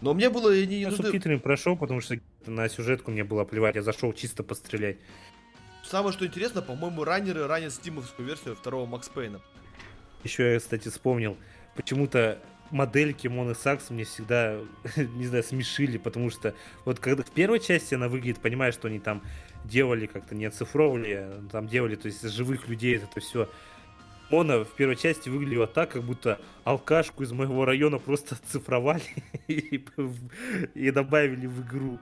Но 0.00 0.14
мне 0.14 0.30
было 0.30 0.54
не 0.64 0.80
Я 0.82 0.88
нужны- 0.88 1.02
субтитрами 1.04 1.36
прошел, 1.36 1.76
потому 1.76 2.00
что 2.00 2.16
на 2.46 2.68
сюжетку 2.68 3.10
мне 3.10 3.24
было 3.24 3.44
плевать. 3.44 3.74
Я 3.74 3.82
зашел 3.82 4.12
чисто 4.12 4.42
пострелять. 4.44 4.98
Самое 5.84 6.12
что 6.12 6.24
интересно, 6.26 6.62
по-моему, 6.62 7.02
раннеры 7.04 7.46
ранят 7.46 7.72
стимовскую 7.72 8.26
версию 8.26 8.54
второго 8.54 8.86
Макс 8.86 9.08
Пейна. 9.08 9.40
Еще 10.24 10.52
я, 10.52 10.58
кстати, 10.58 10.88
вспомнил, 10.88 11.36
почему-то 11.74 12.38
модельки 12.70 13.28
Моны 13.28 13.54
Сакс 13.54 13.90
мне 13.90 14.04
всегда, 14.04 14.58
не 14.96 15.26
знаю, 15.26 15.44
смешили, 15.44 15.98
потому 15.98 16.30
что 16.30 16.54
вот 16.84 16.98
когда 16.98 17.22
в 17.22 17.30
первой 17.30 17.60
части 17.60 17.94
она 17.94 18.08
выглядит, 18.08 18.40
понимаешь, 18.40 18.74
что 18.74 18.88
они 18.88 18.98
там 18.98 19.22
делали 19.64 20.06
как-то, 20.06 20.34
не 20.34 20.46
оцифровывали, 20.46 21.12
а 21.12 21.48
там 21.50 21.68
делали, 21.68 21.94
то 21.94 22.06
есть 22.06 22.28
живых 22.28 22.68
людей 22.68 22.96
это 22.96 23.20
все. 23.20 23.48
Мона 24.30 24.64
в 24.64 24.74
первой 24.74 24.96
части 24.96 25.28
выглядела 25.28 25.66
так, 25.66 25.90
как 25.90 26.02
будто 26.02 26.40
алкашку 26.64 27.22
из 27.22 27.32
моего 27.32 27.66
района 27.66 27.98
просто 27.98 28.34
оцифровали 28.34 29.02
и, 29.46 30.90
добавили 30.90 31.46
в 31.46 31.60
игру. 31.66 31.98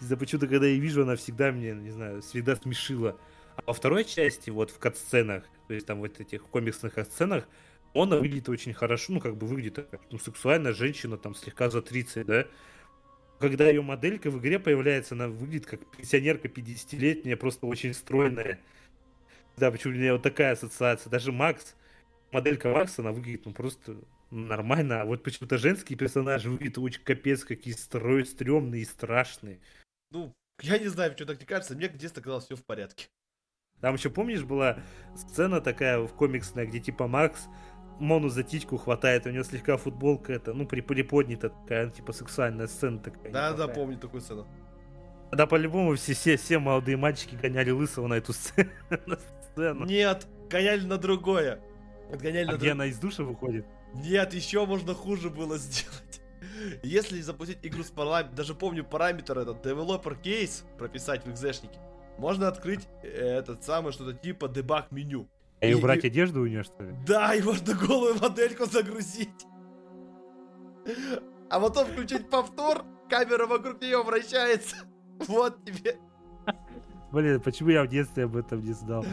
Знаю, 0.00 0.18
почему-то, 0.18 0.46
когда 0.46 0.66
я 0.66 0.78
вижу, 0.78 1.02
она 1.02 1.16
всегда 1.16 1.50
меня, 1.50 1.74
не 1.74 1.90
знаю, 1.90 2.22
всегда 2.22 2.56
смешила. 2.56 3.14
А 3.56 3.62
во 3.66 3.74
второй 3.74 4.06
части, 4.06 4.48
вот 4.48 4.70
в 4.70 4.78
кат-сценах, 4.78 5.44
то 5.66 5.74
есть 5.74 5.86
там 5.86 5.98
вот 5.98 6.20
этих 6.20 6.42
комиксных 6.44 6.98
сценах, 7.04 7.48
он 7.92 8.10
выглядит 8.10 8.48
очень 8.48 8.74
хорошо, 8.74 9.14
ну, 9.14 9.20
как 9.20 9.36
бы 9.36 9.46
выглядит 9.46 9.88
ну, 10.10 10.18
сексуальная 10.18 10.72
женщина, 10.72 11.16
там, 11.16 11.34
слегка 11.34 11.70
за 11.70 11.82
30, 11.82 12.26
да? 12.26 12.46
Когда 13.38 13.68
ее 13.68 13.82
моделька 13.82 14.30
в 14.30 14.38
игре 14.38 14.58
появляется, 14.58 15.14
она 15.14 15.28
выглядит 15.28 15.66
как 15.66 15.80
пенсионерка 15.90 16.48
50-летняя, 16.48 17.36
просто 17.36 17.66
очень 17.66 17.94
стройная. 17.94 18.60
Да, 19.56 19.70
почему 19.70 19.94
у 19.94 19.96
меня 19.96 20.12
вот 20.12 20.22
такая 20.22 20.52
ассоциация. 20.52 21.10
Даже 21.10 21.32
Макс, 21.32 21.74
моделька 22.32 22.68
Макса, 22.68 23.02
она 23.02 23.12
выглядит, 23.12 23.46
ну, 23.46 23.52
просто 23.52 23.96
нормально. 24.30 25.02
А 25.02 25.04
вот 25.04 25.22
почему-то 25.22 25.58
женские 25.58 25.98
персонажи 25.98 26.50
выглядят 26.50 26.78
очень 26.78 27.02
капец, 27.02 27.44
какие 27.44 27.74
строй, 27.74 28.24
стрёмные 28.24 28.82
и 28.82 28.86
страшные. 28.86 29.60
Ну, 30.10 30.34
я 30.60 30.78
не 30.78 30.88
знаю, 30.88 31.12
почему 31.12 31.28
так 31.28 31.40
не 31.40 31.46
кажется, 31.46 31.74
мне 31.74 31.88
в 31.88 31.96
детстве 31.96 32.22
казалось 32.22 32.44
все 32.44 32.56
в 32.56 32.64
порядке. 32.64 33.08
Там 33.86 33.94
еще, 33.94 34.10
помнишь, 34.10 34.42
была 34.42 34.78
сцена 35.14 35.60
такая 35.60 36.00
в 36.00 36.08
комиксная, 36.08 36.66
где 36.66 36.80
типа 36.80 37.06
Макс 37.06 37.46
Мону 38.00 38.28
за 38.28 38.42
титьку 38.42 38.78
хватает, 38.78 39.26
у 39.26 39.30
него 39.30 39.44
слегка 39.44 39.76
футболка 39.76 40.32
это, 40.32 40.52
ну, 40.54 40.66
при 40.66 40.80
приподнята 40.80 41.50
такая, 41.50 41.90
типа, 41.90 42.12
сексуальная 42.12 42.66
сцена 42.66 42.98
такая. 42.98 43.32
Да, 43.32 43.52
да, 43.52 43.68
помню 43.68 43.96
такую 43.96 44.22
сцену. 44.22 44.44
Да, 45.30 45.46
по-любому 45.46 45.94
все, 45.94 46.14
все, 46.14 46.36
все 46.36 46.58
молодые 46.58 46.96
мальчики 46.96 47.36
гоняли 47.36 47.70
лысого 47.70 48.08
на 48.08 48.14
эту 48.14 48.32
сцену. 48.32 48.70
на 49.06 49.18
сцену. 49.52 49.86
Нет, 49.86 50.26
гоняли 50.50 50.84
на 50.84 50.98
другое. 50.98 51.60
Гоняли 52.10 52.48
А 52.48 52.52
на 52.54 52.56
где 52.56 52.70
друг- 52.70 52.72
она 52.72 52.86
из 52.86 52.98
душа 52.98 53.22
выходит? 53.22 53.66
Нет, 53.94 54.34
еще 54.34 54.66
можно 54.66 54.94
хуже 54.94 55.30
было 55.30 55.58
сделать. 55.58 56.20
Если 56.82 57.20
запустить 57.20 57.58
игру 57.62 57.84
с 57.84 57.92
параметром, 57.92 58.34
даже 58.34 58.56
помню 58.56 58.82
параметр 58.82 59.38
этот, 59.38 59.64
developer 59.64 60.20
case 60.20 60.64
прописать 60.76 61.24
в 61.24 61.30
экзешнике, 61.30 61.78
можно 62.18 62.48
открыть 62.48 62.88
э, 63.02 63.08
этот 63.08 63.64
самый 63.64 63.92
что-то 63.92 64.12
типа 64.14 64.48
дебаг 64.48 64.90
меню. 64.92 65.28
А 65.60 65.66
и 65.66 65.70
И- 65.70 65.74
убрать 65.74 66.04
и- 66.04 66.08
одежду 66.08 66.42
у 66.42 66.46
нее, 66.46 66.62
что 66.64 66.82
ли? 66.82 66.94
Да, 67.06 67.34
и 67.34 67.42
можно 67.42 67.74
голую 67.74 68.16
модельку 68.20 68.66
загрузить. 68.66 69.46
А 71.50 71.60
потом 71.60 71.86
включить 71.86 72.28
повтор, 72.28 72.84
камера 73.08 73.46
вокруг 73.46 73.80
нее 73.80 74.02
вращается. 74.02 74.76
Вот 75.26 75.64
тебе. 75.64 75.96
Блин, 77.12 77.40
почему 77.40 77.70
я 77.70 77.84
в 77.84 77.88
детстве 77.88 78.24
об 78.24 78.36
этом 78.36 78.60
не 78.60 78.72
знал? 78.72 79.04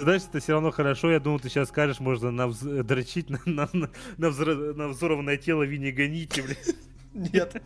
Знаешь, 0.00 0.22
это 0.28 0.40
все 0.40 0.54
равно 0.54 0.70
хорошо. 0.72 1.10
Я 1.12 1.20
думал, 1.20 1.38
ты 1.38 1.48
сейчас 1.48 1.68
скажешь, 1.68 2.00
можно 2.00 2.28
навз- 2.28 2.82
дрочить 2.82 3.30
на, 3.30 3.38
на, 3.44 3.68
на, 3.72 3.90
на 4.16 4.26
взро- 4.26 4.72
на 4.74 4.88
взорванное 4.88 5.36
тело 5.36 5.62
Винни 5.62 5.90
Гоните, 5.90 6.42
блин. 6.42 6.56
Нет. 7.14 7.62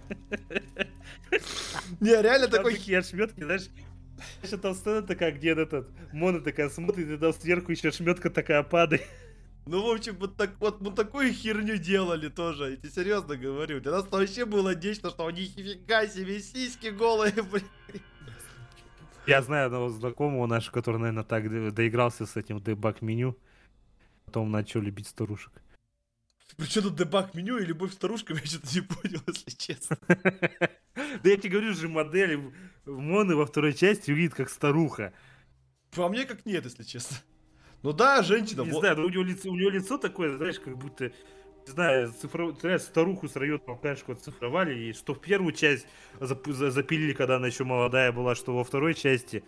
Не, 2.00 2.20
реально 2.20 2.48
такой... 2.48 2.74
такие 2.74 2.98
ошметки, 2.98 3.42
знаешь, 3.44 3.68
еще 4.42 4.57
там 4.57 4.74
сцена 4.74 5.02
такая, 5.02 5.33
где 5.33 5.50
этот 5.50 5.88
Мона 6.12 6.40
такая 6.40 6.68
смотрит, 6.70 7.09
и 7.11 7.16
там 7.16 7.33
сверху 7.33 7.72
еще 7.72 7.90
шметка 7.90 8.31
такая 8.31 8.62
падает. 8.62 9.07
Ну, 9.66 9.83
в 9.85 9.90
общем, 9.90 10.16
вот, 10.16 10.37
так, 10.37 10.52
вот 10.61 10.81
мы 10.81 10.92
такую 10.92 11.33
херню 11.33 11.76
делали 11.76 12.29
тоже. 12.29 12.70
Я 12.70 12.76
тебе 12.76 12.90
серьезно 12.90 13.37
говорю. 13.37 13.81
Для 13.81 13.90
нас 13.92 14.07
это 14.07 14.18
вообще 14.18 14.44
было 14.44 14.74
нечто, 14.76 15.11
что 15.11 15.26
они 15.26 15.42
нифига 15.42 16.07
себе 16.07 16.40
сиськи 16.40 16.88
голые, 16.88 17.33
блин. 17.50 17.64
Я 19.26 19.42
знаю 19.42 19.66
одного 19.66 19.88
знакомого 19.88 20.46
нашего, 20.46 20.72
который, 20.72 20.98
наверное, 20.98 21.24
так 21.24 21.50
до- 21.50 21.72
доигрался 21.72 22.26
с 22.26 22.37
этим 22.37 22.61
дебаг 22.61 23.02
меню. 23.02 23.37
Потом 24.24 24.52
начал 24.52 24.81
любить 24.81 25.09
старушек. 25.09 25.52
Причем 26.57 26.83
тут 26.83 26.94
дебаг 26.94 27.35
меню 27.35 27.59
и 27.59 27.66
любовь 27.66 27.92
старушкам, 27.92 28.37
я 28.37 28.44
что-то 28.44 28.68
не 28.72 28.81
понял, 28.83 29.20
если 29.26 29.50
честно. 29.50 29.98
Да 31.22 31.29
я 31.29 31.37
тебе 31.37 31.50
говорю 31.50 31.74
же, 31.74 31.88
модель 31.88 32.37
в 32.38 32.52
Моны 32.87 33.35
во 33.37 33.46
второй 33.46 33.72
части 33.75 34.11
выглядит 34.11 34.35
как 34.35 34.49
старуха. 34.49 35.12
По 35.94 36.09
мне 36.09 36.25
как 36.25 36.46
нет, 36.46 36.64
если 36.64 36.83
честно. 36.85 37.16
Ну 37.83 37.92
да, 37.92 38.22
женщина. 38.22 38.62
Не 38.62 38.70
вот- 38.70 38.81
знаю, 38.81 38.96
но 38.99 39.05
у 39.07 39.09
него 39.09 39.22
лицо, 39.22 39.51
у 39.51 39.57
него 39.57 39.70
лицо 39.70 39.99
такое, 39.99 40.37
знаешь, 40.37 40.59
как 40.61 40.77
будто, 40.77 41.07
не 41.66 41.72
знаю, 41.72 42.12
цифро... 42.12 42.53
знаешь, 42.53 42.83
старуху 42.83 43.29
с 43.29 43.37
района 43.37 43.61
Алкашку 43.66 44.12
оцифровали, 44.12 44.75
и 44.88 44.92
что 44.92 45.14
в 45.14 45.20
первую 45.20 45.53
часть 45.53 45.87
зап- 46.20 46.51
за- 46.53 46.70
запилили, 46.70 47.12
когда 47.12 47.37
она 47.37 47.49
еще 47.49 47.64
молодая 47.64 48.12
была, 48.12 48.35
что 48.35 48.55
во 48.55 48.64
второй 48.64 48.94
части. 48.94 49.44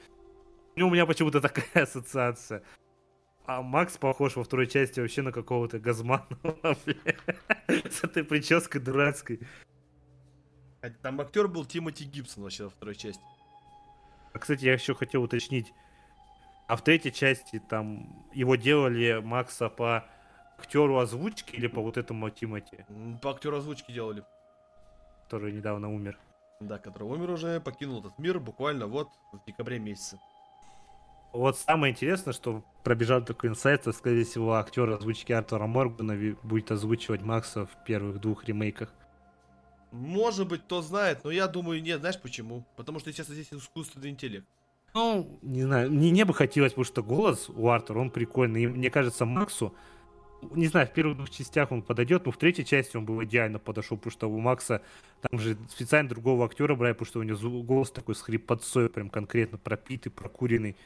Ну, 0.77 0.89
у 0.89 0.91
меня 0.91 1.07
почему-то 1.07 1.41
такая 1.41 1.67
ассоциация. 1.85 2.63
А 3.47 3.63
Макс 3.63 3.97
похож 3.97 4.37
во 4.37 4.45
второй 4.45 4.67
части 4.67 5.01
вообще 5.01 5.23
на 5.23 5.33
какого-то 5.33 5.79
Газманова, 5.79 6.27
бля. 6.85 7.15
С 7.91 8.05
этой 8.05 8.23
прической 8.25 8.81
дурацкой. 8.81 9.41
Там 11.03 11.21
актер 11.21 11.49
был 11.49 11.65
Тимоти 11.65 12.05
Гибсон 12.05 12.45
вообще 12.45 12.65
во 12.65 12.71
второй 12.71 12.95
части. 12.95 13.23
А, 14.33 14.39
кстати, 14.39 14.65
я 14.65 14.75
еще 14.75 14.95
хотел 14.95 15.23
уточнить. 15.23 15.73
А 16.69 16.77
в 16.77 16.83
третьей 16.83 17.13
части 17.13 17.61
там 17.69 18.27
его 18.33 18.55
делали 18.57 19.21
Макса 19.25 19.69
по 19.71 20.05
актеру 20.59 20.99
озвучки 20.99 21.55
или 21.55 21.67
по 21.67 21.81
вот 21.81 21.97
этому 21.97 22.29
Тимати, 22.31 22.85
По 23.23 23.31
актеру 23.31 23.57
озвучки 23.57 23.91
делали. 23.91 24.23
который 25.25 25.53
недавно 25.53 25.93
умер? 25.93 26.19
Да, 26.61 26.79
который 26.79 27.05
умер 27.05 27.31
уже, 27.31 27.61
покинул 27.61 28.01
этот 28.01 28.19
мир 28.19 28.39
буквально 28.39 28.87
вот 28.87 29.09
в 29.33 29.45
декабре 29.47 29.79
месяце. 29.79 30.19
Вот 31.33 31.59
самое 31.59 31.93
интересное, 31.93 32.33
что 32.33 32.65
пробежал 32.85 33.23
такой 33.25 33.51
инсайт, 33.51 33.83
что, 33.83 33.93
скорее 33.93 34.25
всего, 34.25 34.55
актер 34.55 34.91
озвучки 34.91 35.33
Артура 35.33 35.67
Моргана 35.67 36.17
будет 36.43 36.71
озвучивать 36.71 37.23
Макса 37.23 37.67
в 37.67 37.85
первых 37.85 38.21
двух 38.21 38.45
ремейках. 38.45 38.93
Может 39.91 40.49
быть, 40.49 40.63
кто 40.63 40.83
знает, 40.83 41.25
но 41.25 41.31
я 41.31 41.47
думаю, 41.47 41.83
нет, 41.83 42.01
знаешь 42.01 42.21
почему? 42.21 42.67
Потому 42.77 42.99
что 42.99 43.13
сейчас 43.13 43.29
здесь 43.29 43.49
искусственный 43.53 44.11
интеллект. 44.11 44.47
Ну, 44.95 45.39
не 45.43 45.63
знаю, 45.63 45.91
мне 45.91 46.11
не 46.11 46.25
бы 46.25 46.35
хотелось, 46.35 46.73
потому 46.73 46.85
что 46.85 47.03
голос 47.03 47.49
у 47.49 47.69
Артура, 47.69 48.01
он 48.01 48.11
прикольный. 48.11 48.65
И 48.65 48.67
мне 48.67 48.91
кажется, 48.91 49.25
Максу, 49.25 49.75
не 50.53 50.67
знаю, 50.67 50.87
в 50.87 50.93
первых 50.93 51.17
двух 51.17 51.31
частях 51.31 51.73
он 51.73 51.83
подойдет, 51.83 52.27
но 52.27 52.33
в 52.33 52.37
третьей 52.37 52.65
части 52.65 52.97
он 52.97 53.05
бы 53.05 53.25
идеально 53.25 53.59
подошел, 53.59 53.97
потому 53.97 54.13
что 54.13 54.29
у 54.29 54.39
Макса 54.39 54.83
там 55.21 55.39
же 55.39 55.57
специально 55.69 56.09
другого 56.09 56.47
актера 56.47 56.75
брали, 56.75 56.93
потому 56.93 57.07
что 57.07 57.21
у 57.21 57.23
него 57.23 57.63
голос 57.63 57.91
такой 57.91 58.15
с 58.15 58.21
хрипотцой, 58.21 58.89
прям 58.89 59.11
конкретно 59.11 59.59
пропитый, 59.59 60.13
прокуренный. 60.13 60.77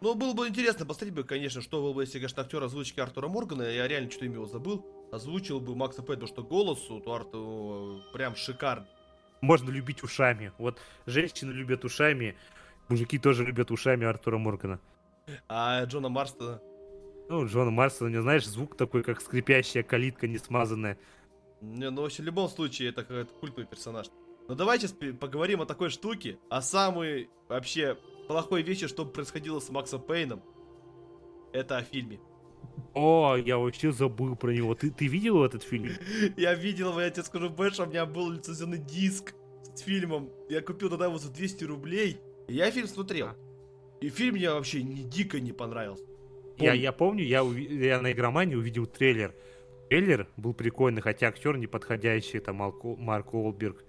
Ну, 0.00 0.14
было 0.14 0.32
бы 0.32 0.46
интересно 0.46 0.86
посмотреть 0.86 1.14
бы, 1.14 1.24
конечно, 1.24 1.60
что 1.60 1.82
было 1.82 1.92
бы, 1.92 2.02
если, 2.02 2.18
конечно, 2.18 2.42
актер 2.42 2.62
озвучки 2.62 3.00
Артура 3.00 3.28
Моргана, 3.28 3.62
я 3.62 3.88
реально 3.88 4.10
что-то 4.10 4.26
имя 4.26 4.34
его 4.34 4.46
забыл, 4.46 4.86
озвучил 5.12 5.60
бы 5.60 5.74
Макса 5.74 6.02
Пэт, 6.02 6.20
потому 6.20 6.28
что 6.28 6.42
голос 6.42 6.90
у 6.90 7.10
Артура 7.10 8.00
прям 8.12 8.36
шикарный. 8.36 8.88
Можно 9.40 9.70
любить 9.70 10.02
ушами. 10.02 10.52
Вот 10.58 10.78
женщины 11.06 11.52
любят 11.52 11.84
ушами, 11.84 12.36
мужики 12.88 13.18
тоже 13.18 13.44
любят 13.44 13.70
ушами 13.70 14.06
Артура 14.06 14.38
Моргана. 14.38 14.80
А 15.48 15.84
Джона 15.84 16.08
Марстона, 16.08 16.60
Ну, 17.28 17.46
Джона 17.46 17.70
Марсона, 17.70 18.08
не 18.08 18.20
знаешь, 18.22 18.46
звук 18.46 18.76
такой, 18.76 19.02
как 19.02 19.20
скрипящая 19.20 19.82
калитка 19.82 20.26
не 20.26 20.38
смазанная. 20.38 20.98
не, 21.60 21.90
ну, 21.90 22.02
вообще, 22.02 22.22
в 22.22 22.26
любом 22.26 22.48
случае, 22.48 22.88
это 22.88 23.02
какой-то 23.02 23.32
культовый 23.34 23.66
персонаж. 23.66 24.06
Но 24.48 24.54
давайте 24.54 24.88
поговорим 25.12 25.60
о 25.60 25.66
такой 25.66 25.90
штуке, 25.90 26.38
о 26.48 26.62
самой, 26.62 27.28
вообще, 27.48 27.98
плохой 28.28 28.62
вещи, 28.62 28.86
что 28.88 29.04
происходило 29.04 29.60
с 29.60 29.68
Максом 29.68 30.00
Пейном. 30.00 30.42
Это 31.52 31.76
о 31.76 31.82
фильме. 31.82 32.18
О, 32.94 33.36
я 33.36 33.58
вообще 33.58 33.92
забыл 33.92 34.34
про 34.34 34.50
него. 34.52 34.74
Ты, 34.74 34.90
ты 34.90 35.06
видел 35.06 35.44
этот 35.44 35.62
фильм? 35.62 35.90
Я 36.36 36.54
видел, 36.54 36.98
я 36.98 37.10
тебе 37.10 37.22
скажу 37.22 37.48
больше, 37.50 37.82
у 37.82 37.86
меня 37.86 38.06
был 38.06 38.30
лицензионный 38.30 38.78
диск 38.78 39.34
с 39.74 39.80
фильмом. 39.82 40.30
Я 40.48 40.60
купил 40.62 40.90
тогда 40.90 41.06
его 41.06 41.18
за 41.18 41.30
200 41.30 41.64
рублей. 41.64 42.18
Я 42.48 42.70
фильм 42.70 42.88
смотрел. 42.88 43.28
И 44.00 44.08
фильм 44.10 44.34
мне 44.34 44.50
вообще 44.50 44.82
ни 44.82 45.02
дико 45.02 45.38
не 45.40 45.52
понравился. 45.52 46.04
Я, 46.58 46.72
я 46.72 46.92
помню, 46.92 47.24
я, 47.24 47.42
я 47.42 48.00
на 48.00 48.10
игромании 48.12 48.56
увидел 48.56 48.86
трейлер. 48.86 49.32
Трейлер 49.88 50.26
был 50.36 50.54
прикольный, 50.54 51.00
хотя 51.02 51.28
актер 51.28 51.56
неподходящий, 51.56 52.40
там 52.40 52.56
Малко- 52.56 52.96
Марк 52.96 53.32
Уолберг. 53.32 53.84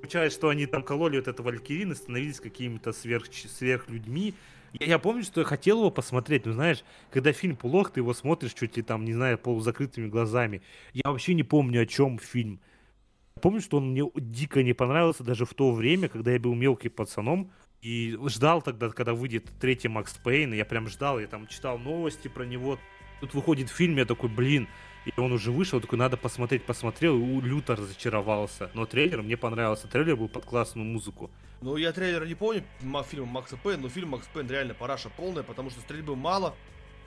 Получается, 0.00 0.38
что 0.38 0.48
они 0.48 0.66
там 0.66 0.82
кололи 0.82 1.16
вот 1.18 1.28
этого 1.28 1.46
Валькирина, 1.48 1.94
становились 1.94 2.40
какими-то 2.40 2.92
сверх, 2.92 3.26
сверхлюдьми. 3.32 4.34
Я, 4.80 4.86
я 4.86 4.98
помню, 4.98 5.22
что 5.22 5.40
я 5.40 5.46
хотел 5.46 5.78
его 5.78 5.90
посмотреть, 5.90 6.46
но 6.46 6.52
знаешь, 6.52 6.84
когда 7.10 7.32
фильм 7.32 7.56
плох, 7.56 7.90
ты 7.90 8.00
его 8.00 8.12
смотришь 8.12 8.54
чуть 8.54 8.76
ли 8.76 8.82
там, 8.82 9.04
не 9.04 9.12
знаю, 9.12 9.38
полузакрытыми 9.38 10.08
глазами. 10.08 10.62
Я 10.92 11.10
вообще 11.10 11.34
не 11.34 11.44
помню, 11.44 11.82
о 11.82 11.86
чем 11.86 12.18
фильм. 12.18 12.60
Помню, 13.40 13.60
что 13.60 13.76
он 13.76 13.90
мне 13.90 14.02
дико 14.16 14.62
не 14.62 14.72
понравился 14.72 15.22
даже 15.22 15.44
в 15.44 15.54
то 15.54 15.72
время, 15.72 16.08
когда 16.08 16.32
я 16.32 16.40
был 16.40 16.54
мелким 16.54 16.90
пацаном. 16.90 17.52
И 17.82 18.18
ждал 18.26 18.62
тогда, 18.62 18.88
когда 18.88 19.12
выйдет 19.14 19.46
третий 19.60 19.88
Макс 19.88 20.14
Пейн, 20.14 20.54
я 20.54 20.64
прям 20.64 20.88
ждал, 20.88 21.20
я 21.20 21.26
там 21.26 21.46
читал 21.46 21.78
новости 21.78 22.28
про 22.28 22.44
него. 22.44 22.78
Тут 23.20 23.34
выходит 23.34 23.68
фильм, 23.68 23.96
я 23.96 24.06
такой, 24.06 24.28
блин, 24.28 24.68
и 25.04 25.12
он 25.20 25.32
уже 25.32 25.50
вышел, 25.50 25.80
такой, 25.80 25.98
надо 25.98 26.16
посмотреть, 26.16 26.64
посмотрел, 26.64 27.16
и 27.16 27.20
у- 27.20 27.40
люто 27.40 27.76
разочаровался. 27.76 28.70
Но 28.74 28.86
трейлер 28.86 29.22
мне 29.22 29.36
понравился, 29.36 29.86
трейлер 29.88 30.16
был 30.16 30.28
под 30.28 30.44
классную 30.44 30.86
музыку. 30.86 31.30
Ну, 31.60 31.76
я 31.76 31.92
трейлер 31.92 32.26
не 32.26 32.34
помню 32.34 32.64
ма- 32.82 33.02
фильма 33.02 33.26
Макса 33.26 33.56
Пейн, 33.56 33.80
но 33.80 33.88
фильм 33.88 34.10
Макс 34.10 34.26
Пейн 34.28 34.48
реально 34.48 34.74
параша 34.74 35.10
полная, 35.10 35.42
потому 35.42 35.70
что 35.70 35.80
стрельбы 35.80 36.16
мало. 36.16 36.54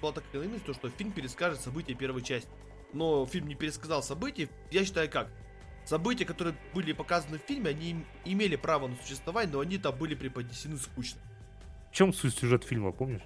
Была 0.02 0.12
такая 0.12 0.44
именно 0.44 0.60
то, 0.60 0.74
что 0.74 0.90
фильм 0.90 1.12
перескажет 1.12 1.60
события 1.62 1.94
первой 1.96 2.22
части. 2.22 2.50
Но 2.94 3.26
фильм 3.26 3.48
не 3.48 3.56
пересказал 3.56 4.02
события. 4.04 4.48
Я 4.72 4.86
считаю 4.86 5.10
как? 5.10 5.28
События, 5.86 6.26
которые 6.26 6.56
были 6.74 6.92
показаны 6.94 7.38
в 7.40 7.42
фильме, 7.42 7.70
они 7.72 7.92
им- 7.92 8.06
имели 8.26 8.56
право 8.56 8.88
на 8.88 8.96
существование, 8.98 9.52
но 9.54 9.60
они 9.62 9.78
там 9.78 9.96
были 9.96 10.16
преподнесены 10.16 10.78
скучно. 10.78 11.20
В 11.92 11.96
чем 11.96 12.14
суть 12.14 12.36
сюжет 12.38 12.64
фильма, 12.64 12.92
помнишь? 12.92 13.22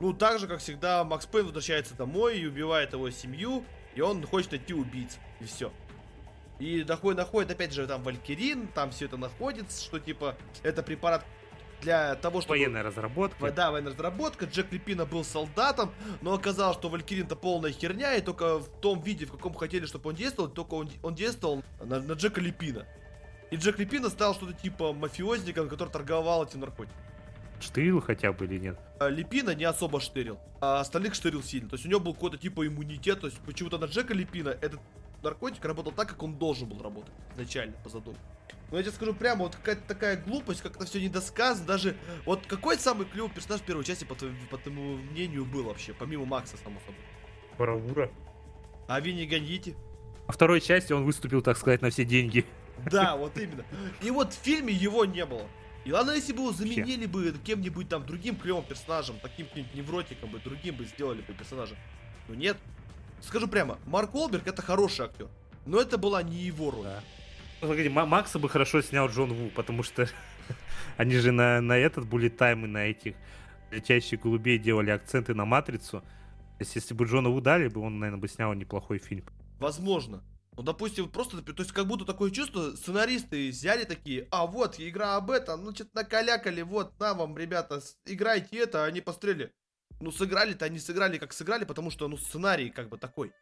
Ну, 0.00 0.12
так 0.14 0.38
же, 0.38 0.46
как 0.46 0.60
всегда, 0.60 1.04
Макс 1.04 1.26
Пейн 1.26 1.44
возвращается 1.46 1.94
домой 1.94 2.38
и 2.40 2.46
убивает 2.46 2.92
его 2.94 3.10
семью, 3.10 3.64
и 3.94 4.00
он 4.00 4.26
хочет 4.26 4.52
найти 4.52 4.74
убийц, 4.74 5.18
и 5.40 5.44
все. 5.44 5.72
И 6.58 6.84
находит, 6.84 7.18
находит, 7.18 7.50
опять 7.50 7.72
же, 7.72 7.86
там 7.86 8.02
Валькирин, 8.02 8.68
там 8.68 8.90
все 8.90 9.06
это 9.06 9.16
находится, 9.16 9.82
что, 9.82 9.98
типа, 9.98 10.36
это 10.62 10.82
препарат 10.82 11.24
для 11.80 12.14
того, 12.16 12.40
чтобы... 12.40 12.58
Военная 12.58 12.82
разработка. 12.82 13.50
Да, 13.50 13.70
военная 13.70 13.92
разработка. 13.92 14.44
Джек 14.44 14.70
Липина 14.70 15.06
был 15.06 15.24
солдатом, 15.24 15.92
но 16.20 16.34
оказалось, 16.34 16.76
что 16.76 16.90
Валькирин-то 16.90 17.36
полная 17.36 17.72
херня, 17.72 18.14
и 18.14 18.20
только 18.20 18.58
в 18.58 18.68
том 18.80 19.00
виде, 19.00 19.24
в 19.24 19.32
каком 19.32 19.54
хотели, 19.54 19.86
чтобы 19.86 20.10
он 20.10 20.16
действовал, 20.16 20.50
только 20.50 20.74
он, 20.74 20.90
он 21.02 21.14
действовал 21.14 21.64
на, 21.80 22.00
на 22.00 22.12
Джека 22.12 22.40
Липина. 22.40 22.86
И 23.50 23.56
Джек 23.56 23.78
Липина 23.78 24.10
стал 24.10 24.34
что-то 24.34 24.52
типа 24.52 24.92
мафиозником, 24.92 25.68
который 25.68 25.88
торговал 25.88 26.44
этим 26.44 26.60
наркотиком. 26.60 27.00
Штырил 27.60 28.00
хотя 28.00 28.32
бы 28.32 28.44
или 28.46 28.58
нет? 28.58 28.78
А 28.98 29.08
Липина 29.08 29.54
не 29.54 29.64
особо 29.64 30.00
штырил, 30.00 30.38
а 30.60 30.80
остальных 30.80 31.14
штырил 31.14 31.42
сильно. 31.42 31.68
То 31.68 31.74
есть 31.74 31.86
у 31.86 31.88
него 31.88 32.00
был 32.00 32.14
какой-то 32.14 32.38
типа 32.38 32.66
иммунитет, 32.66 33.20
то 33.20 33.26
есть 33.26 33.38
почему-то 33.40 33.78
на 33.78 33.84
Джека 33.84 34.14
Липина 34.14 34.48
этот 34.48 34.80
наркотик 35.22 35.64
работал 35.64 35.92
так, 35.92 36.08
как 36.08 36.22
он 36.22 36.36
должен 36.36 36.68
был 36.68 36.82
работать 36.82 37.12
изначально 37.34 37.74
по 37.84 37.88
задумке. 37.90 38.20
Но 38.70 38.76
я 38.76 38.84
тебе 38.84 38.92
скажу 38.92 39.14
прямо, 39.14 39.44
вот 39.44 39.56
какая-то 39.56 39.82
такая 39.86 40.16
глупость, 40.16 40.62
как-то 40.62 40.86
все 40.86 41.00
недосказано, 41.00 41.66
даже... 41.66 41.96
Вот 42.24 42.46
какой 42.46 42.78
самый 42.78 43.04
клевый 43.04 43.30
персонаж 43.30 43.60
в 43.60 43.64
первой 43.64 43.82
части, 43.84 44.04
по, 44.04 44.14
твоему- 44.14 44.38
по 44.48 44.58
твоему 44.58 44.96
мнению, 44.96 45.44
был 45.44 45.64
вообще, 45.64 45.92
помимо 45.92 46.24
Макса, 46.24 46.56
само 46.62 46.78
собой? 46.80 47.00
Бравура. 47.58 48.10
А 48.86 49.00
Винни 49.00 49.24
Ганьити? 49.26 49.74
Во 50.28 50.32
второй 50.32 50.60
части 50.60 50.92
он 50.92 51.04
выступил, 51.04 51.42
так 51.42 51.58
сказать, 51.58 51.82
на 51.82 51.90
все 51.90 52.04
деньги. 52.04 52.46
Да, 52.90 53.16
вот 53.18 53.36
именно. 53.36 53.64
И 54.02 54.10
вот 54.12 54.32
в 54.32 54.38
фильме 54.38 54.72
его 54.72 55.04
не 55.04 55.26
было. 55.26 55.42
И 55.84 55.92
ладно, 55.92 56.12
если 56.12 56.32
бы 56.32 56.40
его 56.40 56.52
заменили 56.52 57.06
бы 57.06 57.34
кем-нибудь 57.44 57.88
там 57.88 58.04
другим 58.04 58.36
клевым 58.36 58.64
персонажем, 58.64 59.16
таким 59.22 59.46
каким-нибудь 59.46 59.74
невротиком 59.74 60.30
бы, 60.30 60.38
другим 60.38 60.76
бы 60.76 60.84
сделали 60.84 61.22
бы 61.22 61.32
персонажа. 61.32 61.74
Но 62.28 62.34
нет. 62.34 62.56
Скажу 63.22 63.48
прямо, 63.48 63.78
Марк 63.86 64.14
Уолберг 64.14 64.46
это 64.46 64.62
хороший 64.62 65.06
актер. 65.06 65.28
Но 65.66 65.80
это 65.80 65.98
была 65.98 66.22
не 66.22 66.36
его 66.36 66.70
роль. 66.70 66.84
Да. 66.84 67.00
Ну, 67.60 67.68
Погоди, 67.68 67.88
Ма- 67.88 68.06
Макса 68.06 68.38
бы 68.38 68.48
хорошо 68.48 68.82
снял 68.82 69.08
Джон 69.08 69.32
Ву, 69.32 69.50
потому 69.50 69.82
что 69.82 70.08
они 70.96 71.16
же 71.16 71.32
на, 71.32 71.60
на 71.60 71.76
этот 71.76 72.04
Bullet 72.06 72.36
Time 72.36 72.64
и 72.64 72.66
на 72.66 72.86
этих 72.86 73.14
летящих 73.70 74.20
голубей 74.22 74.58
делали 74.58 74.90
акценты 74.90 75.34
на 75.34 75.44
Матрицу. 75.44 76.00
То 76.00 76.06
есть, 76.60 76.74
если 76.76 76.94
бы 76.94 77.06
Джона 77.06 77.30
Ву 77.30 77.40
дали 77.40 77.68
бы, 77.68 77.80
он, 77.80 77.98
наверное, 77.98 78.20
бы 78.20 78.28
снял 78.28 78.52
неплохой 78.54 78.98
фильм. 78.98 79.24
Возможно. 79.58 80.22
Ну, 80.56 80.62
допустим, 80.62 81.08
просто, 81.08 81.40
то 81.42 81.62
есть, 81.62 81.72
как 81.72 81.86
будто 81.86 82.04
такое 82.04 82.30
чувство, 82.30 82.74
сценаристы 82.74 83.50
взяли 83.50 83.84
такие, 83.84 84.26
а 84.30 84.46
вот, 84.46 84.80
игра 84.80 85.16
об 85.16 85.30
этом, 85.30 85.64
ну, 85.64 85.74
что-то 85.74 85.90
накалякали, 85.94 86.62
вот, 86.62 86.98
на 86.98 87.14
вам, 87.14 87.38
ребята, 87.38 87.80
играйте 88.04 88.58
это, 88.58 88.84
а 88.84 88.86
они 88.86 89.00
пострели. 89.00 89.52
Ну, 90.00 90.10
сыграли-то 90.10 90.64
они 90.64 90.78
сыграли, 90.78 91.18
как 91.18 91.32
сыграли, 91.32 91.64
потому 91.64 91.90
что, 91.90 92.08
ну, 92.08 92.16
сценарий 92.16 92.70
как 92.70 92.88
бы 92.88 92.98
такой. 92.98 93.32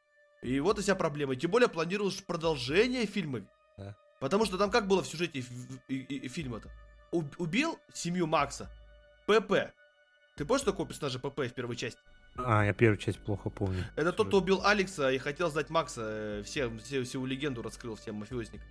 И 0.43 0.61
вот 0.61 0.79
и 0.79 0.83
вся 0.83 0.95
проблема. 0.95 1.35
Тем 1.35 1.51
более 1.51 1.69
планировалось 1.69 2.21
продолжение 2.21 3.07
фильма. 3.07 3.49
Да. 3.77 3.97
Потому 4.21 4.45
что 4.45 4.59
там 4.59 4.71
как 4.71 4.87
было 4.87 5.03
в 5.03 5.07
сюжете 5.07 5.41
фильма-то? 5.89 6.71
Уб- 7.13 7.35
убил 7.39 7.79
семью 7.95 8.27
Макса. 8.27 8.71
ПП. 9.27 9.73
Ты 10.37 10.45
помнишь 10.45 10.65
такого 10.65 10.87
персонажа 10.87 11.19
ПП 11.19 11.41
в 11.41 11.51
первой 11.55 11.77
части? 11.77 12.01
А, 12.39 12.65
я 12.65 12.73
первую 12.73 12.97
часть 12.99 13.19
плохо 13.19 13.51
помню. 13.51 13.85
Это 13.97 14.13
тот, 14.13 14.29
кто 14.29 14.39
убил 14.39 14.61
Алекса 14.65 15.11
и 15.11 15.19
хотел 15.19 15.51
сдать 15.51 15.71
Макса, 15.71 16.03
э, 16.05 16.43
все, 16.45 16.71
все, 16.79 17.03
всю 17.03 17.25
легенду 17.27 17.63
раскрыл 17.63 17.97
всем 17.97 18.17
мафиозникам. 18.17 18.67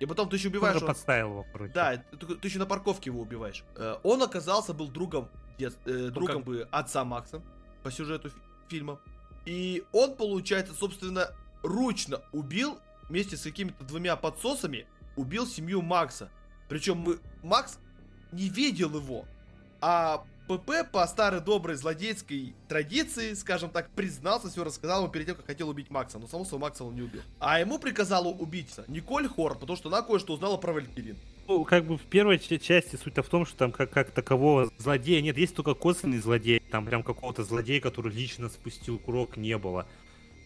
И 0.00 0.06
потом 0.06 0.28
ты 0.28 0.36
еще 0.36 0.48
Он 0.48 0.54
убиваешь... 0.54 0.76
его- 0.76 0.86
подставил 0.86 1.28
его, 1.30 1.46
короче. 1.52 1.72
Да, 1.72 1.96
ты, 1.96 2.26
ты 2.34 2.48
еще 2.48 2.58
на 2.58 2.66
парковке 2.66 3.10
его 3.10 3.20
убиваешь. 3.20 3.64
Э, 3.76 3.96
Он 4.02 4.22
оказался, 4.22 4.74
был 4.74 4.88
другом, 4.88 5.28
дет- 5.58 5.78
э, 5.86 6.08
другом 6.10 6.38
как- 6.38 6.44
бы 6.44 6.68
отца 6.72 7.04
Макса 7.04 7.40
по 7.84 7.90
сюжету 7.90 8.30
фи- 8.30 8.36
фильма. 8.68 9.00
И 9.44 9.84
он, 9.92 10.16
получается, 10.16 10.74
собственно, 10.74 11.28
ручно 11.62 12.20
убил 12.32 12.78
вместе 13.08 13.36
с 13.36 13.42
какими-то 13.42 13.84
двумя 13.84 14.16
подсосами, 14.16 14.86
убил 15.16 15.46
семью 15.46 15.82
Макса. 15.82 16.30
Причем 16.68 16.98
мы- 16.98 17.18
Макс 17.42 17.78
не 18.32 18.48
видел 18.48 18.96
его, 18.96 19.24
а 19.80 20.24
ПП 20.58 20.90
по 20.90 21.06
старой 21.06 21.40
доброй 21.40 21.76
злодейской 21.76 22.54
традиции, 22.68 23.34
скажем 23.34 23.70
так, 23.70 23.90
признался, 23.90 24.48
все 24.48 24.64
рассказал 24.64 25.02
ему 25.02 25.12
перед 25.12 25.26
тем, 25.26 25.36
как 25.36 25.46
хотел 25.46 25.68
убить 25.68 25.90
Макса. 25.90 26.18
Но 26.18 26.26
само 26.26 26.44
собой 26.44 26.60
Макса 26.60 26.84
он 26.84 26.94
не 26.94 27.02
убил. 27.02 27.22
А 27.38 27.60
ему 27.60 27.78
приказала 27.78 28.28
убийца 28.28 28.84
Николь 28.88 29.28
Хор, 29.28 29.58
потому 29.58 29.76
что 29.76 29.88
она 29.88 30.02
кое-что 30.02 30.34
узнала 30.34 30.56
про 30.56 30.72
Валькирин. 30.72 31.16
Ну, 31.48 31.64
как 31.64 31.84
бы 31.84 31.98
в 31.98 32.02
первой 32.02 32.38
ча- 32.38 32.58
части 32.58 32.96
суть-то 32.96 33.22
в 33.22 33.28
том, 33.28 33.44
что 33.44 33.56
там 33.56 33.72
как, 33.72 33.90
как 33.90 34.10
такового 34.10 34.70
злодея 34.78 35.20
нет. 35.20 35.36
Есть 35.36 35.56
только 35.56 35.74
косвенный 35.74 36.18
злодей. 36.18 36.60
Там 36.70 36.86
прям 36.86 37.02
какого-то 37.02 37.42
злодея, 37.44 37.80
который 37.80 38.12
лично 38.12 38.48
спустил 38.48 38.98
курок, 38.98 39.36
не 39.36 39.58
было. 39.58 39.86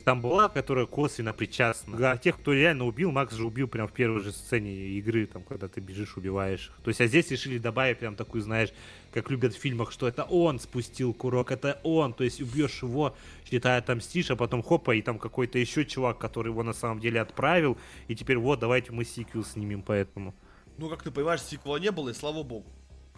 Там 0.07 0.21
была, 0.21 0.49
которая 0.49 0.87
косвенно 0.87 1.33
причастна. 1.33 2.13
А 2.13 2.17
тех, 2.17 2.39
кто 2.39 2.53
реально 2.53 2.85
убил, 2.85 3.11
Макс 3.11 3.35
же 3.35 3.45
убил 3.45 3.67
прям 3.67 3.89
в 3.89 3.93
первой 3.93 4.21
же 4.21 4.31
сцене 4.31 4.71
игры, 4.71 5.27
там, 5.27 5.43
когда 5.43 5.67
ты 5.67 5.81
бежишь, 5.81 6.17
убиваешь. 6.17 6.71
То 6.85 6.91
есть, 6.91 7.01
а 7.01 7.09
здесь 7.09 7.29
решили 7.33 7.59
добавить 7.59 7.99
прям 7.99 8.15
такую, 8.15 8.41
знаешь, 8.43 8.69
как 9.13 9.33
любят 9.33 9.53
в 9.53 9.59
фильмах, 9.59 9.91
что 9.91 10.07
это 10.07 10.23
он 10.23 10.61
спустил 10.61 11.13
курок, 11.13 11.51
это 11.51 11.81
он. 11.83 12.15
То 12.15 12.23
есть 12.23 12.41
убьешь 12.41 12.85
его, 12.85 13.17
считай, 13.51 13.79
отомстишь, 13.79 14.31
а 14.31 14.37
потом 14.37 14.63
хопа, 14.63 14.95
и 14.95 15.03
там 15.03 15.19
какой-то 15.19 15.59
еще 15.59 15.85
чувак, 15.85 16.19
который 16.19 16.53
его 16.53 16.63
на 16.63 16.73
самом 16.73 17.01
деле 17.01 17.21
отправил, 17.21 17.77
и 18.07 18.15
теперь 18.15 18.39
вот, 18.39 18.61
давайте 18.61 18.93
мы 18.93 19.05
сиквел 19.05 19.45
снимем 19.45 19.83
поэтому. 19.83 20.37
Ну, 20.79 20.89
как 20.89 21.03
ты 21.03 21.11
понимаешь, 21.11 21.43
сиквела 21.43 21.79
не 21.79 21.91
было, 21.91 22.11
и 22.11 22.15
слава 22.15 22.45
богу. 22.45 22.67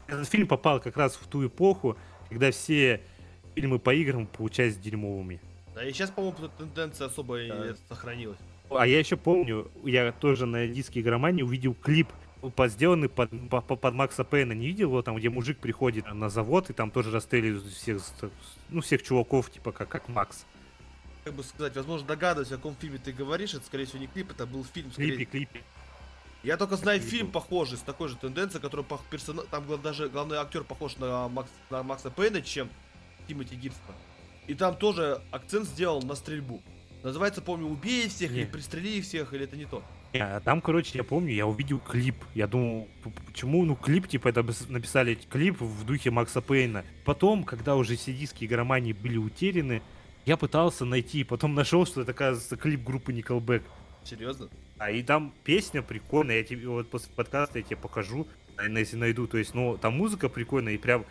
Этот 0.07 0.27
фильм 0.27 0.49
попал 0.49 0.81
как 0.81 0.97
раз 0.97 1.17
в 1.17 1.27
ту 1.27 1.47
эпоху, 1.47 1.99
когда 2.31 2.51
все 2.51 3.03
фильмы 3.55 3.79
по 3.79 3.95
играм 3.95 4.27
получаются 4.27 4.81
дерьмовыми. 4.81 5.39
Да 5.79 5.85
и 5.85 5.93
сейчас, 5.93 6.11
по-моему, 6.11 6.37
эта 6.39 6.49
тенденция 6.59 7.07
особо 7.07 7.41
и 7.41 7.49
Да. 7.49 7.77
сохранилась. 7.89 8.39
А 8.69 8.85
я 8.85 8.99
еще 8.99 9.17
помню, 9.17 9.71
я 9.85 10.11
тоже 10.11 10.45
на 10.45 10.67
диске 10.67 11.01
игромании 11.01 11.45
увидел 11.45 11.73
клип, 11.73 12.09
по- 12.57 12.67
сделанный 12.67 13.09
под, 13.09 13.31
по- 13.49 13.61
по- 13.61 13.77
под 13.77 13.95
Макса 13.95 14.25
Пейна. 14.25 14.55
Не 14.55 14.67
видел 14.67 14.89
его 14.89 15.03
там, 15.03 15.15
где 15.15 15.31
мужик 15.31 15.59
приходит 15.59 16.13
на 16.13 16.31
завод 16.31 16.69
и 16.69 16.73
там 16.73 16.91
тоже 16.91 17.13
расстреливают 17.13 17.65
всех, 17.67 18.03
ну, 18.71 18.81
всех 18.81 19.05
чуваков, 19.05 19.53
типа 19.53 19.71
как, 19.71 19.89
как 19.89 20.09
Макс. 20.09 20.47
Как 21.23 21.33
бы 21.35 21.45
сказать, 21.45 21.77
возможно, 21.77 22.09
догадываюсь, 22.09 22.51
о 22.51 22.57
каком 22.57 22.75
фильме 22.75 22.99
ты 22.99 23.13
говоришь. 23.13 23.55
Это, 23.55 23.65
скорее 23.65 23.85
всего, 23.85 24.01
не 24.01 24.09
клип, 24.09 24.33
это 24.33 24.47
был 24.47 24.65
фильм. 24.65 24.91
Скорее... 24.91 25.15
клипе, 25.15 25.31
клипе. 25.31 25.63
Я 26.43 26.57
только 26.57 26.75
знаю 26.75 27.01
фильм 27.01 27.31
похожий, 27.31 27.79
с 27.79 27.83
такой 27.83 28.09
же 28.09 28.17
тенденцией, 28.17 28.61
который 28.61 28.85
по 28.85 29.01
персона... 29.13 29.43
там 29.43 29.65
даже 29.81 30.09
главный 30.09 30.39
актер 30.39 30.65
похож 30.65 30.97
на, 30.97 31.29
Макс... 31.29 31.51
на 31.71 31.85
Макса 31.85 32.11
Пейна, 32.11 32.43
чем 32.43 32.69
Тимоти 33.29 33.55
Гибсона. 33.55 33.95
И 34.49 34.55
там 34.55 34.77
тоже 34.77 35.21
акцент 35.31 35.69
сделал 35.69 36.03
на 36.03 36.15
стрельбу. 36.15 36.61
Называется, 37.03 37.43
помню, 37.43 37.67
убей 37.67 38.09
всех, 38.09 38.33
Не. 38.33 38.41
или 38.41 38.47
пристрели 38.47 39.01
всех, 39.01 39.33
или 39.33 39.45
это 39.45 39.57
не 39.57 39.67
то. 39.67 39.85
А 40.15 40.41
Там, 40.41 40.61
короче, 40.61 40.97
я 40.99 41.05
помню, 41.05 41.33
я 41.33 41.47
увидел 41.47 41.79
клип. 41.79 42.17
Я 42.35 42.47
думал, 42.47 42.89
почему, 43.27 43.65
ну, 43.65 43.77
клип, 43.77 44.09
типа, 44.09 44.29
это 44.29 44.43
написали 44.69 45.15
клип 45.15 45.61
в 45.61 45.85
духе 45.85 46.11
Макса 46.11 46.41
Пейна. 46.41 46.85
Потом, 47.05 47.45
когда 47.45 47.77
уже 47.77 47.97
все 47.97 48.13
диски 48.13 48.47
игромании 48.47 48.95
были 48.95 49.19
утеряны, 49.19 49.83
я 50.25 50.37
пытался 50.37 50.85
найти, 50.85 51.25
потом 51.25 51.55
нашел, 51.55 51.87
что 51.87 52.01
это, 52.01 52.13
оказывается, 52.13 52.57
клип 52.57 52.83
группы 52.85 53.13
Nickelback. 53.13 53.63
Серьезно? 54.03 54.49
А 54.79 54.91
и 54.91 55.03
там 55.03 55.35
песня 55.45 55.83
прикольная, 55.83 56.39
я 56.39 56.45
тебе 56.45 56.69
вот 56.69 56.91
после 56.91 57.11
подкаста 57.15 57.59
я 57.59 57.65
тебе 57.65 57.77
покажу, 57.77 58.27
наверное, 58.57 58.81
если 58.81 58.97
найду. 58.97 59.27
То 59.27 59.37
есть, 59.37 59.55
ну, 59.55 59.77
там 59.77 59.95
музыка 59.95 60.29
прикольная, 60.29 60.73
и 60.75 60.79
прям 60.79 61.05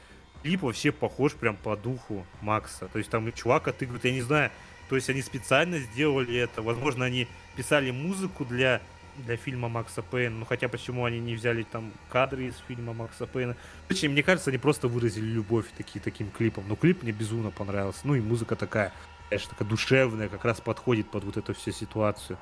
клип 0.48 0.62
вообще 0.62 0.94
похож 0.94 1.34
прям 1.34 1.58
по 1.58 1.76
духу 1.76 2.26
Макса. 2.42 2.88
То 2.88 3.00
есть 3.00 3.12
там 3.12 3.30
чувак 3.34 3.68
отыгрывает, 3.68 4.06
я 4.06 4.12
не 4.14 4.22
знаю, 4.22 4.50
то 4.88 4.96
есть 4.96 5.10
они 5.10 5.22
специально 5.22 5.78
сделали 5.78 6.38
это. 6.38 6.62
Возможно, 6.62 7.04
они 7.04 7.28
писали 7.58 7.92
музыку 7.92 8.46
для, 8.46 8.82
для 9.18 9.36
фильма 9.36 9.68
Макса 9.68 10.02
Пейна. 10.02 10.38
Ну 10.38 10.46
хотя 10.46 10.70
почему 10.70 11.04
они 11.04 11.20
не 11.20 11.36
взяли 11.36 11.64
там 11.64 11.92
кадры 12.10 12.46
из 12.46 12.56
фильма 12.66 12.94
Макса 12.94 13.26
Пейна. 13.26 13.58
Короче, 13.90 14.08
мне 14.08 14.24
кажется, 14.24 14.50
они 14.50 14.58
просто 14.58 14.88
выразили 14.88 15.26
любовь 15.26 15.66
таки, 15.76 16.00
таким 16.00 16.32
клипом. 16.32 16.64
Но 16.70 16.78
клип 16.78 17.04
мне 17.04 17.12
безумно 17.12 17.52
понравился. 17.52 18.00
Ну 18.06 18.16
и 18.16 18.22
музыка 18.22 18.56
такая 18.56 18.94
конечно, 19.30 19.50
такая 19.50 19.68
душевная, 19.68 20.30
как 20.30 20.46
раз 20.46 20.62
подходит 20.62 21.12
под 21.12 21.26
вот 21.26 21.36
эту 21.36 21.54
всю 21.56 21.74
ситуацию. 21.74 22.40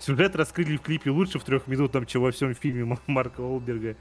Сюжет 0.00 0.34
раскрыли 0.34 0.76
в 0.76 0.80
клипе 0.80 1.10
лучше 1.10 1.38
в 1.38 1.44
трех 1.44 1.68
минутах, 1.68 2.08
чем 2.08 2.22
во 2.22 2.32
всем 2.32 2.52
фильме 2.56 2.98
Марка 3.06 3.42
Олберга. 3.42 3.94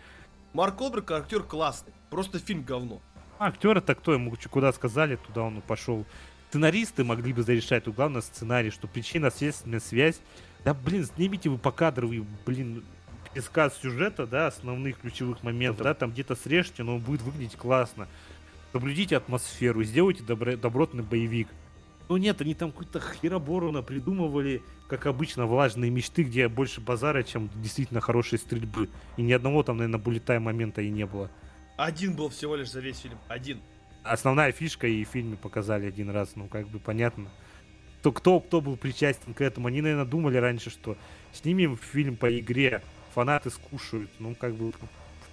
Марк 0.53 0.81
Олберг 0.81 1.11
актер 1.11 1.43
классный, 1.43 1.93
просто 2.09 2.39
фильм 2.39 2.63
говно. 2.63 2.99
Актер 3.39 3.77
это 3.77 3.95
кто 3.95 4.13
ему 4.13 4.33
куда 4.49 4.71
сказали, 4.71 5.15
туда 5.15 5.43
он 5.43 5.61
пошел. 5.61 6.05
Сценаристы 6.49 7.03
могли 7.03 7.33
бы 7.33 7.41
зарешать, 7.41 7.85
тут 7.85 7.95
главное 7.95 8.21
сценарий, 8.21 8.69
что 8.69 8.87
причинно-следственная 8.87 9.79
связь. 9.79 10.19
Да, 10.63 10.73
блин, 10.73 11.05
снимите 11.05 11.49
вы 11.49 11.57
покадровый, 11.57 12.25
блин, 12.45 12.83
пересказ 13.33 13.77
сюжета, 13.81 14.27
да, 14.27 14.47
основных 14.47 14.99
ключевых 14.99 15.43
моментов, 15.43 15.83
да, 15.83 15.93
там 15.93 16.11
где-то 16.11 16.35
срежьте, 16.35 16.83
но 16.83 16.95
он 16.95 17.01
будет 17.01 17.21
выглядеть 17.21 17.55
классно. 17.55 18.07
Соблюдите 18.71 19.17
атмосферу, 19.17 19.83
сделайте 19.83 20.23
добро, 20.23 20.55
добротный 20.55 21.03
боевик. 21.03 21.47
Ну 22.09 22.17
нет, 22.17 22.41
они 22.41 22.53
там 22.53 22.71
какую-то 22.71 22.99
хероборона 22.99 23.81
придумывали, 23.81 24.61
как 24.87 25.05
обычно, 25.05 25.45
влажные 25.45 25.89
мечты, 25.89 26.23
где 26.23 26.47
больше 26.47 26.81
базара, 26.81 27.23
чем 27.23 27.49
действительно 27.55 28.01
хорошей 28.01 28.37
стрельбы. 28.37 28.89
И 29.17 29.21
ни 29.21 29.31
одного 29.31 29.63
там, 29.63 29.77
наверное, 29.77 29.99
булетай 29.99 30.39
момента 30.39 30.81
и 30.81 30.89
не 30.89 31.05
было. 31.05 31.31
Один 31.77 32.15
был 32.15 32.29
всего 32.29 32.55
лишь 32.55 32.71
за 32.71 32.79
весь 32.79 32.99
фильм. 32.99 33.17
Один. 33.27 33.59
Основная 34.03 34.51
фишка 34.51 34.87
и 34.87 35.03
в 35.03 35.09
фильме 35.09 35.37
показали 35.37 35.87
один 35.87 36.09
раз, 36.09 36.35
ну 36.35 36.47
как 36.47 36.67
бы 36.67 36.79
понятно. 36.79 37.31
То 38.01 38.11
кто, 38.11 38.39
кто 38.41 38.59
был 38.59 38.75
причастен 38.75 39.33
к 39.33 39.41
этому? 39.41 39.67
Они, 39.67 39.81
наверное, 39.81 40.05
думали 40.05 40.37
раньше, 40.37 40.69
что 40.69 40.97
снимем 41.31 41.77
фильм 41.77 42.17
по 42.17 42.37
игре, 42.37 42.81
фанаты 43.15 43.49
скушают. 43.49 44.11
Ну, 44.19 44.35
как 44.35 44.55
бы 44.55 44.73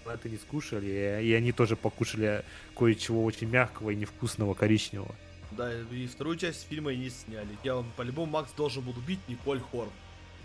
фанаты 0.05 0.31
не 0.31 0.37
скушали, 0.37 1.21
и 1.23 1.33
они 1.33 1.51
тоже 1.51 1.75
покушали 1.75 2.45
кое-чего 2.77 3.25
очень 3.25 3.49
мягкого 3.49 3.91
и 3.91 3.97
невкусного 3.97 4.55
коричневого. 4.55 5.15
Да, 5.51 5.69
и 5.91 6.07
вторую 6.07 6.37
часть 6.37 6.69
фильма 6.69 6.95
не 6.95 7.11
сняли. 7.11 7.49
Я 7.65 7.75
вам 7.75 7.91
по-любому 7.97 8.31
Макс 8.31 8.53
должен 8.53 8.85
был 8.85 8.93
убить 8.97 9.19
Николь 9.27 9.59
Хорн. 9.59 9.91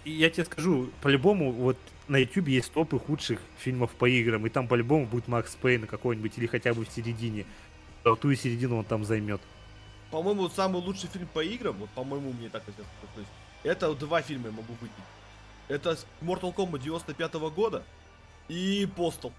И 0.06 0.12
я 0.12 0.30
тебе 0.30 0.45
скажу, 0.45 0.89
по-любому, 1.01 1.51
вот 1.51 1.78
на 2.08 2.18
YouTube 2.18 2.47
есть 2.47 2.72
топы 2.72 2.99
худших 2.99 3.39
фильмов 3.58 3.91
по 3.91 4.08
играм, 4.08 4.45
и 4.45 4.49
там 4.49 4.68
по-любому 4.68 5.08
будет 5.08 5.28
Макс 5.28 5.56
Пейн 5.56 5.88
какой-нибудь, 5.88 6.38
или 6.38 6.45
хотя 6.45 6.74
бы 6.76 6.86
в 6.86 6.91
середине. 6.91 7.45
Золотую 8.03 8.36
середину 8.36 8.78
он 8.78 8.86
там 8.86 9.03
займет. 9.03 9.41
По-моему, 10.12 10.43
вот 10.43 10.53
самый 10.53 10.82
лучший 10.82 11.10
фильм 11.10 11.28
по 11.34 11.43
играм, 11.43 11.76
вот 11.76 11.89
по-моему, 11.89 12.34
мне 12.34 12.49
так 12.49 12.64
есть, 12.68 13.28
это 13.64 13.93
два 13.95 14.22
фильма 14.22 14.47
я 14.47 14.51
могу 14.51 14.74
выпить. 14.74 14.95
Это 15.68 15.97
Mortal 16.22 16.53
Kombat 16.53 16.84
95 16.84 17.34
-го 17.34 17.49
года 17.49 17.84
и 18.47 18.88
Postal. 18.95 19.32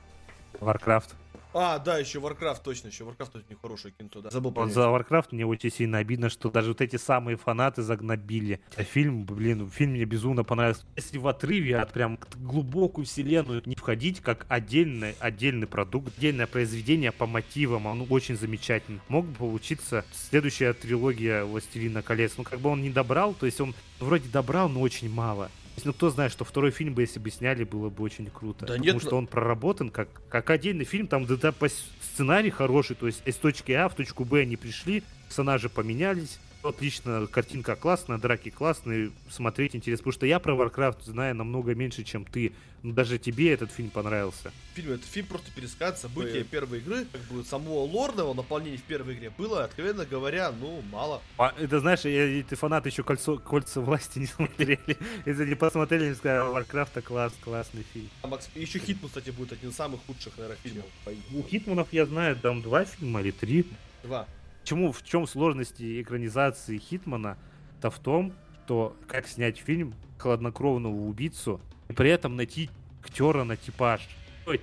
Warcraft. 0.60 1.14
А, 1.58 1.78
да, 1.78 1.96
еще 1.96 2.18
Warcraft, 2.18 2.58
точно, 2.62 2.88
еще 2.88 3.04
Warcraft 3.04 3.38
очень 3.38 3.56
хорошее 3.58 3.94
кинцо, 3.98 4.20
да. 4.20 4.28
Забыл 4.28 4.50
вот 4.50 4.72
за 4.72 4.82
Warcraft 4.82 5.28
мне 5.30 5.46
очень 5.46 5.72
сильно 5.72 5.96
обидно, 5.96 6.28
что 6.28 6.50
даже 6.50 6.68
вот 6.68 6.82
эти 6.82 6.96
самые 6.96 7.38
фанаты 7.38 7.80
загнобили. 7.80 8.60
А 8.76 8.82
фильм, 8.82 9.24
блин, 9.24 9.70
фильм 9.70 9.92
мне 9.92 10.04
безумно 10.04 10.44
понравился. 10.44 10.82
Если 10.96 11.16
в 11.16 11.26
отрыве 11.26 11.78
от 11.78 11.94
прям 11.94 12.18
глубокую 12.36 13.06
вселенную 13.06 13.62
не 13.64 13.74
входить, 13.74 14.20
как 14.20 14.44
отдельный, 14.50 15.14
отдельный 15.18 15.66
продукт, 15.66 16.18
отдельное 16.18 16.46
произведение 16.46 17.10
по 17.10 17.24
мотивам, 17.24 17.86
он 17.86 18.06
очень 18.10 18.36
замечательный. 18.36 19.00
Мог 19.08 19.24
бы 19.24 19.34
получиться 19.36 20.04
следующая 20.12 20.74
трилогия 20.74 21.44
«Властелина 21.44 22.02
колец». 22.02 22.34
Ну, 22.36 22.44
как 22.44 22.60
бы 22.60 22.68
он 22.68 22.82
не 22.82 22.90
добрал, 22.90 23.32
то 23.32 23.46
есть 23.46 23.62
он 23.62 23.74
вроде 23.98 24.28
добрал, 24.28 24.68
но 24.68 24.82
очень 24.82 25.10
мало. 25.10 25.50
Ну, 25.84 25.92
кто 25.92 26.10
знает, 26.10 26.32
что 26.32 26.44
второй 26.44 26.70
фильм 26.70 26.94
бы, 26.94 27.02
если 27.02 27.18
бы 27.18 27.30
сняли, 27.30 27.64
было 27.64 27.90
бы 27.90 28.02
очень 28.02 28.26
круто. 28.26 28.66
Да 28.66 28.74
потому 28.74 28.84
нет, 28.84 29.02
что 29.02 29.16
он 29.16 29.26
проработан 29.26 29.90
как, 29.90 30.08
как 30.28 30.50
отдельный 30.50 30.84
фильм, 30.84 31.06
там 31.06 31.26
да, 31.26 31.52
по 31.52 31.68
сценарий 31.68 32.50
хороший, 32.50 32.96
то 32.96 33.06
есть 33.06 33.22
из 33.24 33.36
точки 33.36 33.72
А 33.72 33.88
в 33.88 33.94
точку 33.94 34.24
Б 34.24 34.40
они 34.40 34.56
пришли, 34.56 35.02
персонажи 35.28 35.68
поменялись, 35.68 36.38
отлично, 36.68 37.26
картинка 37.26 37.76
классная, 37.76 38.18
драки 38.18 38.50
классные, 38.50 39.12
смотреть 39.30 39.76
интересно. 39.76 40.04
Потому 40.04 40.12
что 40.12 40.26
я 40.26 40.38
про 40.38 40.54
Warcraft 40.54 41.04
знаю 41.04 41.34
намного 41.34 41.74
меньше, 41.74 42.04
чем 42.04 42.24
ты. 42.24 42.52
Но 42.82 42.92
даже 42.92 43.18
тебе 43.18 43.52
этот 43.52 43.72
фильм 43.72 43.90
понравился. 43.90 44.52
Фильм, 44.74 44.92
это 44.92 45.04
фильм 45.06 45.26
просто 45.26 45.50
пересказ 45.50 46.02
события 46.02 46.44
первой 46.44 46.78
игры. 46.78 47.06
Как 47.10 47.20
бы 47.22 47.42
самого 47.42 47.80
лорного 47.80 48.32
наполнения 48.34 48.76
в 48.76 48.82
первой 48.82 49.14
игре 49.14 49.30
было, 49.30 49.64
откровенно 49.64 50.04
говоря, 50.04 50.52
ну, 50.52 50.82
мало. 50.92 51.20
А, 51.38 51.52
это 51.58 51.80
знаешь, 51.80 52.04
я, 52.04 52.44
ты 52.44 52.54
фанаты 52.54 52.90
еще 52.90 53.02
кольцо, 53.02 53.38
кольца 53.38 53.80
власти 53.80 54.18
не 54.20 54.26
смотрели. 54.26 54.96
Если 55.24 55.46
не 55.46 55.54
посмотрели, 55.54 56.10
не 56.10 56.14
сказали, 56.14 56.54
Warcraft 56.54 57.02
класс, 57.02 57.32
классный 57.40 57.84
фильм. 57.92 58.08
А 58.22 58.28
Макс, 58.28 58.48
еще 58.54 58.78
Хитман, 58.78 59.08
кстати, 59.08 59.30
будет 59.30 59.52
один 59.52 59.70
из 59.70 59.76
самых 59.76 60.00
худших, 60.06 60.36
наверное, 60.36 60.58
фильмов. 60.62 60.86
У 61.32 61.42
Хитманов 61.42 61.88
я 61.92 62.06
знаю, 62.06 62.36
там 62.36 62.62
два 62.62 62.84
фильма 62.84 63.20
или 63.20 63.30
три. 63.30 63.66
Два. 64.04 64.28
Чему, 64.66 64.90
в 64.90 65.04
чем 65.04 65.28
сложности 65.28 66.02
экранизации 66.02 66.78
Хитмана? 66.78 67.38
То 67.80 67.88
в 67.88 68.00
том, 68.00 68.32
что 68.64 68.96
как 69.06 69.28
снять 69.28 69.58
фильм 69.58 69.94
хладнокровного 70.18 70.92
убийцу 70.92 71.60
и 71.88 71.92
при 71.92 72.10
этом 72.10 72.34
найти 72.34 72.68
актера 73.00 73.44
на 73.44 73.56
типаж. 73.56 74.08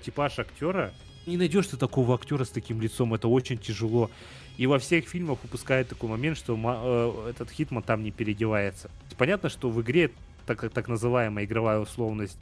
Типаж 0.04 0.40
актера 0.40 0.92
не 1.26 1.38
найдешь 1.38 1.68
ты 1.68 1.78
такого 1.78 2.16
актера 2.16 2.44
с 2.44 2.50
таким 2.50 2.82
лицом, 2.82 3.14
это 3.14 3.30
очень 3.30 3.58
тяжело. 3.58 4.12
И 4.58 4.68
во 4.68 4.78
всех 4.78 5.08
фильмах 5.08 5.42
упускает 5.46 5.88
такой 5.88 6.10
момент, 6.10 6.38
что 6.38 6.60
э, 6.62 7.30
этот 7.30 7.50
Хитман 7.50 7.82
там 7.82 8.04
не 8.04 8.12
переодевается. 8.12 8.92
Понятно, 9.18 9.48
что 9.48 9.70
в 9.70 9.82
игре 9.82 10.12
так, 10.46 10.70
так 10.70 10.90
называемая 10.90 11.46
игровая 11.46 11.80
условность, 11.80 12.40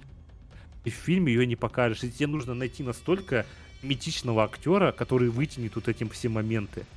и 0.83 0.89
в 0.89 0.95
фильме 0.95 1.31
ее 1.31 1.45
не 1.45 1.55
покажешь. 1.55 2.03
И 2.03 2.09
тебе 2.09 2.25
нужно 2.25 2.55
найти 2.55 2.81
настолько 2.81 3.45
митичного 3.83 4.45
актера, 4.45 4.91
который 4.91 5.29
вытянет 5.29 5.75
вот 5.75 5.87
эти 5.87 6.09
все 6.09 6.27
моменты 6.27 6.87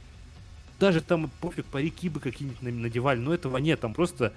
даже 0.78 1.00
там 1.00 1.30
пофиг, 1.40 1.64
парики 1.66 2.08
бы 2.08 2.20
какие-нибудь 2.20 2.62
надевали, 2.62 3.18
но 3.18 3.34
этого 3.34 3.58
нет, 3.58 3.80
там 3.80 3.94
просто 3.94 4.32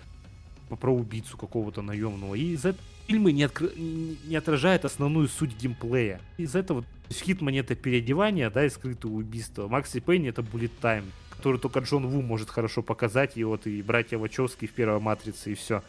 про 0.80 0.94
убийцу 0.94 1.38
какого-то 1.38 1.82
наемного. 1.82 2.36
И 2.36 2.54
из 2.54 2.66
этого 2.66 2.84
фильмы 3.08 3.32
не, 3.32 3.44
откр... 3.44 3.72
не 3.78 4.36
отражают 4.36 4.86
основную 4.86 5.28
суть 5.28 5.56
геймплея. 5.58 6.20
Из 6.38 6.56
этого 6.56 6.84
в 7.10 7.14
Хитмане 7.14 7.60
это 7.60 7.76
переодевание, 7.76 8.50
да, 8.50 8.66
и 8.66 8.70
скрытое 8.70 9.12
убийство. 9.12 9.68
Макси 9.68 10.00
Пейни 10.00 10.30
это 10.30 10.42
Bullet 10.42 10.72
Time, 10.82 11.06
который 11.30 11.60
только 11.60 11.80
Джон 11.80 12.08
Ву 12.08 12.22
может 12.22 12.50
хорошо 12.50 12.82
показать, 12.82 13.38
и 13.38 13.44
вот 13.44 13.66
и 13.66 13.82
братья 13.82 14.18
Вачовски 14.18 14.68
в 14.68 14.74
первой 14.74 15.00
Матрице, 15.00 15.54
и 15.54 15.56
все. 15.56 15.84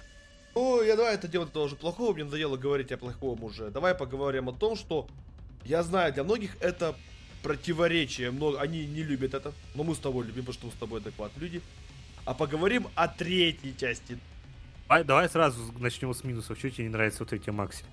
Ну, 0.55 0.83
я 0.83 0.97
давай 0.97 1.15
это 1.15 1.29
делать 1.29 1.53
тоже 1.53 1.77
плохого, 1.77 2.15
мне 2.15 2.25
надоело 2.25 2.57
говорить 2.57 2.93
о 2.93 2.97
плохом 2.97 3.43
уже. 3.45 3.71
Давай 3.71 3.95
поговорим 3.95 4.49
о 4.49 4.53
том, 4.53 4.77
что 4.77 5.09
я 5.65 5.83
знаю, 5.83 6.13
для 6.13 6.25
многих 6.25 6.57
это 6.61 6.97
противоречия. 7.49 8.31
Много, 8.31 8.61
они 8.61 8.85
не 8.85 9.03
любят 9.03 9.33
это, 9.33 9.55
но 9.75 9.83
мы 9.83 9.95
с 9.95 9.99
тобой 9.99 10.27
любим, 10.27 10.45
потому 10.45 10.53
что 10.53 10.67
мы 10.67 10.73
с 10.73 10.77
тобой 10.77 11.01
адекватные 11.01 11.43
люди. 11.43 11.63
А 12.27 12.35
поговорим 12.35 12.89
о 12.95 13.09
третьей 13.09 13.75
части. 13.75 14.19
Давай, 14.87 15.03
давай 15.03 15.29
сразу 15.31 15.59
начнем 15.79 16.13
с 16.13 16.25
минусов. 16.25 16.59
Что 16.59 16.71
тебе 16.71 16.85
не 16.85 16.91
нравится 16.91 17.25
вот 17.25 17.33
эти 17.33 17.49
Макси? 17.49 17.85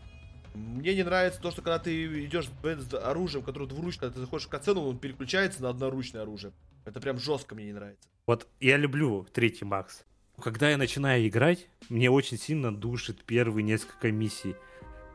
Мне 0.54 0.94
не 0.94 1.04
нравится 1.04 1.40
то, 1.40 1.52
что 1.52 1.62
когда 1.62 1.80
ты 1.80 2.26
идешь 2.26 2.50
с 2.64 2.94
оружием, 2.96 3.46
которое 3.46 3.66
двуручное, 3.68 4.10
ты 4.10 4.20
заходишь 4.20 4.46
в 4.46 4.50
кацену, 4.50 4.82
он 4.82 4.98
переключается 4.98 5.64
на 5.64 5.70
одноручное 5.70 6.24
оружие. 6.24 6.52
Это 6.84 7.00
прям 7.00 7.18
жестко 7.18 7.56
мне 7.56 7.68
не 7.68 7.74
нравится. 7.74 8.10
Вот 8.28 8.50
я 8.60 8.76
люблю 8.76 9.26
третий 9.32 9.64
Макс. 9.64 10.04
Когда 10.42 10.70
я 10.70 10.76
начинаю 10.76 11.26
играть, 11.26 11.68
мне 11.88 12.12
очень 12.12 12.38
сильно 12.38 12.76
душит 12.76 13.24
первые 13.24 13.64
несколько 13.64 14.12
миссий. 14.12 14.56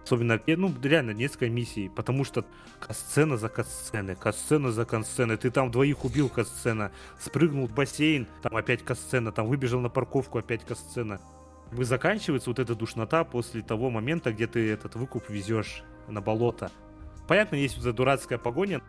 Особенно, 0.04 0.40
ну, 0.46 0.74
реально, 0.82 1.10
несколько 1.12 1.48
миссий, 1.48 1.88
потому 1.88 2.24
что 2.24 2.44
касцена 2.80 3.36
за 3.36 3.48
касценой, 3.48 4.16
касцена 4.16 4.72
за 4.72 4.84
касценой. 4.84 5.36
Ты 5.36 5.50
там 5.50 5.70
двоих 5.70 6.04
убил 6.04 6.28
касцена, 6.28 6.90
спрыгнул 7.18 7.68
в 7.68 7.72
бассейн, 7.72 8.26
там 8.42 8.56
опять 8.56 8.82
касцена, 8.82 9.30
там 9.30 9.46
выбежал 9.46 9.80
на 9.80 9.88
парковку, 9.88 10.38
опять 10.38 10.64
касцена. 10.64 11.20
Вы 11.70 11.84
заканчивается 11.84 12.50
вот 12.50 12.58
эта 12.58 12.74
душнота 12.74 13.22
после 13.24 13.62
того 13.62 13.90
момента, 13.90 14.32
где 14.32 14.46
ты 14.46 14.70
этот 14.70 14.96
выкуп 14.96 15.28
везешь 15.28 15.84
на 16.08 16.20
болото. 16.20 16.72
Понятно, 17.28 17.56
есть 17.56 17.76
вот 17.76 17.86
эта 17.86 17.92
дурацкая 17.92 18.38
погоня, 18.38 18.80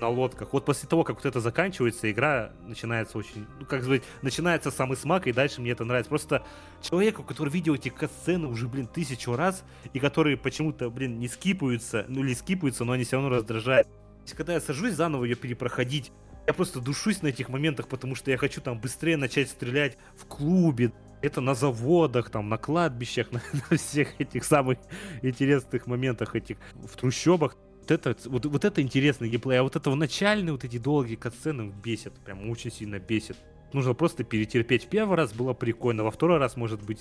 на 0.00 0.08
лодках. 0.08 0.52
Вот 0.52 0.64
после 0.64 0.88
того, 0.88 1.04
как 1.04 1.16
вот 1.16 1.26
это 1.26 1.40
заканчивается, 1.40 2.10
игра 2.10 2.52
начинается 2.66 3.18
очень, 3.18 3.46
ну, 3.58 3.66
как 3.66 3.82
сказать, 3.82 4.02
начинается 4.22 4.70
самый 4.70 4.96
смак, 4.96 5.26
и 5.26 5.32
дальше 5.32 5.60
мне 5.60 5.72
это 5.72 5.84
нравится. 5.84 6.08
Просто 6.08 6.44
человеку, 6.82 7.22
который 7.22 7.50
видел 7.50 7.74
эти 7.74 7.88
катсцены 7.88 8.46
уже, 8.46 8.68
блин, 8.68 8.86
тысячу 8.86 9.34
раз, 9.36 9.64
и 9.92 9.98
которые 9.98 10.36
почему-то, 10.36 10.90
блин, 10.90 11.18
не 11.18 11.28
скипаются, 11.28 12.04
ну 12.08 12.22
или 12.22 12.34
скипаются, 12.34 12.84
но 12.84 12.92
они 12.92 13.04
все 13.04 13.16
равно 13.16 13.30
раздражают. 13.30 13.88
Когда 14.36 14.54
я 14.54 14.60
сажусь 14.60 14.94
заново 14.94 15.24
ее 15.24 15.36
перепроходить, 15.36 16.12
я 16.46 16.54
просто 16.54 16.80
душусь 16.80 17.22
на 17.22 17.28
этих 17.28 17.48
моментах, 17.48 17.88
потому 17.88 18.14
что 18.14 18.30
я 18.30 18.36
хочу 18.36 18.60
там 18.60 18.80
быстрее 18.80 19.16
начать 19.16 19.50
стрелять 19.50 19.98
в 20.16 20.26
клубе, 20.26 20.92
Это 21.22 21.40
на 21.40 21.54
заводах, 21.54 22.30
там, 22.30 22.48
на 22.48 22.58
кладбищах, 22.58 23.32
на, 23.32 23.42
на 23.70 23.76
всех 23.76 24.20
этих 24.20 24.44
самых 24.44 24.78
интересных 25.22 25.86
моментах 25.86 26.36
этих 26.36 26.58
в 26.74 26.96
трущобах. 26.96 27.56
Вот 27.88 27.92
это, 27.92 28.16
вот, 28.28 28.44
вот 28.46 28.64
это 28.64 28.82
интересный 28.82 29.28
геймплей, 29.28 29.60
а 29.60 29.62
вот 29.62 29.76
это 29.76 29.92
в 29.92 29.96
начальные 29.96 30.50
вот 30.50 30.64
эти 30.64 30.76
долгие 30.76 31.14
катсцены 31.14 31.72
бесит, 31.84 32.12
прям 32.14 32.50
очень 32.50 32.72
сильно 32.72 32.98
бесит. 32.98 33.36
Нужно 33.72 33.94
просто 33.94 34.24
перетерпеть. 34.24 34.86
В 34.86 34.88
первый 34.88 35.16
раз 35.16 35.32
было 35.32 35.52
прикольно, 35.52 36.02
во 36.02 36.10
второй 36.10 36.38
раз, 36.38 36.56
может 36.56 36.82
быть, 36.82 37.00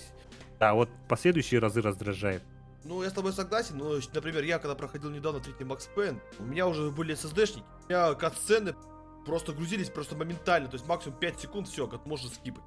да, 0.59 0.75
вот 0.75 0.87
последующие 1.09 1.59
разы 1.59 1.81
раздражает. 1.81 2.43
Ну, 2.83 3.01
я 3.01 3.09
с 3.09 3.13
тобой 3.13 3.33
согласен, 3.33 3.77
но, 3.77 3.95
например, 4.13 4.43
я 4.43 4.59
когда 4.59 4.75
проходил 4.75 5.09
недавно 5.09 5.39
третий 5.39 5.63
Макс 5.63 5.89
Пейн, 5.95 6.21
у 6.37 6.43
меня 6.43 6.67
уже 6.67 6.91
были 6.91 7.15
SSD-шники, 7.15 7.63
у 7.85 7.89
меня 7.89 8.13
кат-сцены 8.13 8.75
просто 9.25 9.53
грузились 9.53 9.89
просто 9.89 10.15
моментально, 10.15 10.69
то 10.69 10.75
есть 10.75 10.87
максимум 10.87 11.17
5 11.17 11.39
секунд, 11.39 11.67
все, 11.67 11.87
как 11.87 12.05
можно 12.05 12.29
скипать. 12.29 12.63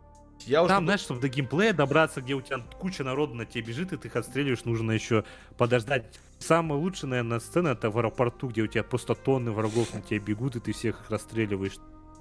Я 0.47 0.67
Там, 0.67 0.85
знаешь, 0.85 1.01
чтобы 1.01 1.21
до 1.21 1.29
геймплея 1.29 1.73
добраться, 1.73 2.21
где 2.21 2.35
у 2.35 2.41
тебя 2.41 2.61
куча 2.79 3.05
народу 3.05 3.35
на 3.35 3.45
тебе 3.45 3.65
бежит, 3.65 3.93
и 3.93 3.97
ты 3.97 4.09
их 4.09 4.17
отстреливаешь, 4.17 4.65
нужно 4.65 4.93
еще 4.93 5.25
подождать. 5.57 6.19
Самая 6.39 6.79
лучшая, 6.79 7.11
наверное, 7.11 7.41
сцена 7.41 7.69
это 7.69 7.91
в 7.91 7.99
аэропорту, 7.99 8.49
где 8.49 8.63
у 8.63 8.67
тебя 8.67 8.85
просто 8.85 9.15
тонны 9.15 9.51
врагов 9.51 9.93
на 9.93 10.01
тебя 10.01 10.21
бегут, 10.21 10.57
и 10.57 10.61
ты 10.61 10.73
всех 10.73 11.01
их 11.01 11.11
расстреливаешь. 11.11 11.79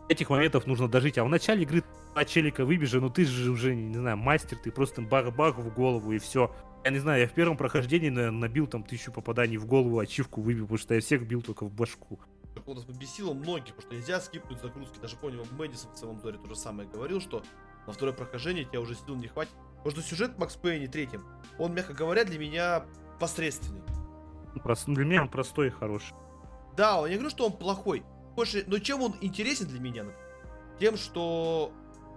Этих 0.10 0.30
моментов 0.30 0.66
нужно 0.66 0.88
дожить. 0.88 1.18
А 1.18 1.24
в 1.24 1.30
начале 1.30 1.64
игры 1.64 1.84
два 2.14 2.26
челика 2.26 2.66
выбежи, 2.66 3.00
ну 3.00 3.10
ты 3.10 3.26
же 3.26 3.52
уже, 3.52 3.76
не 3.76 3.98
знаю, 3.98 4.18
мастер, 4.18 4.58
ты 4.58 4.72
просто 4.72 5.02
бах-бах 5.02 5.58
в 5.58 5.74
голову 5.74 6.12
и 6.14 6.18
все. 6.18 6.54
Я 6.84 6.92
не 6.92 7.00
знаю, 7.00 7.22
я 7.22 7.28
в 7.28 7.34
первом 7.34 7.58
прохождении, 7.58 8.10
наверное, 8.10 8.40
набил 8.40 8.68
там 8.68 8.84
тысячу 8.84 9.12
попаданий 9.12 9.58
в 9.58 9.66
голову, 9.66 10.00
ачивку 10.00 10.42
выбил, 10.42 10.64
потому 10.64 10.78
что 10.78 10.96
я 10.96 11.02
всех 11.02 11.28
бил 11.28 11.42
только 11.42 11.66
в 11.66 11.74
башку. 11.74 12.20
У 12.66 12.74
нас 12.74 12.86
побесило 12.86 13.34
многих, 13.34 13.76
потому 13.76 13.82
что 13.82 13.96
нельзя 13.96 14.20
скипнуть 14.20 14.62
загрузки. 14.62 14.98
Даже 15.02 15.16
помню, 15.18 15.46
Мэдисон 15.52 15.92
в 15.94 15.98
своем 15.98 16.20
доре 16.20 16.38
то 16.38 16.50
же 16.50 16.56
самое 16.56 16.90
говорил, 16.90 17.22
что 17.22 17.44
на 17.88 17.94
второе 17.94 18.14
прохождение 18.14 18.66
тебя 18.66 18.82
уже 18.82 18.96
сил 18.96 19.16
не 19.16 19.28
хватит. 19.28 19.54
Потому 19.78 20.02
что 20.02 20.10
сюжет 20.10 20.38
Макс 20.38 20.56
Пейни 20.56 20.88
третьем, 20.88 21.26
он, 21.58 21.74
мягко 21.74 21.94
говоря, 21.94 22.26
для 22.26 22.38
меня 22.38 22.86
посредственный. 23.20 23.82
Просто, 24.64 24.92
для 24.92 25.06
меня 25.06 25.22
он 25.22 25.30
простой 25.30 25.68
и 25.68 25.72
хороший. 25.72 26.14
Да, 26.76 27.00
я 27.04 27.10
не 27.10 27.16
говорю, 27.16 27.30
что 27.30 27.46
он 27.46 27.54
плохой. 27.54 28.04
Больше, 28.36 28.64
но 28.68 28.80
чем 28.80 29.02
он 29.02 29.16
интересен 29.22 29.68
для 29.68 29.80
меня? 29.80 30.06
Тем, 30.80 30.98
что 30.98 31.72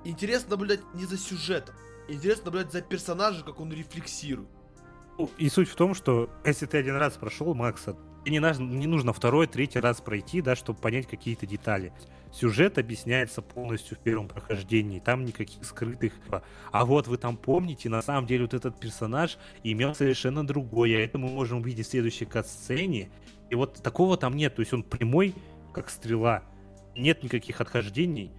интересно 0.04 0.50
наблюдать 0.50 0.80
не 0.94 1.06
за 1.06 1.16
сюжетом. 1.16 1.74
Интересно 2.08 2.46
наблюдать 2.46 2.72
за 2.72 2.82
персонажем, 2.82 3.44
как 3.44 3.60
он 3.60 3.72
рефлексирует. 3.72 4.48
Ну, 5.18 5.30
и 5.38 5.48
суть 5.48 5.68
в 5.68 5.76
том, 5.76 5.94
что 5.94 6.30
если 6.44 6.66
ты 6.66 6.78
один 6.78 6.96
раз 6.96 7.14
прошел 7.14 7.54
Макса, 7.54 7.96
не, 8.26 8.38
нужно, 8.40 8.64
не 8.64 8.86
нужно 8.86 9.12
второй, 9.12 9.46
третий 9.46 9.80
раз 9.80 10.00
пройти, 10.00 10.42
да, 10.42 10.54
чтобы 10.54 10.78
понять 10.78 11.06
какие-то 11.06 11.46
детали. 11.46 11.92
Сюжет 12.32 12.78
объясняется 12.78 13.42
полностью 13.42 13.96
в 13.96 14.00
первом 14.00 14.28
прохождении, 14.28 15.00
там 15.00 15.24
никаких 15.24 15.64
скрытых. 15.64 16.12
А 16.70 16.84
вот 16.84 17.08
вы 17.08 17.16
там 17.16 17.36
помните, 17.36 17.88
на 17.88 18.02
самом 18.02 18.26
деле 18.26 18.42
вот 18.42 18.54
этот 18.54 18.78
персонаж 18.78 19.38
имел 19.64 19.94
совершенно 19.94 20.46
другое. 20.46 21.04
Это 21.04 21.18
мы 21.18 21.28
можем 21.28 21.58
увидеть 21.58 21.86
в 21.86 21.90
следующей 21.90 22.26
кат-сцене. 22.26 23.10
И 23.48 23.54
вот 23.54 23.82
такого 23.82 24.16
там 24.16 24.36
нет, 24.36 24.54
то 24.54 24.60
есть 24.60 24.72
он 24.72 24.84
прямой, 24.84 25.34
как 25.72 25.90
стрела. 25.90 26.44
Нет 26.96 27.22
никаких 27.22 27.60
отхождений. 27.60 28.32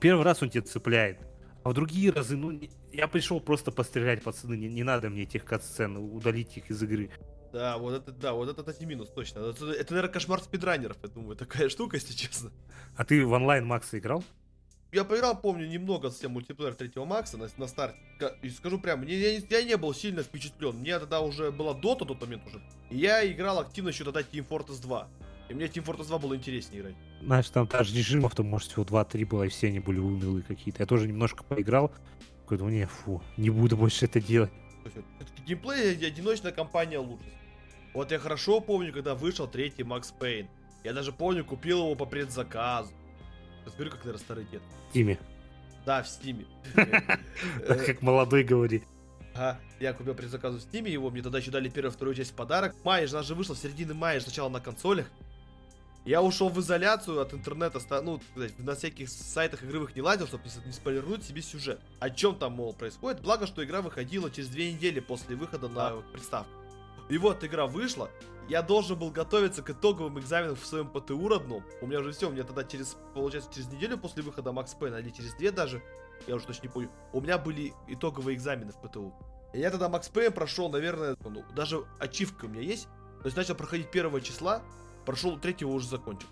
Первый 0.00 0.24
раз 0.24 0.42
он 0.42 0.50
тебя 0.50 0.62
цепляет. 0.62 1.20
А 1.62 1.70
в 1.70 1.72
другие 1.72 2.10
разы, 2.10 2.36
ну, 2.36 2.60
я 2.92 3.08
пришел 3.08 3.40
просто 3.40 3.72
пострелять, 3.72 4.22
пацаны, 4.22 4.54
не, 4.54 4.68
не 4.68 4.82
надо 4.82 5.08
мне 5.08 5.22
этих 5.22 5.46
кат-сцен, 5.46 5.96
удалить 5.96 6.58
их 6.58 6.70
из 6.70 6.82
игры. 6.82 7.10
Да, 7.54 7.78
вот 7.78 7.94
это, 7.94 8.10
да, 8.10 8.32
вот 8.32 8.48
это, 8.48 8.68
это 8.68 8.84
минус, 8.84 9.10
точно. 9.10 9.38
Это, 9.38 9.70
это, 9.70 9.92
наверное, 9.92 10.12
кошмар 10.12 10.40
спидранеров, 10.42 10.96
я 11.04 11.08
думаю, 11.08 11.36
такая 11.36 11.68
штука, 11.70 11.96
если 11.96 12.12
честно. 12.12 12.50
А 12.96 13.04
ты 13.04 13.24
в 13.24 13.30
онлайн 13.30 13.64
Макса 13.64 13.96
играл? 13.96 14.24
Я 14.90 15.04
поиграл, 15.04 15.40
помню, 15.40 15.68
немного 15.68 16.10
совсем 16.10 16.32
мультиплеер 16.32 16.74
третьего 16.74 17.04
Макса 17.04 17.38
на, 17.38 17.48
на 17.56 17.68
старте. 17.68 17.96
И 18.42 18.50
скажу 18.50 18.80
прямо, 18.80 19.04
я, 19.04 19.38
я 19.38 19.62
не 19.62 19.76
был 19.76 19.94
сильно 19.94 20.24
впечатлен. 20.24 20.74
Мне 20.78 20.98
тогда 20.98 21.20
уже 21.20 21.52
была 21.52 21.74
Дота 21.74 22.04
тот 22.04 22.20
момент 22.20 22.44
уже. 22.44 22.60
И 22.90 22.98
я 22.98 23.24
играл 23.24 23.60
активно 23.60 23.90
еще 23.90 24.02
тогда 24.02 24.22
Team 24.22 24.44
Fortress 24.48 24.82
2. 24.82 25.08
И 25.50 25.54
мне 25.54 25.66
Team 25.66 25.84
Fortress 25.84 26.08
2 26.08 26.18
было 26.18 26.34
интереснее 26.34 26.80
играть. 26.80 26.94
Знаешь, 27.22 27.50
там 27.50 27.68
даже 27.68 27.96
режимов, 27.96 28.34
там, 28.34 28.46
может, 28.46 28.72
всего 28.72 28.82
2-3 28.82 29.26
было, 29.26 29.44
и 29.44 29.48
все 29.48 29.68
они 29.68 29.78
были 29.78 30.00
унылые 30.00 30.42
какие-то. 30.42 30.82
Я 30.82 30.86
тоже 30.86 31.06
немножко 31.06 31.44
поиграл. 31.44 31.92
Какой-то, 32.42 32.64
не, 32.64 32.86
фу, 32.86 33.22
не 33.36 33.50
буду 33.50 33.76
больше 33.76 34.06
это 34.06 34.20
делать. 34.20 34.50
Геймплей 35.46 35.96
одиночная 36.04 36.50
компания 36.50 36.98
лучше. 36.98 37.24
Вот 37.94 38.10
я 38.10 38.18
хорошо 38.18 38.60
помню, 38.60 38.92
когда 38.92 39.14
вышел 39.14 39.46
третий 39.46 39.84
Макс 39.84 40.10
Пейн. 40.10 40.48
Я 40.82 40.92
даже 40.92 41.12
помню, 41.12 41.44
купил 41.44 41.78
его 41.78 41.94
по 41.94 42.04
предзаказу. 42.04 42.92
Смотрю, 43.64 43.90
как, 43.90 44.00
наверное, 44.00 44.20
старый 44.20 44.44
дед. 44.44 44.62
В 44.88 44.90
Стиме. 44.90 45.18
Да, 45.86 46.02
в 46.02 46.08
Стиме. 46.08 46.44
Как 47.66 48.02
молодой 48.02 48.42
говорит. 48.42 48.84
Ага, 49.34 49.58
я 49.80 49.92
купил 49.92 50.14
предзаказу 50.14 50.58
в 50.58 50.62
Стиме 50.62 50.92
его, 50.92 51.10
мне 51.10 51.22
тогда 51.22 51.38
еще 51.38 51.50
дали 51.50 51.68
первую 51.68 51.92
вторую 51.92 52.14
часть 52.14 52.32
в 52.32 52.34
подарок. 52.34 52.74
Май 52.84 53.06
же, 53.06 53.16
она 53.16 53.22
же 53.22 53.34
вышла 53.34 53.54
в 53.54 53.58
середине 53.58 53.94
мая, 53.94 54.20
сначала 54.20 54.48
на 54.48 54.60
консолях. 54.60 55.06
Я 56.04 56.20
ушел 56.20 56.50
в 56.50 56.60
изоляцию 56.60 57.20
от 57.20 57.32
интернета, 57.32 57.80
ну, 58.02 58.20
на 58.58 58.74
всяких 58.74 59.08
сайтах 59.08 59.64
игровых 59.64 59.96
не 59.96 60.02
лазил, 60.02 60.26
чтобы 60.26 60.44
не 60.66 60.72
спойлернуть 60.72 61.24
себе 61.24 61.40
сюжет. 61.40 61.80
О 61.98 62.10
чем 62.10 62.36
там, 62.36 62.52
мол, 62.52 62.74
происходит. 62.74 63.22
Благо, 63.22 63.46
что 63.46 63.64
игра 63.64 63.80
выходила 63.80 64.30
через 64.30 64.50
две 64.50 64.72
недели 64.72 65.00
после 65.00 65.34
выхода 65.34 65.68
на 65.68 66.02
приставку. 66.12 66.63
И 67.08 67.18
вот 67.18 67.44
игра 67.44 67.66
вышла, 67.66 68.10
я 68.48 68.62
должен 68.62 68.98
был 68.98 69.10
готовиться 69.10 69.62
к 69.62 69.70
итоговым 69.70 70.18
экзаменам 70.18 70.56
в 70.56 70.66
своем 70.66 70.88
ПТУ 70.88 71.28
родном. 71.28 71.64
У 71.80 71.86
меня 71.86 72.00
уже 72.00 72.12
все, 72.12 72.28
у 72.28 72.32
меня 72.32 72.44
тогда 72.44 72.64
через, 72.64 72.96
получается, 73.14 73.50
через 73.52 73.68
неделю 73.68 73.98
после 73.98 74.22
выхода 74.22 74.52
Макс 74.52 74.74
Пейна, 74.74 74.96
или 74.96 75.10
через 75.10 75.34
две 75.34 75.50
даже, 75.50 75.82
я 76.26 76.34
уже 76.34 76.46
точно 76.46 76.62
не 76.64 76.68
помню, 76.68 76.90
у 77.12 77.20
меня 77.20 77.38
были 77.38 77.72
итоговые 77.88 78.36
экзамены 78.36 78.72
в 78.72 78.80
ПТУ. 78.80 79.14
И 79.52 79.60
я 79.60 79.70
тогда 79.70 79.88
Макс 79.88 80.08
Пейн 80.08 80.32
прошел, 80.32 80.68
наверное, 80.68 81.16
ну, 81.24 81.44
даже 81.54 81.84
ачивка 81.98 82.46
у 82.46 82.48
меня 82.48 82.62
есть. 82.62 82.88
То 83.20 83.26
есть 83.26 83.36
начал 83.36 83.54
проходить 83.54 83.90
первого 83.90 84.20
числа, 84.20 84.62
прошел 85.06 85.38
третьего 85.38 85.70
уже 85.70 85.88
закончил. 85.88 86.28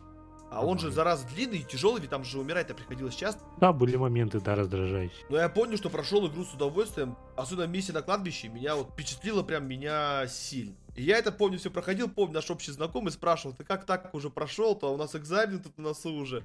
А 0.52 0.62
он 0.62 0.78
же, 0.78 0.90
зараза, 0.90 1.26
длинный 1.28 1.60
и 1.60 1.64
тяжелый, 1.64 2.02
ведь 2.02 2.10
там 2.10 2.24
же 2.24 2.38
умирать-то 2.38 2.74
приходилось 2.74 3.14
часто. 3.14 3.42
Да, 3.58 3.72
были 3.72 3.96
моменты, 3.96 4.38
да, 4.38 4.54
раздражающие. 4.54 5.24
Но 5.30 5.38
я 5.38 5.48
понял, 5.48 5.78
что 5.78 5.88
прошел 5.88 6.28
игру 6.28 6.44
с 6.44 6.52
удовольствием. 6.52 7.16
Особенно 7.36 7.66
миссия 7.66 7.94
на 7.94 8.02
кладбище 8.02 8.48
меня 8.48 8.76
вот 8.76 8.90
впечатлила 8.90 9.42
прям 9.42 9.66
меня 9.66 10.26
сильно. 10.28 10.76
И 10.94 11.04
я 11.04 11.16
это 11.16 11.32
помню, 11.32 11.58
все 11.58 11.70
проходил, 11.70 12.10
помню, 12.10 12.34
наш 12.34 12.50
общий 12.50 12.70
знакомый 12.70 13.12
спрашивал, 13.12 13.56
ты 13.56 13.64
как 13.64 13.86
так 13.86 14.14
уже 14.14 14.28
прошел, 14.28 14.76
то 14.76 14.92
у 14.92 14.98
нас 14.98 15.16
экзамен 15.16 15.62
тут 15.62 15.78
на 15.78 15.84
носу 15.84 16.12
уже. 16.12 16.42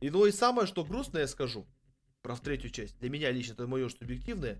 И 0.00 0.08
ну 0.08 0.24
и 0.24 0.30
самое, 0.30 0.68
что 0.68 0.84
грустное 0.84 1.22
я 1.22 1.26
скажу, 1.26 1.66
про 2.22 2.36
в 2.36 2.40
третью 2.40 2.70
часть, 2.70 2.96
для 3.00 3.10
меня 3.10 3.32
лично, 3.32 3.54
это 3.54 3.66
мое 3.66 3.88
субъективное, 3.88 4.58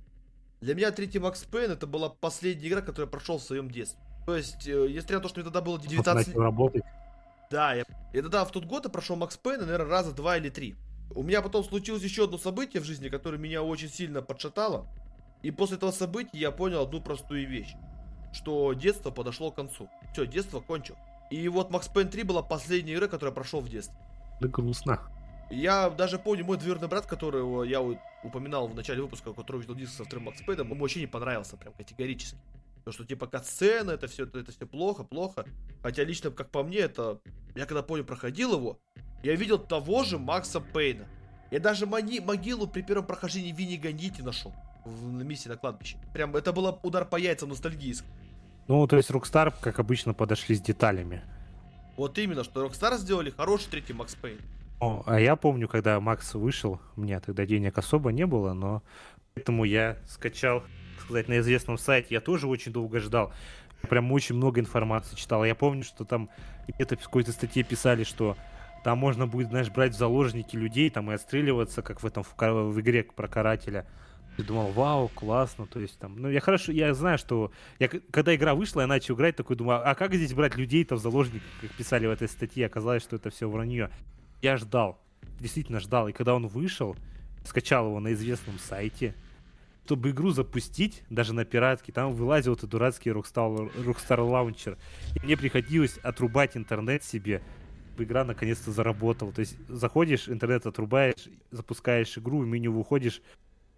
для 0.61 0.75
меня 0.75 0.91
третий 0.91 1.21
Макс 1.21 1.45
Пейн 1.45 1.71
это 1.71 1.87
была 1.87 2.09
последняя 2.09 2.69
игра, 2.69 2.81
которую 2.81 3.07
я 3.07 3.11
прошел 3.13 3.39
в 3.39 3.43
своем 3.45 3.71
детстве. 3.71 4.03
То 4.27 4.37
есть, 4.37 4.67
э, 4.67 4.89
если 4.89 5.15
на 5.15 5.21
то, 5.21 5.29
что 5.29 5.39
мне 5.39 5.45
тогда 5.45 5.61
было 5.61 5.81
19 5.81 6.29
лет. 6.29 6.37
работать. 6.37 6.83
Да, 7.53 7.75
я, 7.75 7.85
я 8.15 8.23
тогда 8.23 8.47
в 8.47 8.51
тот 8.51 8.65
год 8.65 8.85
я 8.85 8.91
прошел 8.91 9.15
Макс 9.15 9.37
Пейна, 9.37 9.67
наверное, 9.67 9.87
раза 9.87 10.13
два 10.13 10.39
или 10.39 10.49
три. 10.49 10.75
У 11.15 11.23
меня 11.23 11.43
потом 11.43 11.63
случилось 11.63 12.03
еще 12.03 12.25
одно 12.25 12.39
событие 12.39 12.81
в 12.81 12.87
жизни, 12.87 13.11
которое 13.11 13.37
меня 13.37 13.63
очень 13.63 13.91
сильно 13.91 14.23
подшатало. 14.23 14.89
И 15.43 15.51
после 15.51 15.77
этого 15.77 15.91
события 15.91 16.39
я 16.39 16.51
понял 16.51 16.81
одну 16.81 17.03
простую 17.03 17.47
вещь. 17.47 17.75
Что 18.33 18.73
детство 18.73 19.11
подошло 19.11 19.51
к 19.51 19.57
концу. 19.57 19.91
Все, 20.15 20.27
детство 20.27 20.61
кончил. 20.61 20.97
И 21.31 21.47
вот 21.49 21.71
Макс 21.71 21.89
Пейн 21.89 22.09
3 22.09 22.23
была 22.23 22.43
последняя 22.43 22.95
игра, 22.95 23.07
которую 23.07 23.33
я 23.33 23.35
прошел 23.35 23.61
в 23.61 23.69
детстве. 23.69 23.95
Да 24.41 24.49
грустно. 24.49 25.01
Я 25.51 25.91
даже 25.91 26.19
помню, 26.19 26.47
мой 26.47 26.57
двоюродный 26.57 26.89
брат, 26.89 27.05
которого 27.05 27.65
я 27.65 27.83
упоминал 28.23 28.67
в 28.67 28.75
начале 28.75 29.03
выпуска, 29.03 29.35
который 29.35 29.61
видел 29.61 29.75
диск 29.75 29.93
со 29.93 30.05
вторым 30.05 30.25
Макс 30.25 30.41
Пейном, 30.41 30.71
ему 30.71 30.81
вообще 30.81 31.01
не 31.01 31.07
понравился, 31.07 31.59
прям 31.59 31.75
категорически. 31.75 32.39
То, 32.85 32.93
что 32.93 33.05
типа 33.05 33.27
катсцены, 33.27 33.93
это 33.93 34.09
все, 34.09 34.25
это, 34.25 34.51
все 34.51 34.67
плохо, 34.67 35.05
плохо. 35.05 35.45
Хотя 35.83 36.05
лично, 36.05 36.31
как 36.31 36.51
по 36.51 36.63
мне, 36.63 36.79
это... 36.79 37.21
Я 37.55 37.67
когда 37.67 37.83
помню, 37.83 38.05
проходил 38.05 38.55
его, 38.55 38.81
я 39.23 39.37
видел 39.37 39.59
того 39.59 40.05
же 40.05 40.19
Макса 40.19 40.61
Пейна. 40.61 41.07
Я 41.51 41.61
даже 41.61 41.87
мони, 41.87 42.19
могилу 42.19 42.67
при 42.67 42.83
первом 42.83 43.07
прохождении 43.07 43.53
Винни 43.53 43.77
Ганити 43.77 44.23
нашел. 44.23 44.53
В, 44.85 45.13
на 45.13 45.23
миссии 45.23 45.49
на 45.49 45.57
кладбище. 45.57 45.97
Прям, 46.13 46.35
это 46.35 46.53
был 46.53 46.79
удар 46.83 47.05
по 47.05 47.17
яйцам 47.17 47.51
ностальгийск. 47.51 48.05
Ну, 48.69 48.87
то 48.87 48.97
есть 48.97 49.11
Rockstar, 49.11 49.55
как 49.61 49.79
обычно, 49.79 50.15
подошли 50.15 50.57
с 50.57 50.61
деталями. 50.61 51.23
Вот 51.97 52.19
именно, 52.19 52.43
что 52.43 52.67
Rockstar 52.67 52.97
сделали 52.97 53.31
хороший 53.31 53.71
третий 53.71 53.93
Макс 53.93 54.15
Пейн. 54.15 54.39
О, 54.81 55.05
а 55.07 55.21
я 55.21 55.37
помню, 55.37 55.69
когда 55.69 56.01
Макс 56.01 56.35
вышел, 56.35 56.81
у 56.97 57.03
меня 57.03 57.21
тогда 57.21 57.47
денег 57.47 57.79
особо 57.79 58.11
не 58.11 58.27
было, 58.27 58.55
но 58.55 58.83
поэтому 59.35 59.65
я 59.65 59.99
скачал 60.09 60.65
сказать, 61.03 61.29
на 61.29 61.39
известном 61.41 61.79
сайте, 61.79 62.15
я 62.15 62.21
тоже 62.21 62.47
очень 62.47 62.73
долго 62.73 63.01
ждал. 63.01 63.33
Прям 63.89 64.11
очень 64.13 64.37
много 64.37 64.61
информации 64.61 65.17
читал. 65.17 65.45
Я 65.45 65.55
помню, 65.55 65.83
что 65.83 66.05
там 66.05 66.31
где-то 66.69 66.97
в 66.97 67.03
какой-то 67.03 67.33
статье 67.33 67.63
писали, 67.63 68.05
что 68.05 68.37
там 68.85 68.99
можно 68.99 69.27
будет, 69.27 69.49
знаешь, 69.49 69.71
брать 69.71 69.95
в 69.95 69.99
заложники 69.99 70.57
людей 70.57 70.91
там 70.91 71.11
и 71.11 71.15
отстреливаться, 71.15 71.83
как 71.83 72.03
в 72.03 72.07
этом 72.07 72.23
в, 72.23 72.35
в 72.37 72.81
игре 72.81 73.05
про 73.05 73.29
карателя. 73.29 73.87
Я 74.39 74.45
думал, 74.45 74.73
вау, 74.73 75.09
классно, 75.09 75.67
то 75.67 75.79
есть 75.79 75.99
там, 75.99 76.17
ну 76.17 76.31
я 76.31 76.41
хорошо, 76.41 76.73
я 76.73 76.95
знаю, 76.95 77.19
что 77.19 77.53
я 77.79 77.89
когда 77.89 78.35
игра 78.35 78.55
вышла, 78.55 78.81
я 78.81 78.87
начал 78.87 79.15
играть, 79.15 79.37
такой 79.37 79.57
думаю, 79.57 79.87
а 79.87 79.95
как 79.95 80.15
здесь 80.15 80.33
брать 80.33 80.57
людей-то 80.57 80.97
в 80.97 81.01
заложники, 81.01 81.45
как 81.61 81.71
писали 81.73 82.07
в 82.07 82.11
этой 82.11 82.29
статье, 82.29 82.65
оказалось, 82.65 83.03
что 83.03 83.17
это 83.17 83.29
все 83.29 83.49
вранье. 83.49 83.91
Я 84.41 84.57
ждал, 84.57 84.99
действительно 85.39 85.81
ждал, 85.81 86.09
и 86.09 86.13
когда 86.13 86.35
он 86.35 86.47
вышел, 86.47 86.97
скачал 87.45 87.89
его 87.89 88.01
на 88.01 88.15
известном 88.15 88.59
сайте, 88.59 89.15
чтобы 89.85 90.11
игру 90.11 90.31
запустить, 90.31 91.03
даже 91.11 91.35
на 91.35 91.45
пиратке, 91.45 91.93
там 91.93 92.13
вылазил 92.13 92.55
этот 92.55 92.71
дурацкий 92.71 93.11
Rockstar, 93.11 93.73
Rockstar 93.85 94.19
Launcher. 94.19 94.79
И 95.17 95.25
мне 95.25 95.37
приходилось 95.37 95.99
отрубать 95.99 96.57
интернет 96.57 97.05
себе, 97.05 97.43
игра 97.99 98.25
наконец-то 98.25 98.71
заработала. 98.71 99.33
То 99.33 99.41
есть 99.41 99.57
заходишь, 99.69 100.29
интернет 100.29 100.67
отрубаешь, 100.67 101.29
запускаешь 101.51 102.17
игру, 102.19 102.39
в 102.39 102.47
меню 102.47 102.73
выходишь, 102.73 103.23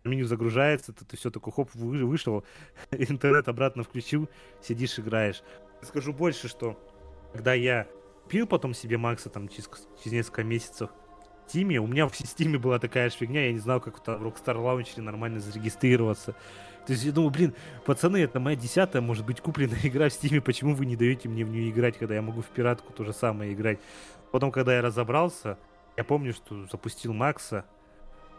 меню 0.04 0.26
загружается, 0.26 0.92
ты, 0.92 1.04
ты 1.04 1.16
все 1.16 1.30
такой 1.30 1.52
хоп, 1.52 1.70
вы, 1.74 2.04
вышел, 2.04 2.44
интернет 2.90 3.48
обратно 3.48 3.82
включил, 3.82 4.28
сидишь, 4.62 4.98
играешь. 4.98 5.42
Скажу 5.82 6.12
больше, 6.12 6.48
что 6.48 6.78
когда 7.32 7.54
я 7.54 7.88
пил 8.28 8.46
потом 8.46 8.74
себе 8.74 8.98
Макса 8.98 9.28
там 9.30 9.48
через, 9.48 9.68
через 10.02 10.12
несколько 10.12 10.44
месяцев, 10.44 10.90
Стиме. 11.46 11.78
У 11.80 11.86
меня 11.86 12.08
в 12.08 12.16
Стиме 12.16 12.58
была 12.58 12.78
такая 12.78 13.10
же 13.10 13.16
фигня, 13.16 13.46
я 13.46 13.52
не 13.52 13.58
знал, 13.58 13.80
как 13.80 13.98
в 13.98 14.08
Rockstar 14.08 14.56
Launcher 14.56 15.00
нормально 15.00 15.40
зарегистрироваться. 15.40 16.34
То 16.86 16.92
есть 16.92 17.04
я 17.04 17.12
думаю, 17.12 17.30
блин, 17.30 17.54
пацаны, 17.86 18.18
это 18.18 18.40
моя 18.40 18.56
десятая, 18.56 19.00
может 19.00 19.24
быть, 19.24 19.40
купленная 19.40 19.78
игра 19.82 20.08
в 20.08 20.12
Стиме, 20.12 20.40
почему 20.40 20.74
вы 20.74 20.86
не 20.86 20.96
даете 20.96 21.28
мне 21.28 21.44
в 21.44 21.50
нее 21.50 21.70
играть, 21.70 21.98
когда 21.98 22.14
я 22.14 22.22
могу 22.22 22.42
в 22.42 22.46
пиратку 22.46 22.92
то 22.92 23.04
же 23.04 23.12
самое 23.12 23.52
играть? 23.52 23.78
Потом, 24.32 24.50
когда 24.50 24.74
я 24.74 24.82
разобрался, 24.82 25.58
я 25.96 26.04
помню, 26.04 26.32
что 26.32 26.66
запустил 26.66 27.12
Макса, 27.12 27.64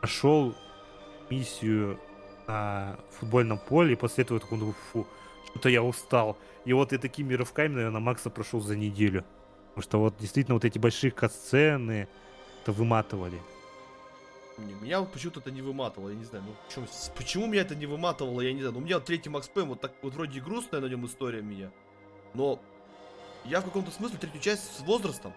прошел 0.02 0.56
миссию 1.30 2.00
на 2.48 2.98
футбольном 3.12 3.58
поле, 3.58 3.94
и 3.94 3.96
после 3.96 4.24
этого 4.24 4.40
такой, 4.40 4.58
ну, 4.60 4.74
фу, 4.92 5.08
что-то 5.50 5.70
я 5.70 5.82
устал. 5.82 6.38
И 6.66 6.74
вот 6.74 6.94
и 6.94 6.98
такими 6.98 7.34
рывками, 7.34 7.76
наверное, 7.76 8.02
Макса 8.02 8.30
прошел 8.30 8.60
за 8.60 8.76
неделю. 8.76 9.24
Потому 9.70 9.84
что 9.84 10.00
вот 10.00 10.18
действительно 10.20 10.56
вот 10.56 10.66
эти 10.66 10.78
большие 10.78 11.12
катсцены, 11.12 12.08
это 12.66 12.72
выматывали. 12.72 13.40
Меня 14.82 15.02
вот 15.02 15.12
почему-то 15.12 15.40
это 15.40 15.52
не 15.52 15.62
выматывало, 15.62 16.10
я 16.10 16.16
не 16.16 16.24
знаю, 16.24 16.46
ну 16.48 16.56
почему, 16.66 16.88
почему 17.16 17.46
меня 17.46 17.62
это 17.62 17.76
не 17.76 17.86
выматывало, 17.86 18.42
я 18.42 18.54
не 18.54 18.62
знаю. 18.62 18.74
Ну, 18.74 18.80
у 18.80 18.82
меня 18.82 18.96
вот 18.96 19.06
третий 19.06 19.30
Макс 19.30 19.48
Пэм, 19.50 19.70
вот 19.70 19.82
так 19.82 19.92
вот 20.02 20.14
вроде 20.14 20.40
грустная 20.40 20.82
на 20.82 20.86
нем 20.86 21.06
история 21.06 21.42
меня, 21.42 21.70
но 22.34 22.60
я 23.44 23.60
в 23.60 23.66
каком-то 23.66 23.92
смысле 23.92 24.18
третью 24.18 24.42
часть 24.42 24.78
с 24.78 24.80
возрастом 24.80 25.34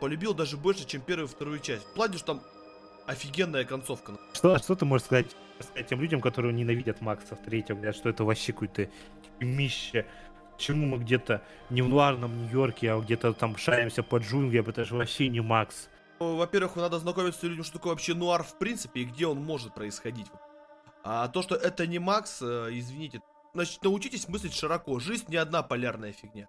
полюбил 0.00 0.34
даже 0.34 0.56
больше, 0.56 0.86
чем 0.86 1.02
первую 1.02 1.28
и 1.28 1.30
вторую 1.30 1.60
часть. 1.60 1.84
В 1.84 1.94
плане, 1.94 2.16
что 2.16 2.34
там 2.34 2.42
офигенная 3.06 3.64
концовка. 3.64 4.18
Что, 4.32 4.58
что 4.58 4.74
ты 4.74 4.84
можешь 4.84 5.04
сказать, 5.04 5.26
сказать 5.60 5.86
тем 5.86 6.00
людям, 6.00 6.20
которые 6.20 6.52
ненавидят 6.52 7.00
Макса 7.00 7.36
в 7.36 7.42
третьем, 7.44 7.76
говорят, 7.76 7.94
что 7.94 8.08
это 8.08 8.24
вообще 8.24 8.52
какое-то 8.52 8.88
мище, 9.38 10.06
Почему 10.56 10.86
мы 10.86 10.98
где-то 10.98 11.42
не 11.70 11.82
в 11.82 11.88
нуарном 11.88 12.38
Нью-Йорке, 12.38 12.92
а 12.92 13.00
где-то 13.00 13.32
там 13.32 13.56
шаримся 13.56 14.02
по 14.02 14.18
джунглям, 14.18 14.68
это 14.68 14.84
же 14.84 14.94
вообще 14.94 15.28
не 15.28 15.40
Макс. 15.40 15.88
Во-первых, 16.36 16.76
надо 16.76 16.98
знакомиться 16.98 17.46
людям, 17.46 17.64
что 17.64 17.74
такое 17.74 17.92
вообще 17.92 18.14
нуар 18.14 18.42
в 18.42 18.58
принципе 18.58 19.00
и 19.00 19.04
где 19.04 19.26
он 19.26 19.38
может 19.38 19.74
происходить. 19.74 20.26
А 21.04 21.28
то, 21.28 21.42
что 21.42 21.54
это 21.56 21.86
не 21.86 21.98
Макс, 21.98 22.40
э, 22.42 22.68
извините, 22.72 23.20
значит, 23.54 23.82
научитесь 23.82 24.28
мыслить 24.28 24.54
широко. 24.54 24.98
Жизнь 25.00 25.26
не 25.28 25.36
одна 25.36 25.62
полярная 25.62 26.12
фигня. 26.12 26.48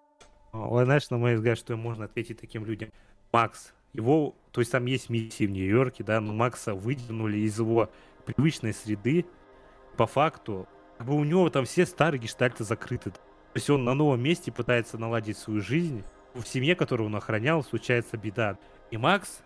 Ой, 0.52 0.86
знаешь, 0.86 1.10
на 1.10 1.18
мой 1.18 1.36
взгляд, 1.36 1.58
что 1.58 1.76
можно 1.76 2.06
ответить 2.06 2.40
таким 2.40 2.66
людям. 2.66 2.90
Макс, 3.32 3.74
его, 3.94 4.36
то 4.52 4.62
есть 4.62 4.72
там 4.72 4.86
есть 4.86 5.10
миссии 5.10 5.46
в 5.48 5.52
Нью-Йорке, 5.52 6.04
да, 6.04 6.22
но 6.22 6.34
Макса 6.34 6.76
выдернули 6.76 7.40
из 7.40 7.58
его 7.58 7.90
привычной 8.26 8.74
среды. 8.74 9.26
По 9.98 10.06
факту, 10.06 10.68
как 10.98 11.08
бы 11.08 11.16
у 11.16 11.24
него 11.24 11.50
там 11.50 11.66
все 11.66 11.86
старые 11.86 12.22
гештальты 12.22 12.64
закрыты. 12.64 13.12
То 13.12 13.20
есть 13.56 13.70
он 13.70 13.84
на 13.84 13.94
новом 13.94 14.22
месте 14.22 14.52
пытается 14.52 14.98
наладить 14.98 15.38
свою 15.38 15.62
жизнь. 15.62 16.04
В 16.34 16.46
семье, 16.46 16.76
которую 16.76 17.08
он 17.08 17.16
охранял, 17.16 17.64
случается 17.64 18.18
беда. 18.18 18.58
И 18.90 18.98
Макс 18.98 19.42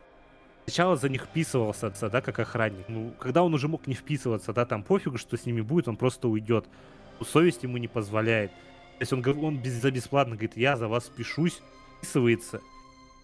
сначала 0.68 0.98
за 0.98 1.08
них 1.08 1.24
вписывался, 1.24 1.90
да, 2.10 2.22
как 2.22 2.40
охранник. 2.40 2.90
Ну, 2.90 3.14
когда 3.20 3.42
он 3.42 3.54
уже 3.54 3.70
мог 3.70 3.88
не 3.88 3.94
вписываться, 3.94 4.52
да, 4.52 4.66
там 4.66 4.84
пофигу, 4.84 5.18
что 5.18 5.38
с 5.38 5.46
ними 5.46 5.62
будет, 5.62 5.88
он 5.88 5.96
просто 5.96 6.28
уйдет. 6.28 6.66
Совесть 7.26 7.64
ему 7.64 7.78
не 7.78 7.88
позволяет. 7.88 8.52
То 8.52 9.02
есть 9.02 9.14
он, 9.14 9.26
он 9.44 9.58
без, 9.58 9.74
за 9.74 9.92
бесплатно 9.92 10.36
говорит, 10.36 10.58
я 10.58 10.76
за 10.76 10.90
вас 10.90 11.06
впишусь, 11.06 11.62
вписывается, 11.98 12.62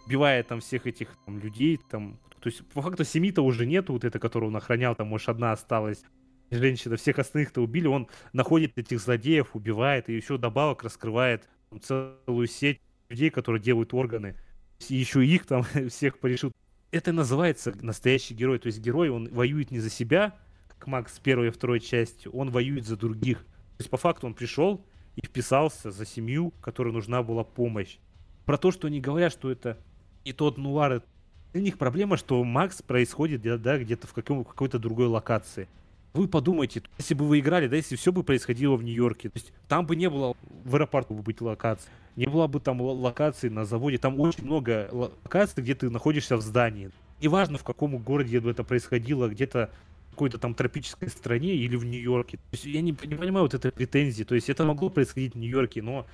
убивает 0.06 0.48
там 0.48 0.62
всех 0.62 0.88
этих 0.88 1.10
там, 1.26 1.40
людей, 1.40 1.80
там, 1.90 2.18
то 2.40 2.48
есть 2.48 2.66
по 2.68 2.82
факту 2.82 3.04
семьи-то 3.04 3.42
уже 3.42 3.66
нету, 3.66 3.92
вот 3.92 4.06
это, 4.06 4.20
которую 4.20 4.50
он 4.50 4.56
охранял, 4.56 4.96
там, 4.96 5.08
может, 5.08 5.28
одна 5.28 5.52
осталась 5.52 6.04
женщина, 6.50 6.96
всех 6.96 7.20
остальных-то 7.20 7.62
убили, 7.62 7.88
он 7.88 8.08
находит 8.32 8.78
этих 8.78 9.00
злодеев, 9.02 9.56
убивает, 9.56 10.08
и 10.08 10.16
еще 10.16 10.38
добавок 10.38 10.84
раскрывает 10.84 11.50
там, 11.70 11.82
целую 11.82 12.48
сеть 12.48 12.80
людей, 13.10 13.32
которые 13.32 13.62
делают 13.62 13.94
органы, 13.94 14.38
и 14.88 14.96
еще 14.96 15.26
их 15.26 15.46
там 15.46 15.64
всех 15.90 16.20
порешил 16.20 16.54
это 16.94 17.12
называется 17.12 17.74
настоящий 17.82 18.36
герой. 18.36 18.60
То 18.60 18.68
есть 18.68 18.80
герой, 18.80 19.10
он 19.10 19.28
воюет 19.30 19.72
не 19.72 19.80
за 19.80 19.90
себя, 19.90 20.36
как 20.68 20.86
Макс 20.86 21.20
первой 21.20 21.48
и 21.48 21.50
второй 21.50 21.80
части, 21.80 22.30
он 22.32 22.52
воюет 22.52 22.86
за 22.86 22.96
других. 22.96 23.40
То 23.40 23.80
есть 23.80 23.90
по 23.90 23.98
факту 23.98 24.28
он 24.28 24.36
пришел 24.36 24.86
и 25.16 25.26
вписался 25.26 25.92
за 25.92 26.06
семью, 26.06 26.54
которой 26.62 26.94
нужна 26.94 27.24
была 27.24 27.44
помощь. 27.44 27.98
Про 28.46 28.58
то, 28.60 28.72
что 28.72 28.88
они 28.88 29.02
говорят, 29.02 29.34
что 29.34 29.50
это 29.50 29.80
и 30.24 30.34
тот 30.34 30.58
нуар, 30.58 31.02
для 31.52 31.62
них 31.64 31.80
проблема, 31.80 32.16
что 32.16 32.44
Макс 32.44 32.84
происходит 32.84 33.42
да, 33.42 33.78
где-то 33.80 34.06
в 34.06 34.14
каком, 34.14 34.46
какой-то 34.46 34.78
другой 34.78 35.08
локации. 35.08 35.68
Вы 36.14 36.28
подумайте, 36.28 36.84
если 36.98 37.14
бы 37.14 37.28
вы 37.28 37.40
играли, 37.40 37.68
да, 37.68 37.76
если 37.76 37.96
все 37.96 38.12
бы 38.12 38.24
происходило 38.24 38.76
в 38.76 38.84
Нью-Йорке, 38.84 39.30
то 39.30 39.40
есть 39.40 39.52
там 39.68 39.86
бы 39.86 39.96
не 39.96 40.10
было 40.10 40.36
в 40.64 40.76
аэропорту 40.76 41.16
бы 41.16 41.24
быть 41.24 41.42
локации 41.42 41.90
не 42.16 42.28
было 42.28 42.48
бы 42.48 42.60
там 42.60 42.82
локаций 42.82 43.50
на 43.50 43.66
заводе. 43.66 43.98
Там 43.98 44.20
очень 44.20 44.46
много 44.46 44.88
локаций, 44.92 45.64
где 45.64 45.76
ты 45.76 45.90
находишься 45.90 46.38
в 46.38 46.42
здании. 46.42 46.92
Неважно, 47.22 47.58
в 47.58 47.64
каком 47.64 47.98
городе 47.98 48.38
это 48.38 48.64
происходило, 48.64 49.28
где-то 49.30 49.70
какой-то 50.12 50.38
там 50.38 50.54
тропической 50.54 51.10
стране 51.10 51.56
или 51.56 51.76
в 51.76 51.86
Нью-Йорке. 51.86 52.38
То 52.38 52.44
есть 52.52 52.66
я 52.66 52.82
не, 52.82 52.92
не 52.92 53.16
понимаю 53.16 53.46
вот 53.46 53.54
этой 53.54 53.72
претензии. 53.72 54.24
То 54.24 54.36
есть 54.36 54.50
это 54.50 54.64
могло 54.64 54.90
происходить 54.90 55.34
в 55.34 55.38
Нью-Йорке, 55.38 55.82
но 55.82 56.06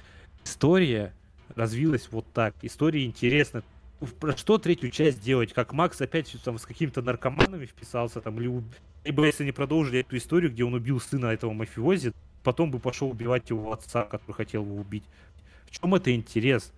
история 0.45 1.13
развилась 1.55 2.07
вот 2.11 2.25
так. 2.33 2.55
История 2.61 3.03
интересна. 3.05 3.63
Про 4.19 4.37
что 4.37 4.57
третью 4.57 4.91
часть 4.91 5.21
делать? 5.21 5.53
Как 5.53 5.73
Макс 5.73 5.99
опять 5.99 6.35
там 6.43 6.57
с 6.57 6.65
какими-то 6.65 7.01
наркоманами 7.01 7.65
вписался 7.65 8.21
там, 8.21 8.39
или 8.39 8.63
либо 9.03 9.25
если 9.25 9.43
они 9.43 9.51
продолжили 9.51 9.99
эту 9.99 10.17
историю, 10.17 10.51
где 10.51 10.63
он 10.63 10.73
убил 10.73 10.99
сына 10.99 11.27
этого 11.27 11.51
мафиози, 11.53 12.13
потом 12.43 12.71
бы 12.71 12.79
пошел 12.79 13.09
убивать 13.09 13.49
его 13.49 13.73
отца, 13.73 14.03
который 14.03 14.33
хотел 14.33 14.63
его 14.63 14.75
убить. 14.75 15.03
В 15.65 15.71
чем 15.71 15.95
это 15.95 16.13
интерес? 16.13 16.71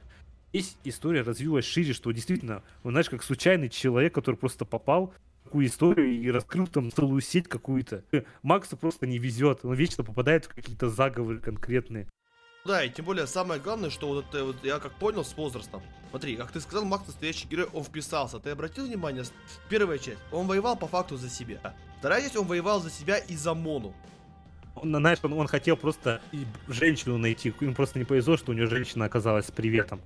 Здесь 0.54 0.76
история 0.84 1.22
развилась 1.22 1.66
шире, 1.66 1.94
что 1.94 2.12
действительно, 2.12 2.64
он, 2.84 2.92
знаешь, 2.92 3.10
как 3.10 3.24
случайный 3.24 3.70
человек, 3.70 4.14
который 4.14 4.36
просто 4.36 4.66
попал 4.66 5.14
в 5.42 5.44
такую 5.46 5.68
историю 5.68 6.12
и 6.12 6.30
раскрыл 6.30 6.68
там 6.68 6.92
целую 6.92 7.22
сеть 7.22 7.48
какую-то. 7.48 8.04
Максу 8.44 8.78
просто 8.78 9.08
не 9.08 9.18
везет, 9.18 9.60
он 9.64 9.76
вечно 9.76 10.04
попадает 10.04 10.46
в 10.46 10.54
какие-то 10.54 10.90
заговоры 10.90 11.40
конкретные. 11.40 12.08
Да, 12.64 12.84
и 12.84 12.90
тем 12.90 13.06
более 13.06 13.28
самое 13.28 13.60
главное, 13.60 13.90
что 13.90 14.08
вот 14.08 14.26
это 14.30 14.46
вот 14.46 14.64
я 14.64 14.80
как 14.80 14.94
понял 14.94 15.26
с 15.26 15.36
возрастом. 15.36 15.82
Смотри, 16.10 16.36
как 16.36 16.52
ты 16.52 16.60
сказал, 16.60 16.86
Макс 16.86 17.08
настоящий 17.08 17.48
герой, 17.48 17.68
он 17.74 17.84
вписался. 17.84 18.40
Ты 18.40 18.52
обратил 18.52 18.86
внимание, 18.86 19.24
первая 19.70 19.98
часть, 19.98 20.20
он 20.32 20.46
воевал 20.48 20.76
по 20.76 20.88
факту 20.88 21.18
за 21.18 21.30
себя. 21.30 21.74
Вторая 22.00 22.22
часть, 22.22 22.36
он 22.36 22.46
воевал 22.46 22.82
за 22.82 22.92
себя 22.92 23.18
и 23.18 23.36
за 23.36 23.54
Мону 23.54 23.96
он, 24.76 24.96
знаешь, 24.96 25.20
он, 25.24 25.34
он 25.34 25.48
хотел 25.48 25.78
просто 25.78 26.22
женщину 26.68 27.18
найти. 27.18 27.54
Ему 27.60 27.74
просто 27.74 28.00
не 28.00 28.06
повезло, 28.06 28.38
что 28.38 28.52
у 28.52 28.56
него 28.56 28.68
женщина 28.68 29.06
оказалась 29.06 29.48
с 29.48 29.52
приветом. 29.52 30.02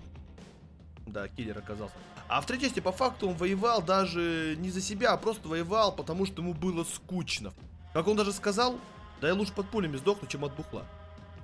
Да, 1.05 1.27
киллер 1.27 1.57
оказался. 1.57 1.95
А 2.27 2.41
в 2.41 2.45
третьей 2.45 2.67
части, 2.67 2.79
по 2.79 2.91
факту, 2.91 3.29
он 3.29 3.35
воевал 3.35 3.81
даже 3.81 4.55
не 4.57 4.71
за 4.71 4.81
себя, 4.81 5.13
а 5.13 5.17
просто 5.17 5.47
воевал, 5.47 5.95
потому 5.95 6.25
что 6.25 6.41
ему 6.41 6.53
было 6.53 6.83
скучно. 6.83 7.53
Как 7.93 8.07
он 8.07 8.17
даже 8.17 8.33
сказал, 8.33 8.79
да 9.21 9.27
я 9.27 9.33
лучше 9.35 9.53
под 9.53 9.69
пулями 9.69 9.95
сдохну, 9.97 10.27
чем 10.27 10.43
от 10.43 10.55
бухла. 10.55 10.85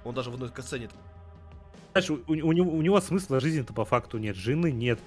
Он 0.03 0.15
даже 0.15 0.29
в 0.29 0.33
одной 0.33 0.49
касцене. 0.49 0.89
Знаешь, 1.91 2.09
у, 2.09 2.15
у, 2.27 2.31
у, 2.31 2.51
него, 2.51 2.71
у 2.71 2.81
него 2.81 2.99
смысла 3.01 3.39
жизни-то 3.39 3.73
по 3.73 3.85
факту 3.85 4.17
нет. 4.17 4.35
Жены 4.35 4.71
нет, 4.71 4.99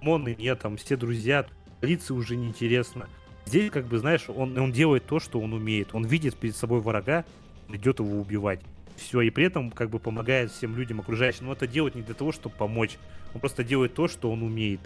Моны 0.00 0.34
нет, 0.38 0.60
там 0.60 0.76
все 0.76 0.96
друзья, 0.96 1.46
полиции 1.80 2.14
уже 2.14 2.36
неинтересно. 2.36 3.08
Здесь, 3.46 3.70
как 3.70 3.86
бы, 3.86 3.98
знаешь, 3.98 4.24
он, 4.28 4.56
он 4.56 4.72
делает 4.72 5.06
то, 5.06 5.20
что 5.20 5.40
он 5.40 5.52
умеет. 5.52 5.94
Он 5.94 6.04
видит 6.04 6.36
перед 6.36 6.56
собой 6.56 6.80
врага, 6.80 7.24
идет 7.68 8.00
его 8.00 8.18
убивать. 8.20 8.60
Все, 8.96 9.20
и 9.20 9.30
при 9.30 9.44
этом 9.46 9.70
как 9.70 9.90
бы 9.90 9.98
помогает 9.98 10.50
всем 10.50 10.76
людям 10.76 11.00
окружающим. 11.00 11.46
Но 11.46 11.52
это 11.52 11.66
делает 11.66 11.94
не 11.94 12.02
для 12.02 12.14
того, 12.14 12.32
чтобы 12.32 12.54
помочь. 12.56 12.98
Он 13.34 13.40
просто 13.40 13.64
делает 13.64 13.94
то, 13.94 14.08
что 14.08 14.30
он 14.30 14.42
умеет. 14.42 14.80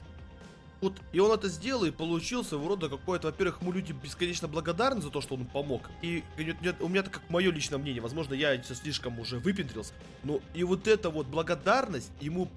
Вот, 0.81 1.01
и 1.13 1.19
он 1.19 1.33
это 1.33 1.49
сделал, 1.49 1.85
и 1.85 1.91
получился 1.91 2.57
в 2.57 2.67
рода 2.67 2.89
какой-то, 2.89 3.29
во-первых, 3.29 3.61
ему 3.61 3.73
люди 3.73 3.93
бесконечно 3.93 4.47
благодарны 4.47 5.01
за 5.03 5.11
то, 5.11 5.21
что 5.21 5.35
он 5.35 5.45
помог. 5.45 5.91
И, 6.03 6.23
и 6.37 6.55
у 6.81 6.89
меня 6.89 7.01
это 7.01 7.11
как 7.11 7.29
мое 7.31 7.51
личное 7.51 7.79
мнение, 7.79 8.01
возможно, 8.01 8.35
я 8.35 8.63
слишком 8.63 9.19
уже 9.19 9.39
выпендрился, 9.39 9.93
но 10.23 10.41
и 10.55 10.63
вот 10.63 10.87
эта 10.87 11.11
вот 11.11 11.27
благодарность 11.27 12.13
ему 12.21 12.49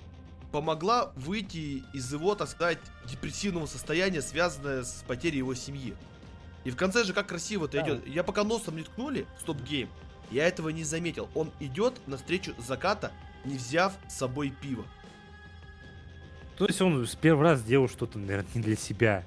помогла 0.52 1.12
выйти 1.16 1.84
из 1.94 2.12
его, 2.12 2.36
так 2.36 2.50
сказать, 2.50 2.78
депрессивного 3.10 3.66
состояния, 3.66 4.22
связанное 4.22 4.84
с 4.84 5.04
потерей 5.08 5.38
его 5.38 5.56
семьи. 5.56 5.96
И 6.64 6.70
в 6.70 6.76
конце 6.76 7.04
же 7.04 7.14
как 7.14 7.28
красиво 7.28 7.66
это 7.66 7.78
да. 7.78 7.88
идет. 7.88 8.08
Я 8.08 8.24
пока 8.24 8.44
носом 8.44 8.76
не 8.76 8.84
ткнули, 8.84 9.26
стоп-гейм, 9.40 9.90
я 10.30 10.48
этого 10.48 10.70
не 10.70 10.84
заметил. 10.84 11.30
Он 11.34 11.52
идет 11.60 11.96
навстречу 12.08 12.54
заката, 12.60 13.12
не 13.46 13.58
взяв 13.58 13.94
с 14.08 14.18
собой 14.18 14.54
пиво. 14.62 14.86
То 16.62 16.68
есть 16.68 16.80
он 16.80 17.08
с 17.08 17.16
первый 17.16 17.42
раз 17.42 17.62
сделал 17.62 17.90
что-то, 17.90 18.20
наверное, 18.20 18.48
не 18.54 18.62
для 18.62 18.76
себя. 18.76 19.24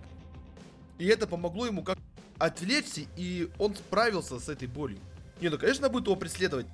И 0.99 1.07
это 1.07 1.27
помогло 1.27 1.67
ему 1.67 1.83
как 1.83 1.99
отвлечься, 2.39 3.01
и 3.17 3.51
он 3.59 3.75
справился 3.75 4.39
с 4.39 4.49
этой 4.49 4.69
болью. 4.69 5.01
Не, 5.41 5.49
ну, 5.49 5.59
конечно, 5.59 5.89
будет 5.89 6.05
его 6.05 6.15
преследовать. 6.15 6.67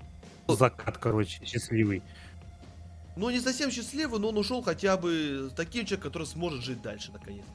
Закат, 0.46 0.98
короче, 0.98 1.42
счастливый. 1.46 2.02
Ну, 3.16 3.30
не 3.30 3.40
совсем 3.40 3.70
счастливый, 3.70 4.20
но 4.20 4.28
он 4.28 4.36
ушел 4.36 4.60
хотя 4.60 4.98
бы 4.98 5.48
с 5.50 5.54
таким 5.54 5.86
человеком, 5.86 6.10
который 6.10 6.26
сможет 6.26 6.62
жить 6.62 6.82
дальше, 6.82 7.10
наконец. 7.10 7.46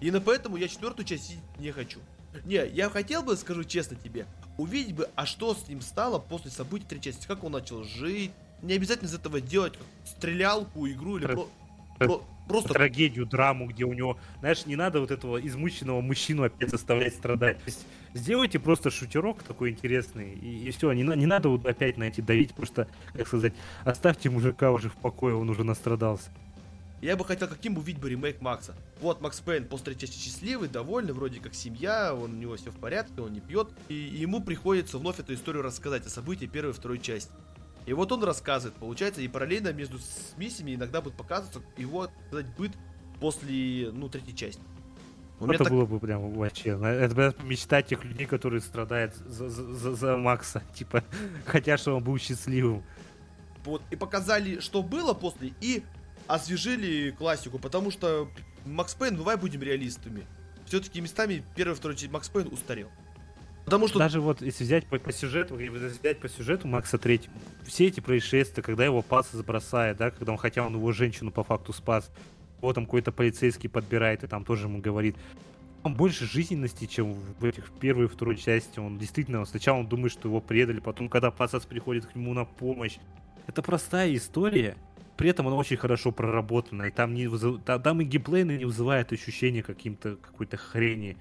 И 0.00 0.12
на 0.12 0.20
поэтому 0.20 0.56
я 0.56 0.68
четвертую 0.68 1.04
часть 1.04 1.34
не 1.58 1.72
хочу. 1.72 1.98
Не, 2.44 2.64
я 2.68 2.88
хотел 2.88 3.24
бы, 3.24 3.36
скажу 3.36 3.64
честно 3.64 3.96
тебе, 3.96 4.26
увидеть 4.58 4.94
бы, 4.94 5.10
а 5.16 5.26
что 5.26 5.56
с 5.56 5.66
ним 5.66 5.80
стало 5.80 6.20
после 6.20 6.52
событий 6.52 6.86
третьей 6.88 7.14
части, 7.14 7.26
как 7.26 7.42
он 7.42 7.50
начал 7.50 7.82
жить. 7.82 8.30
Не 8.62 8.74
обязательно 8.74 9.08
из 9.08 9.14
этого 9.14 9.40
делать 9.40 9.74
стрелялку, 10.04 10.86
игру 10.86 11.16
или 11.16 11.26
про... 11.26 11.48
про... 11.98 12.22
Просто... 12.46 12.74
Трагедию, 12.74 13.24
драму, 13.24 13.66
где 13.66 13.84
у 13.84 13.94
него, 13.94 14.18
знаешь, 14.40 14.66
не 14.66 14.76
надо 14.76 15.00
вот 15.00 15.10
этого 15.10 15.38
измученного 15.38 16.02
мужчину 16.02 16.42
опять 16.42 16.68
заставлять 16.68 17.14
страдать. 17.14 17.56
То 17.58 17.64
есть 17.64 17.86
сделайте 18.12 18.58
просто 18.58 18.90
шутерок 18.90 19.42
такой 19.42 19.70
интересный, 19.70 20.34
и, 20.34 20.68
и 20.68 20.70
все, 20.70 20.92
не, 20.92 21.02
не 21.02 21.24
надо 21.24 21.48
вот 21.48 21.64
опять 21.64 21.96
на 21.96 22.04
эти 22.04 22.20
давить, 22.20 22.54
просто, 22.54 22.86
как 23.14 23.26
сказать, 23.26 23.54
оставьте 23.84 24.28
мужика 24.28 24.72
уже 24.72 24.90
в 24.90 24.94
покое, 24.96 25.34
он 25.34 25.48
уже 25.48 25.64
настрадался. 25.64 26.30
Я 27.00 27.16
бы 27.16 27.24
хотел 27.26 27.48
каким 27.48 27.76
увидеть 27.76 28.00
бы 28.00 28.08
ремейк 28.08 28.40
Макса. 28.40 28.74
Вот 29.00 29.20
Макс 29.20 29.38
Пейн 29.40 29.66
после 29.66 29.92
третьей 29.92 30.08
части 30.08 30.22
счастливый, 30.22 30.70
довольный, 30.70 31.12
вроде 31.12 31.38
как 31.38 31.54
семья, 31.54 32.14
он, 32.14 32.32
у 32.32 32.36
него 32.36 32.56
все 32.56 32.70
в 32.70 32.76
порядке, 32.76 33.20
он 33.20 33.34
не 33.34 33.40
пьет. 33.40 33.68
И 33.88 33.94
ему 33.94 34.42
приходится 34.42 34.96
вновь 34.96 35.18
эту 35.18 35.34
историю 35.34 35.62
рассказать 35.62 36.06
о 36.06 36.08
событии 36.08 36.46
первой 36.46 36.70
и 36.70 36.72
второй 36.72 36.98
части. 36.98 37.30
И 37.86 37.92
вот 37.92 38.10
он 38.12 38.24
рассказывает, 38.24 38.78
получается, 38.78 39.20
и 39.20 39.28
параллельно 39.28 39.72
между 39.72 39.98
миссиями 40.36 40.74
иногда 40.74 41.00
будет 41.00 41.14
показываться 41.14 41.60
его, 41.76 42.08
сказать, 42.28 42.46
быт 42.56 42.72
после, 43.20 43.90
ну, 43.92 44.08
третьей 44.08 44.34
части. 44.34 44.62
У 45.40 45.46
это 45.46 45.64
так... 45.64 45.72
было 45.72 45.84
бы 45.84 45.98
прям 46.00 46.32
вообще. 46.32 46.70
Это 46.70 47.14
была 47.14 47.34
мечта 47.42 47.82
тех 47.82 48.04
людей, 48.04 48.26
которые 48.26 48.60
страдают 48.60 49.14
за, 49.14 49.50
за, 49.50 49.94
за 49.94 50.16
Макса. 50.16 50.62
Типа, 50.74 51.04
хотят, 51.44 51.80
чтобы 51.80 51.98
он 51.98 52.04
был 52.04 52.18
счастливым. 52.18 52.82
Вот, 53.64 53.82
и 53.90 53.96
показали, 53.96 54.60
что 54.60 54.82
было 54.82 55.14
после, 55.14 55.52
и 55.60 55.82
освежили 56.26 57.10
классику, 57.10 57.58
потому 57.58 57.90
что 57.90 58.28
Макс 58.64 58.94
Пейн, 58.94 59.16
давай 59.16 59.36
будем 59.36 59.62
реалистами. 59.62 60.26
Все-таки 60.66 61.00
местами 61.00 61.44
первый, 61.54 61.74
второй 61.74 61.96
Макс 62.10 62.28
Пейн 62.28 62.48
устарел. 62.48 62.90
Потому 63.64 63.88
что... 63.88 63.98
Даже 63.98 64.20
вот 64.20 64.42
если 64.42 64.64
взять 64.64 64.86
по, 64.86 64.98
по 64.98 65.12
сюжету, 65.12 65.58
если 65.58 65.98
взять 65.98 66.18
по 66.18 66.28
сюжету 66.28 66.68
Макса 66.68 66.98
Третьего, 66.98 67.32
все 67.64 67.86
эти 67.86 68.00
происшествия, 68.00 68.62
когда 68.62 68.84
его 68.84 69.02
пас 69.02 69.30
забросает, 69.32 69.96
да, 69.96 70.10
когда 70.10 70.32
он, 70.32 70.38
хотя 70.38 70.66
он 70.66 70.74
его 70.74 70.92
женщину 70.92 71.30
по 71.30 71.44
факту 71.44 71.72
спас, 71.72 72.10
вот 72.60 72.74
там 72.74 72.84
какой-то 72.84 73.12
полицейский 73.12 73.68
подбирает 73.68 74.24
и 74.24 74.26
там 74.26 74.44
тоже 74.44 74.66
ему 74.66 74.80
говорит, 74.80 75.16
там 75.82 75.94
больше 75.94 76.26
жизненности, 76.26 76.86
чем 76.86 77.12
в 77.12 77.44
этих 77.44 77.70
первой 77.72 78.06
и 78.06 78.08
второй 78.08 78.36
части. 78.36 78.78
Он 78.78 78.98
действительно, 78.98 79.44
сначала 79.44 79.78
он 79.78 79.86
думает, 79.86 80.12
что 80.12 80.28
его 80.28 80.40
предали, 80.40 80.80
потом, 80.80 81.08
когда 81.08 81.30
Пасас 81.30 81.64
приходит 81.66 82.06
к 82.06 82.14
нему 82.14 82.32
на 82.32 82.44
помощь. 82.44 82.96
Это 83.46 83.62
простая 83.62 84.14
история, 84.14 84.76
при 85.16 85.28
этом 85.28 85.46
она 85.46 85.56
очень 85.56 85.76
хорошо 85.76 86.10
проработана, 86.10 86.84
и 86.84 86.90
там, 86.90 87.14
не 87.14 87.28
там 87.64 88.00
и 88.00 88.04
геймплейно 88.04 88.56
не 88.56 88.64
вызывает 88.64 89.12
ощущения 89.12 89.62
каким-то 89.62 90.16
какой-то 90.16 90.56
хрени. 90.56 91.16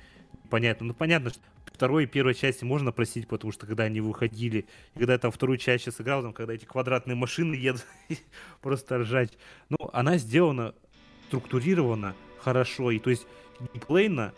Понятно. 0.49 0.87
Ну, 0.87 0.93
понятно, 0.93 1.29
что 1.29 1.41
второй 1.84 2.05
и 2.05 2.07
первой 2.07 2.34
части 2.34 2.63
можно 2.63 2.93
просить, 2.93 3.27
потому 3.27 3.51
что 3.51 3.67
когда 3.67 3.84
они 3.84 3.99
выходили, 3.99 4.67
и 4.95 4.99
когда 4.99 5.11
я 5.11 5.19
там 5.19 5.34
вторую 5.34 5.57
часть 5.57 5.86
играл, 5.99 6.21
там, 6.21 6.31
когда 6.31 6.53
эти 6.53 6.63
квадратные 6.63 7.15
машины 7.15 7.55
едут, 7.55 7.86
просто 8.61 8.99
ржать. 8.99 9.38
Ну, 9.67 9.89
она 9.91 10.17
сделана 10.17 10.75
структурирована 11.27 12.15
хорошо, 12.39 12.89
и 12.89 12.99
то 12.99 13.09
есть 13.09 13.27
геймплейно, 13.59 14.34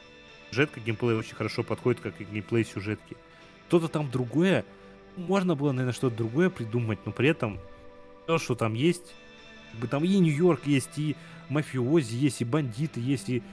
сюжетка 0.50 0.80
геймплей 0.80 1.16
очень 1.16 1.36
хорошо 1.36 1.62
подходит, 1.62 2.02
как 2.02 2.20
и 2.20 2.24
геймплей 2.24 2.66
сюжетки. 2.66 3.16
Что-то 3.68 3.90
там 3.90 4.10
другое, 4.10 4.66
можно 5.16 5.56
было, 5.56 5.72
наверное, 5.72 5.94
что-то 5.94 6.18
другое 6.18 6.50
придумать, 6.50 6.98
но 7.06 7.12
при 7.12 7.30
этом 7.30 7.60
то, 8.26 8.40
что 8.40 8.56
там 8.56 8.74
есть, 8.74 9.14
там 9.92 10.04
и 10.04 10.18
Нью-Йорк 10.18 10.66
есть, 10.66 10.98
и 10.98 11.16
мафиози 11.50 12.16
есть, 12.16 12.42
и 12.42 12.44
бандиты 12.44 13.00
есть, 13.00 13.30
и 13.30 13.44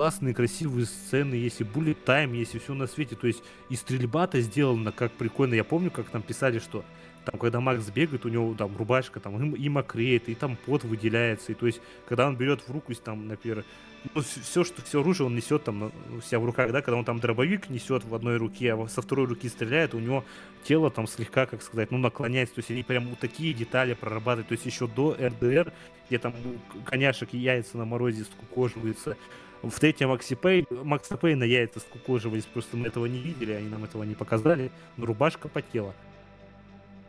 классные, 0.00 0.32
красивые 0.32 0.86
сцены, 0.86 1.34
есть 1.34 1.60
и 1.60 1.64
bullet 1.64 1.98
time, 2.06 2.34
есть 2.34 2.54
и 2.54 2.58
все 2.58 2.72
на 2.72 2.86
свете. 2.86 3.16
То 3.16 3.26
есть 3.26 3.42
и 3.68 3.76
стрельба-то 3.76 4.40
сделана 4.40 4.92
как 4.92 5.12
прикольно. 5.12 5.52
Я 5.52 5.62
помню, 5.62 5.90
как 5.90 6.08
там 6.08 6.22
писали, 6.22 6.58
что 6.58 6.86
там, 7.26 7.38
когда 7.38 7.60
Макс 7.60 7.84
бегает, 7.90 8.24
у 8.24 8.30
него 8.30 8.54
там 8.54 8.74
рубашка 8.78 9.20
там 9.20 9.54
и, 9.54 9.68
мокреет, 9.68 10.30
и 10.30 10.34
там 10.34 10.56
пот 10.56 10.84
выделяется. 10.84 11.52
И 11.52 11.54
то 11.54 11.66
есть, 11.66 11.82
когда 12.08 12.26
он 12.28 12.36
берет 12.36 12.62
в 12.62 12.72
руку, 12.72 12.94
там, 12.94 13.28
например, 13.28 13.62
ну, 14.14 14.22
все, 14.22 14.64
что 14.64 14.80
все 14.80 15.02
оружие 15.02 15.26
он 15.26 15.36
несет 15.36 15.64
там 15.64 15.82
у 15.82 15.92
ну, 16.08 16.22
себя 16.22 16.38
в 16.38 16.46
руках, 16.46 16.72
да, 16.72 16.80
когда 16.80 16.96
он 16.96 17.04
там 17.04 17.20
дробовик 17.20 17.68
несет 17.68 18.02
в 18.02 18.14
одной 18.14 18.38
руке, 18.38 18.72
а 18.72 18.88
со 18.88 19.02
второй 19.02 19.26
руки 19.26 19.50
стреляет, 19.50 19.92
у 19.92 19.98
него 19.98 20.24
тело 20.64 20.90
там 20.90 21.06
слегка, 21.06 21.44
как 21.44 21.62
сказать, 21.62 21.90
ну, 21.90 21.98
наклоняется, 21.98 22.54
то 22.54 22.60
есть 22.60 22.70
они 22.70 22.84
прям 22.84 23.06
вот 23.08 23.18
такие 23.18 23.52
детали 23.52 23.92
прорабатывают, 23.92 24.48
то 24.48 24.52
есть 24.52 24.64
еще 24.64 24.86
до 24.86 25.14
РДР, 25.20 25.74
где 26.08 26.18
там 26.18 26.32
коняшек 26.86 27.34
и 27.34 27.38
яйца 27.38 27.76
на 27.76 27.84
морозе 27.84 28.24
скукоживаются, 28.24 29.18
в 29.62 29.78
третьем 29.78 30.08
Макси 30.08 30.34
Пей, 30.34 30.66
Макса 30.70 31.16
Пейна 31.16 31.44
яйца 31.44 31.80
скукоживались, 31.80 32.44
просто 32.44 32.76
мы 32.76 32.86
этого 32.86 33.06
не 33.06 33.18
видели, 33.18 33.52
они 33.52 33.68
нам 33.68 33.84
этого 33.84 34.04
не 34.04 34.14
показали, 34.14 34.70
но 34.96 35.06
рубашка 35.06 35.48
потела. 35.48 35.94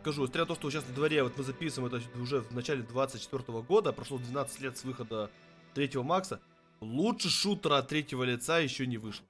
Скажу, 0.00 0.22
несмотря 0.22 0.42
на 0.42 0.46
то, 0.48 0.54
что 0.56 0.70
сейчас 0.70 0.86
на 0.88 0.94
дворе, 0.94 1.22
вот 1.22 1.38
мы 1.38 1.44
записываем 1.44 1.94
это 1.94 2.20
уже 2.20 2.40
в 2.40 2.52
начале 2.52 2.82
24 2.82 3.62
года, 3.62 3.92
прошло 3.92 4.18
12 4.18 4.60
лет 4.60 4.76
с 4.76 4.84
выхода 4.84 5.30
третьего 5.74 6.02
Макса, 6.02 6.40
лучше 6.80 7.30
шутера 7.30 7.78
от 7.78 7.88
третьего 7.88 8.24
лица 8.24 8.58
еще 8.58 8.86
не 8.86 8.98
вышло. 8.98 9.24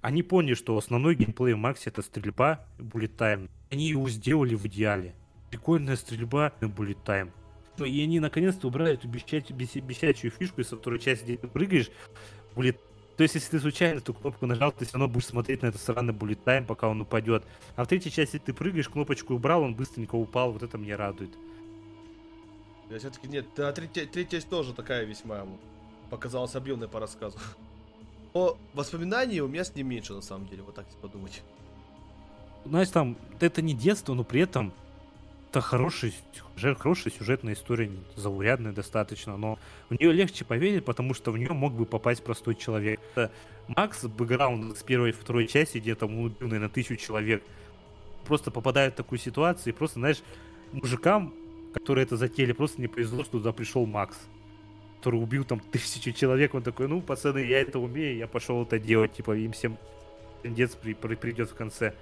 Они 0.00 0.22
поняли, 0.22 0.54
что 0.54 0.76
основной 0.76 1.14
геймплей 1.14 1.54
в 1.54 1.58
Максе 1.58 1.90
это 1.90 2.02
стрельба 2.02 2.66
и 2.78 2.82
bullet 2.82 3.16
time. 3.16 3.48
Они 3.70 3.88
его 3.88 4.08
сделали 4.08 4.54
в 4.54 4.66
идеале. 4.66 5.14
Прикольная 5.50 5.96
стрельба 5.96 6.52
и 6.60 6.64
bullet 6.64 6.98
time. 7.04 7.30
И 7.84 8.02
они 8.02 8.20
наконец-то 8.20 8.68
убрали 8.68 8.94
эту 8.94 9.08
бесячую, 9.08 9.56
бесячую 9.56 10.30
фишку, 10.30 10.60
из 10.60 10.68
второй 10.68 10.98
части, 10.98 11.24
где 11.24 11.36
ты 11.36 11.48
прыгаешь, 11.48 11.90
будет 12.54 12.78
то 13.16 13.22
есть, 13.22 13.34
если 13.34 13.52
ты 13.52 13.60
случайно 13.60 13.98
эту 13.98 14.12
кнопку 14.12 14.44
нажал, 14.44 14.72
ты 14.72 14.84
все 14.84 14.98
равно 14.98 15.08
будешь 15.08 15.26
смотреть 15.26 15.62
на 15.62 15.68
этот 15.68 15.80
странный 15.80 16.12
bullet 16.12 16.38
time, 16.44 16.66
пока 16.66 16.86
он 16.88 17.00
упадет. 17.00 17.44
А 17.74 17.84
в 17.84 17.88
третьей 17.88 18.12
части 18.12 18.38
ты 18.38 18.52
прыгаешь, 18.52 18.90
кнопочку 18.90 19.34
убрал, 19.34 19.62
он 19.62 19.74
быстренько 19.74 20.16
упал, 20.16 20.52
вот 20.52 20.62
это 20.62 20.76
меня 20.76 20.98
радует. 20.98 21.30
Я 22.90 22.98
все-таки 22.98 23.26
нет, 23.26 23.46
да, 23.56 23.72
третья, 23.72 24.06
третья 24.06 24.36
часть 24.36 24.50
тоже 24.50 24.74
такая 24.74 25.04
весьма 25.04 25.46
показалась 26.10 26.54
объемной 26.54 26.88
по 26.88 27.00
рассказу. 27.00 27.38
Но 28.34 28.58
воспоминаний 28.74 29.40
у 29.40 29.48
меня 29.48 29.64
с 29.64 29.74
ним 29.74 29.88
меньше, 29.88 30.12
на 30.12 30.20
самом 30.20 30.46
деле, 30.46 30.62
вот 30.62 30.74
так 30.74 30.84
если 30.86 31.00
подумать. 31.00 31.42
Знаешь, 32.66 32.90
там, 32.90 33.16
это 33.40 33.62
не 33.62 33.72
детство, 33.72 34.12
но 34.12 34.24
при 34.24 34.42
этом 34.42 34.74
это 35.56 35.64
хороший, 35.64 36.12
хорошая 36.78 37.12
сюжетная 37.12 37.54
история, 37.54 37.90
заурядная 38.14 38.72
достаточно, 38.72 39.38
но 39.38 39.58
в 39.88 39.94
нее 39.94 40.12
легче 40.12 40.44
поверить, 40.44 40.84
потому 40.84 41.14
что 41.14 41.32
в 41.32 41.38
нее 41.38 41.52
мог 41.52 41.72
бы 41.72 41.86
попасть 41.86 42.22
простой 42.22 42.56
человек. 42.56 43.00
Макс 43.66 44.04
бэкграунд 44.04 44.76
с 44.76 44.82
первой 44.82 45.10
и 45.10 45.12
второй 45.12 45.46
части, 45.46 45.78
где 45.78 45.94
там 45.94 46.18
убил, 46.18 46.36
наверное, 46.40 46.68
тысячу 46.68 46.96
человек, 46.96 47.42
просто 48.26 48.50
попадает 48.50 48.92
в 48.92 48.96
такую 48.96 49.18
ситуацию, 49.18 49.72
и 49.72 49.76
просто, 49.76 49.98
знаешь, 49.98 50.22
мужикам, 50.72 51.32
которые 51.72 52.04
это 52.04 52.18
затеяли, 52.18 52.52
просто 52.52 52.82
не 52.82 52.88
повезло, 52.88 53.24
что 53.24 53.38
туда 53.38 53.52
пришел 53.52 53.86
Макс 53.86 54.16
который 54.98 55.22
убил 55.22 55.44
там 55.44 55.60
тысячу 55.72 56.10
человек, 56.10 56.54
он 56.54 56.64
такой, 56.64 56.88
ну, 56.88 57.00
пацаны, 57.00 57.38
я 57.38 57.60
это 57.60 57.78
умею, 57.78 58.16
я 58.16 58.26
пошел 58.26 58.62
это 58.62 58.78
делать, 58.78 59.12
типа, 59.12 59.36
им 59.36 59.52
всем 59.52 59.78
пиздец 60.42 60.74
при, 60.74 60.94
при, 60.94 61.14
придет 61.14 61.50
в 61.50 61.54
конце. 61.54 61.94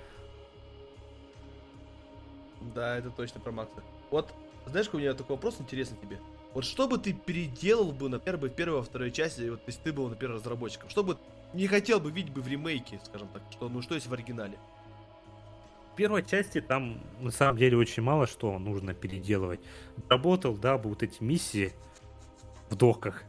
Да, 2.74 2.96
это 2.96 3.10
точно 3.10 3.40
про 3.40 3.52
Макса. 3.52 3.82
Вот, 4.10 4.32
знаешь, 4.66 4.88
у 4.92 4.98
меня 4.98 5.14
такой 5.14 5.36
вопрос 5.36 5.56
интересный 5.58 5.98
тебе. 6.00 6.18
Вот 6.54 6.64
что 6.64 6.86
бы 6.86 6.98
ты 6.98 7.12
переделал 7.12 7.92
бы, 7.92 8.08
например, 8.08 8.38
бы 8.38 8.48
в 8.48 8.54
первой, 8.54 8.78
во 8.78 8.82
второй 8.82 9.10
части, 9.10 9.48
вот 9.48 9.60
если 9.66 9.80
ты 9.82 9.92
был, 9.92 10.08
например, 10.08 10.36
разработчиком, 10.36 10.88
что 10.88 11.02
бы 11.02 11.18
не 11.52 11.66
хотел 11.66 12.00
бы 12.00 12.10
видеть 12.10 12.32
бы 12.32 12.40
в 12.40 12.48
ремейке, 12.48 13.00
скажем 13.04 13.28
так, 13.28 13.42
что, 13.50 13.68
ну, 13.68 13.82
что 13.82 13.94
есть 13.94 14.06
в 14.06 14.12
оригинале? 14.12 14.56
В 15.92 15.96
первой 15.96 16.24
части 16.24 16.60
там, 16.60 17.00
на 17.20 17.30
самом 17.30 17.56
деле, 17.56 17.76
очень 17.76 18.02
мало 18.02 18.26
что 18.26 18.58
нужно 18.58 18.94
переделывать. 18.94 19.60
Работал, 20.08 20.56
да, 20.56 20.78
бы 20.78 20.90
вот 20.90 21.02
эти 21.02 21.22
миссии, 21.22 21.72
в 22.70 22.76
доках. 22.76 23.24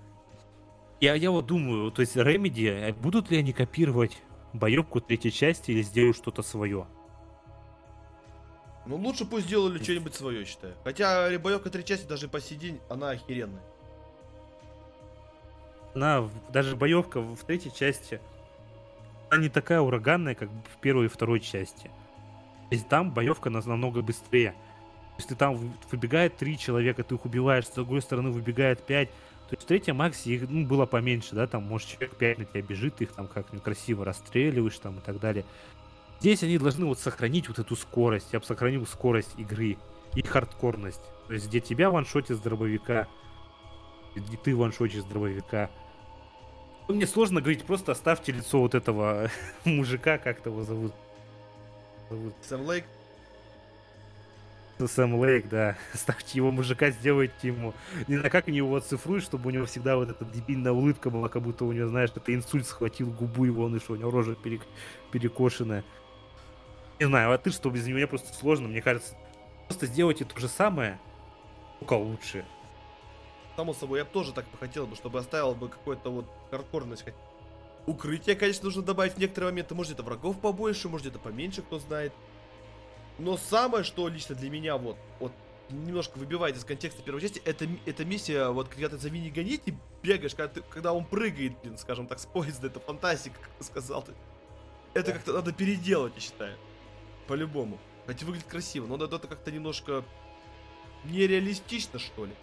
Я, 1.02 1.14
я 1.16 1.30
вот 1.30 1.46
думаю, 1.46 1.92
то 1.92 2.02
есть 2.02 2.16
Remedy, 2.16 2.90
а 2.90 2.94
будут 2.94 3.30
ли 3.30 3.38
они 3.38 3.54
копировать 3.54 4.18
боевку 4.54 5.02
третьей 5.02 5.32
части 5.32 5.72
или 5.72 5.82
сделают 5.82 6.18
что-то 6.18 6.42
свое? 6.42 6.88
Ну, 8.86 8.98
лучше 8.98 9.26
пусть 9.26 9.46
сделали 9.48 9.82
что-нибудь 9.82 10.14
свое, 10.14 10.46
считаю. 10.46 10.76
Хотя 10.84 11.38
боевка 11.40 11.70
третьей 11.70 11.96
части 11.96 12.08
даже 12.08 12.28
по 12.28 12.40
сей 12.40 12.58
день, 12.58 12.80
она 12.90 13.12
охеренная. 13.12 13.64
Она, 15.96 16.30
даже 16.50 16.76
боевка 16.76 17.22
в 17.22 17.38
третьей 17.46 17.74
части, 17.74 18.20
она 19.30 19.42
не 19.42 19.50
такая 19.50 19.82
ураганная, 19.82 20.36
как 20.36 20.50
в 20.50 20.80
первой 20.82 21.06
и 21.06 21.10
второй 21.10 21.40
части. 21.40 21.90
То 22.70 22.76
есть 22.76 22.88
там 22.88 23.12
боевка 23.12 23.50
намного 23.50 24.02
быстрее. 24.02 24.56
Если 25.18 25.36
там 25.36 25.74
выбегает 25.90 26.36
три 26.36 26.58
человека, 26.58 27.04
ты 27.04 27.16
их 27.16 27.26
убиваешь, 27.26 27.66
с 27.66 27.72
другой 27.72 28.02
стороны 28.02 28.32
выбегает 28.32 28.84
пять, 28.84 29.10
то 29.48 29.54
есть 29.54 29.64
в 29.64 29.68
третьем 29.68 29.98
Максе 29.98 30.32
их 30.32 30.50
ну, 30.50 30.66
было 30.66 30.88
поменьше, 30.88 31.36
да, 31.36 31.46
там, 31.46 31.64
может, 31.64 31.88
человек 31.88 32.16
5 32.16 32.38
на 32.40 32.46
тебя 32.46 32.62
бежит, 32.64 33.00
их 33.02 33.12
там 33.12 33.28
как-нибудь 33.28 33.64
красиво 33.64 34.04
расстреливаешь 34.04 34.78
там 34.80 34.98
и 34.98 35.02
так 35.02 35.20
далее. 35.20 35.46
Здесь 36.20 36.44
они 36.44 36.58
должны 36.58 36.86
вот 36.86 37.00
сохранить 37.00 37.48
вот 37.48 37.60
эту 37.60 37.76
скорость. 37.76 38.30
Я 38.32 38.40
бы 38.40 38.46
сохранил 38.46 38.86
скорость 38.86 39.34
игры 39.38 39.78
и 40.16 40.22
хардкорность. 40.22 41.02
То 41.28 41.34
есть 41.34 41.48
где 41.48 41.60
тебя 41.60 41.90
ваншотит 41.90 42.38
с 42.38 42.40
дробовика, 42.40 43.08
и 44.16 44.38
ты 44.38 44.56
ваншотишь 44.56 45.02
с 45.02 45.06
дробовика. 45.06 45.70
Ну, 46.88 46.96
Мне 46.96 47.08
сложно 47.08 47.42
говорить, 47.42 47.64
просто 47.66 47.92
оставьте 47.92 48.32
лицо 48.32 48.60
вот 48.60 48.76
этого 48.76 49.30
мужика, 49.66 50.18
как 50.18 50.46
его 50.46 50.64
зовут. 50.64 50.94
зовут. 52.10 52.34
Сэм 52.42 52.62
Лейк. 52.62 52.86
Сэм 54.86 55.16
Лейк, 55.16 55.50
да. 55.50 55.78
Ставьте 55.94 56.38
его 56.38 56.52
мужика, 56.52 56.92
сделайте 56.92 57.48
ему. 57.48 57.74
Не 58.08 58.18
знаю, 58.18 58.32
как 58.32 58.48
они 58.48 58.58
его 58.58 58.76
оцифруют, 58.76 59.24
чтобы 59.24 59.48
у 59.48 59.52
него 59.52 59.66
всегда 59.66 59.96
вот 59.96 60.10
эта 60.10 60.26
дебильная 60.26 60.74
улыбка 60.74 61.10
была, 61.10 61.28
как 61.28 61.42
будто 61.42 61.66
у 61.66 61.72
него, 61.72 61.88
знаешь, 61.88 62.12
это 62.16 62.34
инсульт 62.34 62.68
схватил 62.68 63.10
губу 63.10 63.46
его, 63.46 63.66
он 63.66 63.76
и 63.76 63.80
что, 63.80 63.94
у 63.94 63.96
него 63.96 64.12
рожа 64.12 64.36
перек... 64.36 64.62
перекошенная. 65.12 65.84
Не 67.00 67.08
знаю, 67.08 67.32
а 67.34 67.38
ты 67.38 67.52
что, 67.52 67.70
без 67.70 67.88
меня 67.88 68.08
просто 68.08 68.34
сложно, 68.34 68.68
мне 68.68 68.82
кажется. 68.82 69.16
Просто 69.68 69.86
сделайте 69.86 70.24
то 70.26 70.40
же 70.40 70.48
самое, 70.48 71.00
только 71.80 71.94
лучше. 71.94 72.46
Само 73.56 73.74
собой, 73.74 74.00
я 74.00 74.06
бы 74.06 74.12
тоже 74.12 74.34
так 74.34 74.46
бы 74.50 74.58
хотел 74.58 74.86
бы, 74.86 74.96
чтобы 74.96 75.20
оставил 75.20 75.56
бы 75.56 75.70
какой-то 75.70 76.10
вот 76.10 76.26
хардкорность. 76.52 77.06
Укрытие, 77.86 78.36
конечно, 78.36 78.66
нужно 78.66 78.82
добавить 78.82 79.14
в 79.14 79.18
некоторые 79.18 79.52
моменты. 79.52 79.76
Может, 79.76 79.94
это 79.94 80.04
врагов 80.04 80.40
побольше, 80.40 80.90
может, 80.90 81.08
это 81.08 81.20
поменьше, 81.20 81.62
кто 81.62 81.80
знает. 81.80 82.14
Но 83.18 83.38
самое, 83.38 83.84
что 83.84 84.08
лично 84.08 84.36
для 84.36 84.50
меня 84.50 84.78
вот, 84.78 84.98
вот 85.20 85.32
немножко 85.70 86.18
выбивает 86.18 86.58
из 86.58 86.66
контекста 86.66 87.02
первой 87.02 87.22
части, 87.22 87.42
это, 87.46 87.68
это 87.86 88.06
миссия, 88.06 88.50
вот 88.50 88.70
когда 88.70 88.90
ты 88.90 88.98
за 88.98 89.10
Винни 89.10 89.30
гонить 89.30 89.62
и 89.66 89.74
бегаешь, 90.04 90.36
когда, 90.36 90.54
ты, 90.54 90.62
когда 90.62 90.94
он 90.94 91.06
прыгает, 91.06 91.54
блин, 91.62 91.78
скажем 91.78 92.08
так, 92.08 92.20
с 92.20 92.26
поезда, 92.26 92.68
это 92.68 92.80
фантастика, 92.80 93.38
как 93.40 93.52
ты 93.58 93.64
сказал. 93.64 94.04
Ты. 94.04 94.14
Это 94.94 95.14
как-то 95.14 95.34
надо 95.34 95.54
переделать, 95.54 96.14
я 96.16 96.22
считаю. 96.22 96.58
По-любому. 97.28 97.80
Хотя 98.06 98.26
выглядит 98.26 98.48
красиво, 98.48 98.86
но 98.86 99.04
это 99.04 99.20
как-то 99.20 99.52
немножко 99.52 100.04
нереалистично, 101.06 102.00
что 102.00 102.26
ли. 102.26 102.34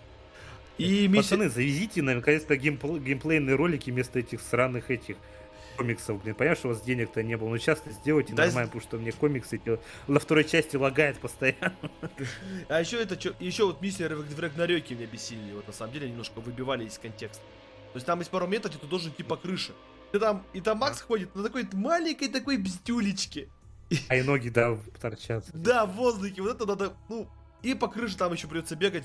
И 0.78 1.08
Пацаны, 1.14 1.44
миссия... 1.44 1.54
завезите, 1.54 2.02
наконец-то, 2.02 2.56
геймпл... 2.56 2.96
геймплейные 2.96 3.54
ролики 3.56 3.90
вместо 3.90 4.18
этих 4.18 4.40
сраных 4.40 4.90
этих 4.90 5.16
комиксов, 5.76 6.22
блин, 6.22 6.34
понимаешь, 6.34 6.64
у 6.64 6.68
вас 6.68 6.82
денег-то 6.82 7.22
не 7.22 7.36
было, 7.36 7.48
ну 7.48 7.58
сейчас 7.58 7.82
сделайте 7.86 8.34
да, 8.34 8.44
нормально, 8.44 8.68
потому 8.68 8.82
что 8.82 8.98
мне 8.98 9.12
комиксы 9.12 9.60
на 10.06 10.20
второй 10.20 10.44
части 10.44 10.76
лагает 10.76 11.18
постоянно. 11.18 11.74
А 12.68 12.80
еще 12.80 13.02
это, 13.02 13.14
еще 13.40 13.64
вот 13.66 13.80
миссия 13.80 14.08
в 14.08 14.40
Рагнарёке 14.40 14.94
меня 14.94 15.06
бесили, 15.06 15.52
вот 15.52 15.66
на 15.66 15.72
самом 15.72 15.92
деле 15.92 16.10
немножко 16.10 16.40
выбивали 16.40 16.84
из 16.84 16.98
контекста. 16.98 17.42
То 17.92 17.96
есть 17.96 18.06
там 18.06 18.18
есть 18.18 18.30
пару 18.30 18.46
моментов, 18.46 18.70
где 18.70 18.80
ты 18.80 18.86
должен 18.86 19.12
идти 19.12 19.22
по 19.22 19.36
крыше. 19.36 19.72
И 20.12 20.18
там, 20.18 20.44
и 20.52 20.60
там 20.60 20.78
Макс 20.78 21.00
ходит 21.00 21.34
на 21.34 21.42
такой 21.42 21.66
маленькой 21.72 22.28
такой 22.28 22.58
бздюлечке. 22.58 23.48
А 24.08 24.16
и 24.16 24.22
ноги, 24.22 24.48
да, 24.48 24.78
торчат. 25.00 25.44
Да, 25.52 25.86
в 25.86 25.92
воздухе, 25.92 26.42
вот 26.42 26.54
это 26.54 26.66
надо, 26.66 26.92
ну, 27.08 27.28
и 27.62 27.74
по 27.74 27.88
крыше 27.88 28.16
там 28.16 28.32
еще 28.32 28.48
придется 28.48 28.76
бегать 28.76 29.04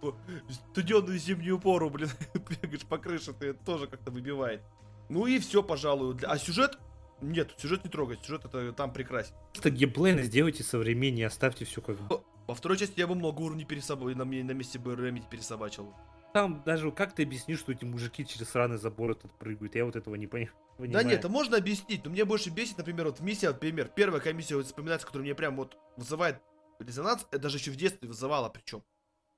в 0.00 0.14
студенную 0.52 1.18
зимнюю 1.18 1.58
пору, 1.58 1.90
блин, 1.90 2.08
бегаешь 2.62 2.86
по 2.86 2.98
крыше, 2.98 3.32
ты 3.32 3.52
тоже 3.52 3.86
как-то 3.86 4.10
выбивает. 4.10 4.62
Ну 5.08 5.26
и 5.26 5.38
все, 5.38 5.62
пожалуй. 5.62 6.16
А 6.22 6.38
сюжет? 6.38 6.78
Нет, 7.20 7.54
сюжет 7.56 7.84
не 7.84 7.90
трогать, 7.90 8.22
сюжет 8.24 8.44
это 8.44 8.72
там 8.72 8.92
прекрасен. 8.92 9.34
Просто 9.52 9.70
геймплей 9.70 10.22
сделайте 10.22 10.62
современнее, 10.62 11.26
оставьте 11.26 11.64
все 11.64 11.80
как 11.80 11.98
бы. 12.00 12.22
Во 12.46 12.54
второй 12.54 12.78
части 12.78 13.00
я 13.00 13.06
бы 13.06 13.14
много 13.14 13.40
уровней 13.40 13.64
пересобачил, 13.64 14.16
на, 14.16 14.24
на 14.24 14.52
месте 14.52 14.78
бы 14.78 14.94
Ремити 14.94 15.26
пересобачил. 15.28 15.92
Там 16.36 16.62
даже 16.66 16.92
как 16.92 17.14
ты 17.14 17.22
объяснишь, 17.22 17.60
что 17.60 17.72
эти 17.72 17.86
мужики 17.86 18.26
через 18.26 18.50
сраный 18.50 18.76
забор 18.76 19.12
этот 19.12 19.32
прыгают? 19.38 19.74
Я 19.74 19.86
вот 19.86 19.96
этого 19.96 20.16
не 20.16 20.26
понимаю. 20.26 20.54
Да 20.76 21.02
нет, 21.02 21.20
это 21.20 21.30
можно 21.30 21.56
объяснить, 21.56 22.04
но 22.04 22.10
мне 22.10 22.26
больше 22.26 22.50
бесит, 22.50 22.76
например, 22.76 23.06
вот 23.06 23.20
миссия, 23.20 23.48
например, 23.48 23.88
первая 23.88 24.20
комиссия 24.20 24.56
вот, 24.56 24.66
вспоминается, 24.66 25.06
которая 25.06 25.24
мне 25.24 25.34
прям 25.34 25.56
вот 25.56 25.78
вызывает 25.96 26.42
резонанс, 26.78 27.26
это 27.30 27.38
даже 27.38 27.56
еще 27.56 27.70
в 27.70 27.76
детстве 27.76 28.06
вызывала 28.06 28.50
причем. 28.50 28.84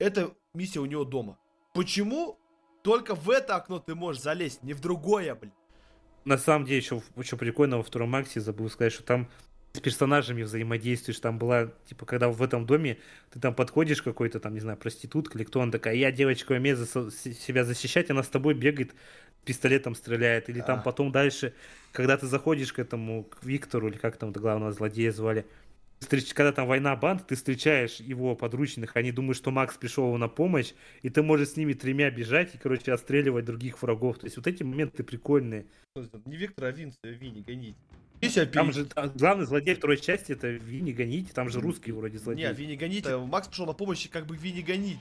Это 0.00 0.34
миссия 0.54 0.80
у 0.80 0.86
него 0.86 1.04
дома. 1.04 1.38
Почему 1.72 2.36
только 2.82 3.14
в 3.14 3.30
это 3.30 3.54
окно 3.54 3.78
ты 3.78 3.94
можешь 3.94 4.20
залезть, 4.20 4.64
не 4.64 4.74
в 4.74 4.80
другое, 4.80 5.36
блин? 5.36 5.52
На 6.24 6.36
самом 6.36 6.64
деле, 6.64 6.78
еще, 6.78 7.00
еще 7.14 7.36
прикольно 7.36 7.76
во 7.76 7.84
втором 7.84 8.12
акте 8.16 8.40
забыл 8.40 8.68
сказать, 8.70 8.92
что 8.92 9.04
там 9.04 9.28
с 9.78 9.80
персонажами 9.80 10.42
взаимодействуешь. 10.42 11.20
Там 11.20 11.38
была, 11.38 11.70
типа, 11.88 12.04
когда 12.04 12.28
в 12.28 12.42
этом 12.42 12.66
доме 12.66 12.98
ты 13.30 13.40
там 13.40 13.54
подходишь 13.54 14.02
какой-то, 14.02 14.40
там, 14.40 14.54
не 14.54 14.60
знаю, 14.60 14.76
проститутка 14.76 15.38
или 15.38 15.44
кто, 15.44 15.60
он 15.60 15.70
такая, 15.70 15.94
я, 15.94 16.12
девочка, 16.12 16.52
умею 16.52 16.76
за 16.76 17.10
себя 17.10 17.64
защищать, 17.64 18.10
она 18.10 18.22
с 18.22 18.28
тобой 18.28 18.54
бегает, 18.54 18.94
пистолетом 19.44 19.94
стреляет. 19.94 20.48
Или 20.50 20.60
там 20.60 20.80
а. 20.80 20.82
потом 20.82 21.12
дальше, 21.12 21.54
когда 21.92 22.16
ты 22.16 22.26
заходишь 22.26 22.72
к 22.72 22.78
этому, 22.78 23.24
к 23.24 23.44
Виктору, 23.44 23.88
или 23.88 23.96
как 23.96 24.16
там 24.16 24.32
главного 24.32 24.72
злодея 24.72 25.12
звали, 25.12 25.46
когда 26.34 26.52
там 26.52 26.68
война 26.68 26.94
банд, 26.96 27.26
ты 27.26 27.34
встречаешь 27.34 27.96
его 27.96 28.36
подручных, 28.36 28.96
они 28.96 29.10
думают, 29.10 29.36
что 29.36 29.50
Макс 29.50 29.76
пришел 29.76 30.16
на 30.16 30.28
помощь, 30.28 30.72
и 31.02 31.10
ты 31.10 31.22
можешь 31.22 31.50
с 31.50 31.56
ними 31.56 31.72
тремя 31.72 32.10
бежать 32.10 32.54
и, 32.54 32.58
короче, 32.58 32.92
отстреливать 32.92 33.44
других 33.44 33.82
врагов. 33.82 34.18
То 34.18 34.26
есть 34.26 34.36
вот 34.36 34.46
эти 34.46 34.62
моменты 34.62 35.02
прикольные. 35.02 35.66
Не 36.24 36.36
Виктор, 36.36 36.66
а 36.66 36.70
Винс, 36.70 36.94
а 37.02 37.08
Винни, 37.08 37.40
гоните. 37.40 37.78
Там 38.52 38.72
же 38.72 38.88
главный 39.14 39.46
злодей 39.46 39.74
второй 39.74 39.98
части 39.98 40.32
это 40.32 40.48
Винни 40.48 40.92
Гоните, 40.92 41.32
там 41.32 41.48
же 41.48 41.60
русский 41.60 41.92
вроде 41.92 42.18
злодей. 42.18 42.46
Нет, 42.46 42.58
Винни 42.58 42.76
Гоните, 42.76 43.16
Макс 43.18 43.48
пришел 43.48 43.66
на 43.66 43.72
помощь 43.72 44.08
как 44.08 44.26
бы 44.26 44.36
Винни 44.36 44.62
Гонить. 44.62 44.98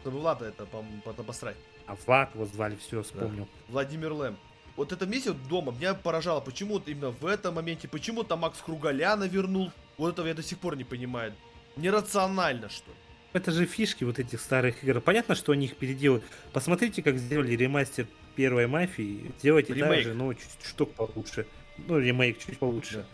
Чтобы 0.00 0.20
Влада 0.20 0.46
это 0.46 0.66
обосрать. 1.04 1.56
А 1.86 1.96
Влад 2.06 2.34
его 2.34 2.46
звали, 2.46 2.76
все, 2.76 3.02
вспомнил. 3.02 3.44
Да. 3.44 3.72
Владимир 3.72 4.12
Лэм 4.12 4.36
вот 4.78 4.92
эта 4.92 5.06
миссия 5.06 5.32
дома 5.32 5.72
меня 5.72 5.92
поражала. 5.92 6.40
Почему 6.40 6.74
вот 6.74 6.88
именно 6.88 7.10
в 7.10 7.26
этом 7.26 7.56
моменте, 7.56 7.88
почему 7.88 8.22
там 8.22 8.38
Макс 8.38 8.60
Кругаляна 8.62 9.24
вернул, 9.24 9.72
вот 9.98 10.14
этого 10.14 10.28
я 10.28 10.34
до 10.34 10.42
сих 10.42 10.58
пор 10.58 10.76
не 10.76 10.84
понимаю. 10.84 11.34
Нерационально, 11.76 12.68
что 12.70 12.90
ли. 12.90 12.96
Это 13.32 13.50
же 13.50 13.66
фишки 13.66 14.04
вот 14.04 14.18
этих 14.18 14.40
старых 14.40 14.82
игр. 14.82 15.00
Понятно, 15.00 15.34
что 15.34 15.52
они 15.52 15.66
их 15.66 15.76
переделают. 15.76 16.24
Посмотрите, 16.52 17.02
как 17.02 17.18
сделали 17.18 17.54
ремастер 17.56 18.06
первой 18.36 18.68
мафии. 18.68 19.32
Сделайте 19.40 19.74
ремейк. 19.74 20.04
так 20.04 20.12
же, 20.12 20.14
но 20.14 20.32
чуть 20.32 20.48
чуть 20.62 20.94
получше. 20.94 21.46
Ну, 21.86 21.98
ремейк 21.98 22.38
чуть 22.38 22.58
получше. 22.58 23.04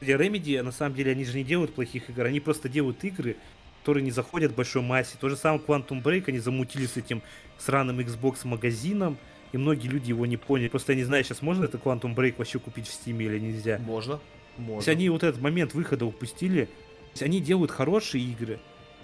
Да. 0.00 0.06
Remedy, 0.06 0.60
на 0.62 0.72
самом 0.72 0.94
деле, 0.94 1.12
они 1.12 1.24
же 1.24 1.36
не 1.36 1.44
делают 1.44 1.74
плохих 1.74 2.10
игр, 2.10 2.24
они 2.24 2.40
просто 2.40 2.68
делают 2.68 3.02
игры, 3.04 3.36
которые 3.80 4.02
не 4.02 4.10
заходят 4.10 4.52
в 4.52 4.54
большой 4.56 4.82
массе. 4.82 5.16
То 5.20 5.28
же 5.28 5.36
самое 5.36 5.60
Quantum 5.60 6.02
Break, 6.02 6.24
они 6.26 6.38
замутили 6.38 6.86
с 6.86 6.96
этим 6.96 7.22
сраным 7.58 8.00
Xbox 8.00 8.46
магазином 8.46 9.16
и 9.52 9.58
многие 9.58 9.88
люди 9.88 10.08
его 10.08 10.26
не 10.26 10.36
поняли. 10.36 10.68
Просто 10.68 10.92
я 10.92 10.98
не 10.98 11.04
знаю, 11.04 11.22
сейчас 11.24 11.42
можно 11.42 11.64
это 11.64 11.78
Quantum 11.78 12.14
Break 12.14 12.34
вообще 12.38 12.58
купить 12.58 12.88
в 12.88 12.90
Steam 12.90 13.22
или 13.22 13.38
нельзя. 13.38 13.78
Можно. 13.78 14.18
Можно. 14.56 14.74
То 14.74 14.78
есть 14.78 14.88
они 14.88 15.08
вот 15.08 15.22
этот 15.22 15.40
момент 15.40 15.74
выхода 15.74 16.06
упустили. 16.06 16.64
То 16.64 17.10
есть 17.12 17.22
они 17.22 17.40
делают 17.40 17.70
хорошие 17.70 18.24
игры, 18.24 18.58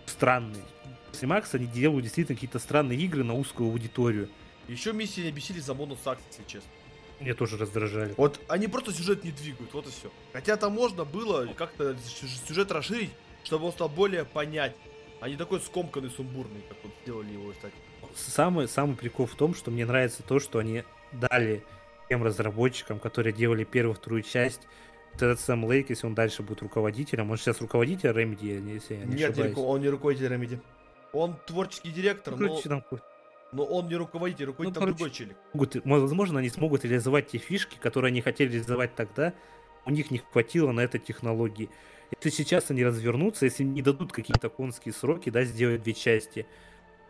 странные. 0.06 0.64
После 1.10 1.28
Макс 1.28 1.54
они 1.54 1.66
делают 1.66 2.04
действительно 2.04 2.36
какие-то 2.36 2.58
странные 2.58 2.98
игры 2.98 3.24
на 3.24 3.34
узкую 3.34 3.70
аудиторию. 3.70 4.28
Еще 4.66 4.92
миссии 4.92 5.20
не 5.20 5.32
бесили 5.32 5.60
за 5.60 5.74
бонус 5.74 6.06
акции, 6.06 6.26
если 6.28 6.44
честно. 6.44 6.70
Мне 7.20 7.34
тоже 7.34 7.56
раздражали. 7.56 8.14
Вот 8.16 8.40
они 8.48 8.68
просто 8.68 8.92
сюжет 8.92 9.24
не 9.24 9.32
двигают, 9.32 9.72
вот 9.72 9.86
и 9.86 9.90
все. 9.90 10.10
Хотя 10.32 10.56
там 10.56 10.72
можно 10.72 11.04
было 11.04 11.46
как-то 11.56 11.96
сюжет 12.46 12.70
расширить, 12.70 13.10
чтобы 13.44 13.66
он 13.66 13.72
стал 13.72 13.88
более 13.88 14.24
понять, 14.24 14.76
а 15.20 15.28
не 15.28 15.36
такой 15.36 15.60
скомканный, 15.60 16.10
сумбурный, 16.10 16.62
как 16.68 16.78
вот 16.82 16.92
сделали 17.02 17.32
его, 17.32 17.50
кстати 17.52 17.74
самый, 18.18 18.68
самый 18.68 18.96
прикол 18.96 19.26
в 19.26 19.34
том, 19.34 19.54
что 19.54 19.70
мне 19.70 19.86
нравится 19.86 20.22
то, 20.22 20.40
что 20.40 20.58
они 20.58 20.84
дали 21.12 21.64
тем 22.08 22.22
разработчикам, 22.22 22.98
которые 22.98 23.32
делали 23.32 23.64
первую, 23.64 23.94
вторую 23.94 24.22
часть, 24.22 24.62
вот 25.12 25.22
этот 25.22 25.40
Сэм 25.40 25.64
Лейк, 25.64 25.90
если 25.90 26.06
он 26.06 26.14
дальше 26.14 26.42
будет 26.42 26.62
руководителем, 26.62 27.30
он 27.30 27.36
сейчас 27.36 27.60
руководитель 27.60 28.10
Remedy, 28.10 28.72
если 28.72 28.94
я 28.94 29.04
не 29.04 29.16
Нет, 29.16 29.36
не 29.36 29.54
он 29.54 29.80
не 29.80 29.88
руководитель 29.88 30.32
Remedy. 30.32 30.60
Он 31.12 31.36
творческий 31.46 31.90
директор, 31.90 32.36
ну, 32.36 32.48
но... 32.48 32.60
Там... 32.60 32.84
Но 33.52 33.64
он 33.64 33.88
не 33.88 33.96
руководитель, 33.96 34.46
руководит 34.46 34.74
ну, 34.74 34.80
там 34.80 34.82
короче, 34.82 34.98
другой 34.98 35.14
челик. 35.14 35.36
Могут, 35.84 36.02
возможно, 36.02 36.38
они 36.40 36.50
смогут 36.50 36.84
реализовать 36.84 37.28
те 37.28 37.38
фишки, 37.38 37.76
которые 37.78 38.10
они 38.10 38.20
хотели 38.20 38.52
реализовать 38.52 38.94
тогда. 38.94 39.32
У 39.86 39.90
них 39.90 40.10
не 40.10 40.18
хватило 40.18 40.72
на 40.72 40.80
это 40.80 40.98
технологии. 40.98 41.70
Если 42.22 42.42
сейчас 42.42 42.70
они 42.70 42.84
развернутся, 42.84 43.46
если 43.46 43.64
не 43.64 43.82
дадут 43.82 44.12
какие-то 44.12 44.48
конские 44.50 44.92
сроки, 44.92 45.30
да, 45.30 45.44
сделать 45.44 45.82
две 45.82 45.94
части, 45.94 46.46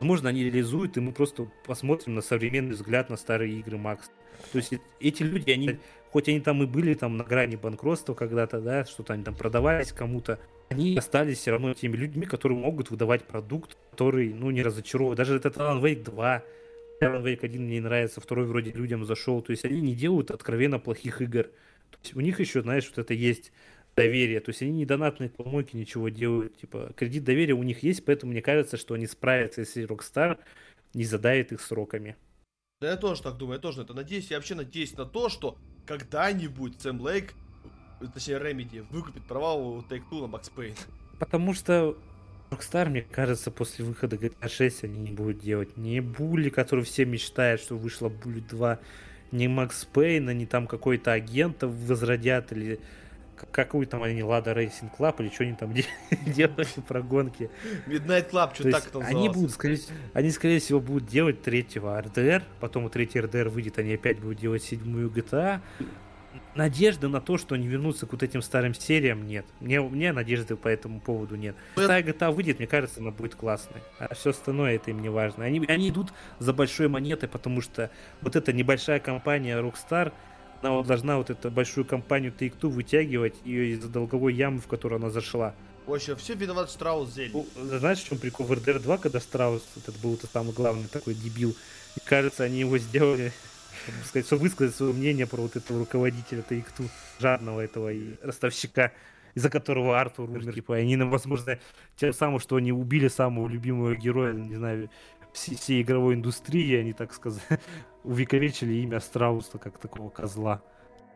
Возможно, 0.01 0.29
они 0.29 0.45
реализуют, 0.45 0.97
и 0.97 1.01
мы 1.01 1.13
просто 1.13 1.49
посмотрим 1.67 2.15
на 2.15 2.23
современный 2.23 2.75
взгляд 2.75 3.11
на 3.11 3.17
старые 3.17 3.59
игры 3.59 3.79
Макс. 3.79 4.11
То 4.53 4.59
есть 4.59 4.75
эти 5.01 5.23
люди, 5.25 5.51
они, 5.51 5.79
хоть 6.13 6.29
они 6.29 6.41
там 6.41 6.63
и 6.63 6.67
были 6.67 6.95
там 6.95 7.17
на 7.17 7.25
грани 7.25 7.57
банкротства 7.57 8.15
когда-то, 8.15 8.61
да, 8.61 8.85
что-то 8.85 9.15
они 9.15 9.25
там 9.25 9.35
продавались 9.35 9.93
кому-то, 9.93 10.39
они 10.69 10.97
остались 10.97 11.39
все 11.39 11.51
равно 11.53 11.75
теми 11.75 11.97
людьми, 11.97 12.27
которые 12.27 12.59
могут 12.59 12.91
выдавать 12.91 13.25
продукт, 13.25 13.77
который, 13.91 14.33
ну, 14.33 14.51
не 14.51 14.63
разочаровывает. 14.63 15.17
Даже 15.17 15.37
этот 15.37 15.57
Alan 15.57 15.81
Wake 15.81 16.05
2, 16.05 16.43
Alan 17.01 17.23
Wake 17.23 17.41
1 17.43 17.63
мне 17.63 17.81
нравится, 17.81 18.21
второй 18.21 18.47
вроде 18.47 18.73
людям 18.73 19.05
зашел. 19.05 19.41
То 19.41 19.53
есть 19.53 19.65
они 19.65 19.81
не 19.81 19.95
делают 19.95 20.31
откровенно 20.31 20.79
плохих 20.79 21.23
игр. 21.23 21.45
То 21.45 21.99
есть 22.03 22.17
у 22.17 22.21
них 22.21 22.39
еще, 22.41 22.63
знаешь, 22.63 22.87
вот 22.89 22.99
это 22.99 23.15
есть 23.15 23.53
доверия. 23.97 24.41
То 24.41 24.51
есть 24.51 24.63
они 24.63 24.73
не 24.73 24.87
донатные 24.87 25.31
помойки 25.31 25.77
ничего 25.77 26.09
делают. 26.09 26.57
Типа, 26.59 26.93
кредит 26.97 27.25
доверия 27.25 27.55
у 27.55 27.63
них 27.63 27.83
есть, 27.83 28.05
поэтому 28.05 28.33
мне 28.33 28.43
кажется, 28.43 28.77
что 28.77 28.95
они 28.95 29.07
справятся, 29.07 29.63
если 29.63 29.87
Rockstar 29.87 30.39
не 30.95 31.05
задает 31.05 31.53
их 31.53 31.61
сроками. 31.61 32.17
Да 32.81 32.91
я 32.91 32.97
тоже 32.97 33.23
так 33.23 33.37
думаю, 33.37 33.57
я 33.57 33.61
тоже 33.61 33.79
на 33.79 33.83
это 33.85 33.95
надеюсь. 33.95 34.31
Я 34.31 34.37
вообще 34.37 34.55
надеюсь 34.55 34.97
на 34.97 35.05
то, 35.05 35.29
что 35.29 35.59
когда-нибудь 35.87 36.81
Сэм 36.81 37.01
Лейк 37.01 37.35
точнее 38.07 38.39
Remedy, 38.39 38.85
выкупит 38.91 39.23
права 39.25 39.55
у 39.55 39.81
Take-Two 39.81 40.27
на 40.27 40.37
Max 40.37 40.51
Payne? 40.55 40.79
Потому 41.19 41.55
что 41.55 41.97
Rockstar, 42.51 42.89
мне 42.89 43.03
кажется, 43.03 43.51
после 43.51 43.85
выхода 43.85 44.17
GTA 44.17 44.49
6 44.49 44.85
они 44.85 44.99
не 44.99 45.11
будут 45.11 45.41
делать 45.41 45.77
ни 45.77 46.01
Булли, 46.01 46.49
который 46.49 46.85
все 46.85 47.05
мечтают, 47.05 47.61
что 47.61 47.77
вышла 47.77 48.09
Булли 48.09 48.41
2, 48.41 48.79
ни 49.33 49.47
Макс 49.47 49.85
Пейна, 49.85 50.31
ни 50.31 50.47
там 50.47 50.67
какой-то 50.67 51.13
агента 51.13 51.69
возродят, 51.69 52.53
или 52.53 52.81
какую 53.53 53.87
там 53.87 54.03
они, 54.03 54.23
Лада 54.23 54.53
Рейсинг 54.53 54.97
Клаб, 54.97 55.21
или 55.21 55.29
что 55.29 55.45
они 55.45 55.55
там 55.55 55.75
делали 56.27 56.67
про 56.87 57.03
гонки. 57.03 57.51
Midnight 57.87 58.31
Club, 58.31 58.55
что 58.55 58.71
так 58.71 58.87
это 58.87 59.01
Они 59.01 59.29
будут, 59.29 59.53
скорее, 59.53 59.81
они, 60.15 60.31
скорее 60.31 60.61
всего, 60.61 60.81
будут 60.81 61.07
делать 61.07 61.43
третьего 61.43 62.01
RDR, 62.01 62.43
потом 62.61 62.85
у 62.85 62.89
третьего 62.89 63.27
RDR 63.27 63.49
выйдет, 63.49 63.79
они 63.79 63.95
опять 63.95 64.19
будут 64.21 64.39
делать 64.39 64.63
седьмую 64.63 65.11
GTA, 65.11 65.61
надежды 66.59 67.09
на 67.09 67.21
то, 67.21 67.39
что 67.39 67.55
они 67.55 67.67
вернутся 67.67 68.07
к 68.07 68.13
вот 68.13 68.23
этим 68.23 68.43
старым 68.43 68.75
сериям, 68.75 69.27
нет. 69.27 69.47
Мне, 69.61 69.81
мне 69.81 70.13
надежды 70.13 70.57
по 70.57 70.69
этому 70.69 71.01
поводу 71.01 71.37
нет. 71.37 71.57
Старая 71.73 72.03
GTA 72.03 72.33
выйдет, 72.33 72.59
мне 72.59 72.67
кажется, 72.67 73.01
она 73.01 73.13
будет 73.13 73.37
классной. 73.37 73.81
А 73.99 74.15
все 74.15 74.31
остальное 74.31 74.75
это 74.75 74.91
им 74.91 75.01
не 75.01 75.09
важно. 75.09 75.45
Они, 75.45 75.65
они 75.67 75.89
идут 75.89 76.13
за 76.41 76.53
большой 76.53 76.89
монетой, 76.89 77.29
потому 77.29 77.63
что 77.63 77.91
вот 78.21 78.37
эта 78.37 78.53
небольшая 78.53 78.99
компания 78.99 79.57
Rockstar, 79.57 80.13
она 80.61 80.73
вот 80.73 80.87
должна 80.89 81.17
вот 81.17 81.31
эту 81.31 81.51
большую 81.51 81.85
компанию 81.85 82.35
Take-Two 82.37 82.69
вытягивать 82.69 83.37
ее 83.45 83.75
из 83.75 83.85
долговой 83.85 84.35
ямы, 84.35 84.59
в 84.59 84.67
которую 84.67 84.99
она 84.99 85.11
зашла. 85.11 85.55
В 85.87 85.95
общем, 85.95 86.17
все 86.17 86.35
виноват 86.35 86.71
Штраус 86.71 87.15
Зель. 87.15 87.33
Знаешь, 87.57 88.01
в 88.01 88.09
чем 88.09 88.19
прикол? 88.19 88.45
В 88.45 88.53
RDR 88.53 88.81
2, 88.81 88.99
когда 88.99 89.21
Страус, 89.21 89.63
этот 89.77 89.97
был 90.01 90.19
самый 90.33 90.53
главный 90.53 90.89
такой 90.89 91.15
дебил, 91.15 91.55
и 91.97 92.01
кажется, 92.05 92.43
они 92.43 92.59
его 92.59 92.77
сделали 92.79 93.33
сказать, 94.05 94.27
чтобы 94.27 94.43
высказать 94.43 94.75
свое 94.75 94.93
мнение 94.93 95.27
про 95.27 95.41
вот 95.41 95.57
этого 95.57 95.81
руководителя 95.81 96.43
Тайкту, 96.43 96.85
жадного 97.19 97.61
этого 97.61 97.93
и 97.93 98.15
ростовщика, 98.23 98.93
из-за 99.35 99.51
которого 99.51 100.01
Артур 100.01 100.31
умер. 100.31 100.53
Типа, 100.53 100.77
они, 100.77 100.97
возможно, 100.97 101.59
тем 101.97 102.13
самым, 102.13 102.41
что 102.41 102.57
они 102.57 102.73
убили 102.73 103.09
самого 103.09 103.49
любимого 103.49 103.95
героя, 103.95 104.33
не 104.33 104.57
знаю, 104.57 104.91
всей, 105.33 105.57
всей 105.57 105.83
игровой 105.83 106.15
индустрии, 106.15 106.77
они, 106.77 106.93
так 106.93 107.13
сказать, 107.13 107.43
увековечили 108.05 108.75
имя 108.75 109.01
Страуса 109.01 109.59
как 109.59 109.79
такого 109.79 110.11
козла. 110.11 110.63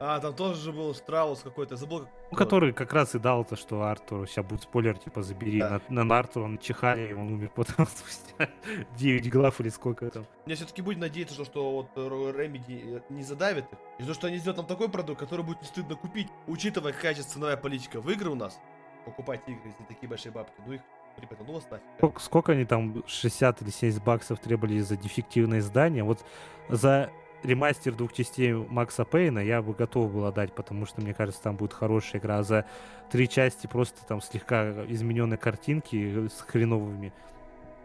А, 0.04 0.18
там 0.18 0.34
тоже 0.34 0.60
же 0.60 0.72
был 0.72 0.92
Страус 0.96 1.42
какой-то, 1.42 1.76
забыл. 1.76 2.08
Ну, 2.32 2.36
который 2.36 2.72
как 2.72 2.92
раз 2.92 3.14
и 3.14 3.20
дал 3.20 3.44
то, 3.44 3.54
что 3.54 3.84
Артур, 3.84 4.26
сейчас 4.26 4.44
будет 4.44 4.62
спойлер, 4.62 4.98
типа, 4.98 5.22
забери. 5.22 5.60
Да. 5.60 5.80
На, 5.88 6.02
на 6.02 6.18
Артура 6.18 6.44
он 6.44 6.58
чихали, 6.58 7.10
и 7.10 7.12
он 7.12 7.34
умер 7.34 7.52
потом 7.54 7.86
спустя 7.96 8.48
9 8.96 9.30
глав 9.30 9.60
или 9.60 9.68
сколько 9.68 10.10
там. 10.10 10.26
Мне 10.44 10.56
все-таки 10.56 10.82
будет 10.82 10.98
надеяться, 10.98 11.34
что, 11.34 11.44
что 11.44 11.70
вот 11.70 11.86
Remedy 11.94 13.00
не 13.10 13.22
задавит 13.22 13.66
их. 13.72 13.78
И 14.00 14.02
то, 14.02 14.12
что 14.12 14.26
они 14.26 14.38
сделают 14.38 14.56
нам 14.56 14.66
такой 14.66 14.88
продукт, 14.88 15.20
который 15.20 15.44
будет 15.44 15.62
не 15.62 15.68
стыдно 15.68 15.94
купить, 15.94 16.26
учитывая, 16.48 16.92
какая 16.92 17.14
сейчас 17.14 17.26
ценовая 17.26 17.56
политика 17.56 18.00
в 18.00 18.10
игры 18.10 18.30
у 18.30 18.34
нас. 18.34 18.58
Покупать 19.04 19.42
игры 19.46 19.72
за 19.78 19.86
такие 19.86 20.08
большие 20.08 20.32
бабки. 20.32 20.54
Ну 20.66 20.72
их 20.72 20.80
Ребята, 21.18 21.44
ну 21.46 21.58
оставь. 21.58 21.80
Сколько, 21.98 22.20
сколько 22.20 22.52
они 22.52 22.64
там, 22.64 23.04
60 23.06 23.60
или 23.60 23.70
70 23.70 24.02
баксов 24.02 24.38
требовали 24.40 24.78
за 24.80 24.96
дефективное 24.96 25.58
издание? 25.58 26.04
Вот 26.04 26.24
за 26.70 27.10
ремастер 27.42 27.94
двух 27.94 28.12
частей 28.12 28.52
Макса 28.52 29.04
Пейна 29.04 29.38
я 29.38 29.62
бы 29.62 29.74
готов 29.74 30.12
был 30.12 30.26
отдать, 30.26 30.54
потому 30.54 30.86
что, 30.86 31.00
мне 31.00 31.14
кажется, 31.14 31.42
там 31.42 31.56
будет 31.56 31.72
хорошая 31.72 32.20
игра. 32.20 32.38
А 32.38 32.42
за 32.42 32.66
три 33.10 33.28
части 33.28 33.66
просто 33.66 34.04
там 34.06 34.20
слегка 34.20 34.84
измененные 34.86 35.38
картинки 35.38 36.28
с 36.28 36.40
хреновыми 36.40 37.12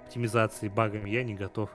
оптимизацией, 0.05 0.71
багами 0.71 1.09
я 1.09 1.23
не 1.23 1.35
готов. 1.35 1.69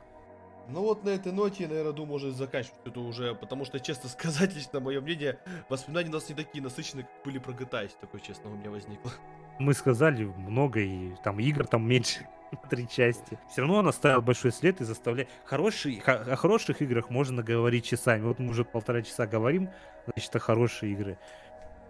Ну 0.68 0.83
вот 0.83 1.05
на 1.05 1.11
этой 1.11 1.33
ноте, 1.33 1.64
я, 1.64 1.68
наверное, 1.68 1.93
думаю, 1.93 2.14
уже 2.14 2.30
заканчивать 2.30 2.78
это 2.85 3.01
уже, 3.01 3.35
потому 3.35 3.64
что, 3.64 3.80
честно 3.80 4.09
сказать, 4.09 4.55
лично 4.55 4.80
мое 4.80 5.01
мнение, 5.01 5.39
воспоминания 5.68 6.09
у 6.09 6.12
нас 6.12 6.28
не 6.28 6.35
такие 6.35 6.62
насыщенные, 6.62 7.05
как 7.05 7.24
были 7.24 7.39
про 7.39 7.53
GTA, 7.53 7.85
если 7.85 7.99
такое 7.99 8.20
честно 8.20 8.51
у 8.51 8.55
меня 8.55 8.70
возникло. 8.70 9.11
Мы 9.59 9.74
сказали 9.74 10.24
много, 10.24 10.80
и 10.80 11.14
там 11.22 11.39
игр 11.41 11.66
там 11.66 11.87
меньше 11.87 12.26
три 12.71 12.89
части. 12.89 13.39
Все 13.51 13.63
равно 13.63 13.79
он 13.79 13.89
оставил 13.89 14.23
большой 14.23 14.53
след 14.53 14.81
и 14.81 14.85
заставляет... 14.85 15.29
Хороший, 15.45 16.03
о 16.07 16.37
хороших 16.37 16.83
играх 16.83 17.11
можно 17.11 17.43
говорить 17.43 17.85
часами. 17.85 18.23
Вот 18.23 18.39
мы 18.39 18.51
уже 18.51 18.65
полтора 18.65 19.03
часа 19.03 19.27
говорим, 19.27 19.71
значит, 20.07 20.35
о 20.37 20.39
хорошие 20.39 20.93
игры. 20.93 21.19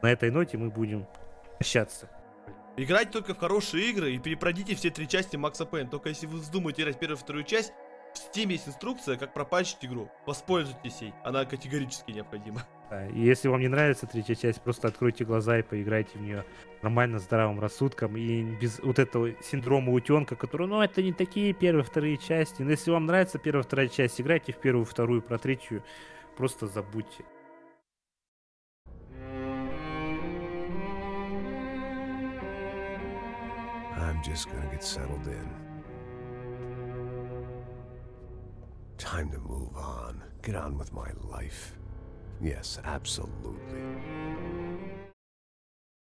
На 0.02 0.10
этой 0.10 0.30
ноте 0.30 0.58
мы 0.58 0.70
будем 0.70 1.06
прощаться. 1.58 2.08
Играть 2.76 3.10
только 3.10 3.34
в 3.34 3.38
хорошие 3.38 3.90
игры 3.90 4.12
и 4.12 4.18
перепройдите 4.18 4.74
все 4.74 4.90
три 4.90 5.06
части 5.06 5.36
Макса 5.36 5.66
Пейн. 5.66 5.88
Только 5.88 6.08
если 6.08 6.26
вы 6.26 6.38
вздумаете 6.38 6.82
играть 6.82 6.98
первую 6.98 7.18
и 7.18 7.20
вторую 7.20 7.44
часть, 7.44 7.72
в 8.14 8.18
Steam 8.18 8.50
есть 8.50 8.68
инструкция, 8.68 9.16
как 9.16 9.32
пропачить 9.34 9.78
игру. 9.82 10.10
Воспользуйтесь 10.26 11.00
ей. 11.02 11.14
Она 11.24 11.44
категорически 11.44 12.12
необходима. 12.12 12.62
И 13.14 13.20
если 13.20 13.48
вам 13.48 13.60
не 13.60 13.68
нравится 13.68 14.06
третья 14.06 14.34
часть, 14.34 14.62
просто 14.62 14.88
откройте 14.88 15.24
глаза 15.24 15.58
и 15.58 15.62
поиграйте 15.62 16.18
в 16.18 16.22
нее 16.22 16.44
нормально, 16.82 17.18
здравым 17.18 17.60
рассудком 17.60 18.16
и 18.16 18.42
без 18.42 18.78
вот 18.80 18.98
этого 18.98 19.30
синдрома 19.42 19.92
утенка, 19.92 20.36
который, 20.36 20.66
ну, 20.66 20.80
это 20.82 21.02
не 21.02 21.12
такие 21.12 21.52
первые, 21.52 21.84
вторые 21.84 22.16
части. 22.16 22.62
Но 22.62 22.70
если 22.70 22.90
вам 22.90 23.06
нравится 23.06 23.38
первая, 23.38 23.62
вторая 23.62 23.88
часть, 23.88 24.20
играйте 24.20 24.52
в 24.52 24.58
первую, 24.58 24.84
вторую, 24.84 25.22
про 25.22 25.38
третью 25.38 25.82
просто 26.36 26.66
забудьте. 26.66 27.24
I'm 33.96 34.22
just 34.22 34.48
gonna 34.48 34.70
get 34.70 34.82
settled 34.82 35.26
in. 35.26 35.48
Time 38.98 39.30
to 39.30 39.38
move 39.38 39.76
on. 39.76 40.22
Get 40.42 40.54
on 40.54 40.78
with 40.78 40.92
my 40.92 41.10
life. 41.22 41.76
Yes, 42.42 42.80
absolutely. 42.84 44.61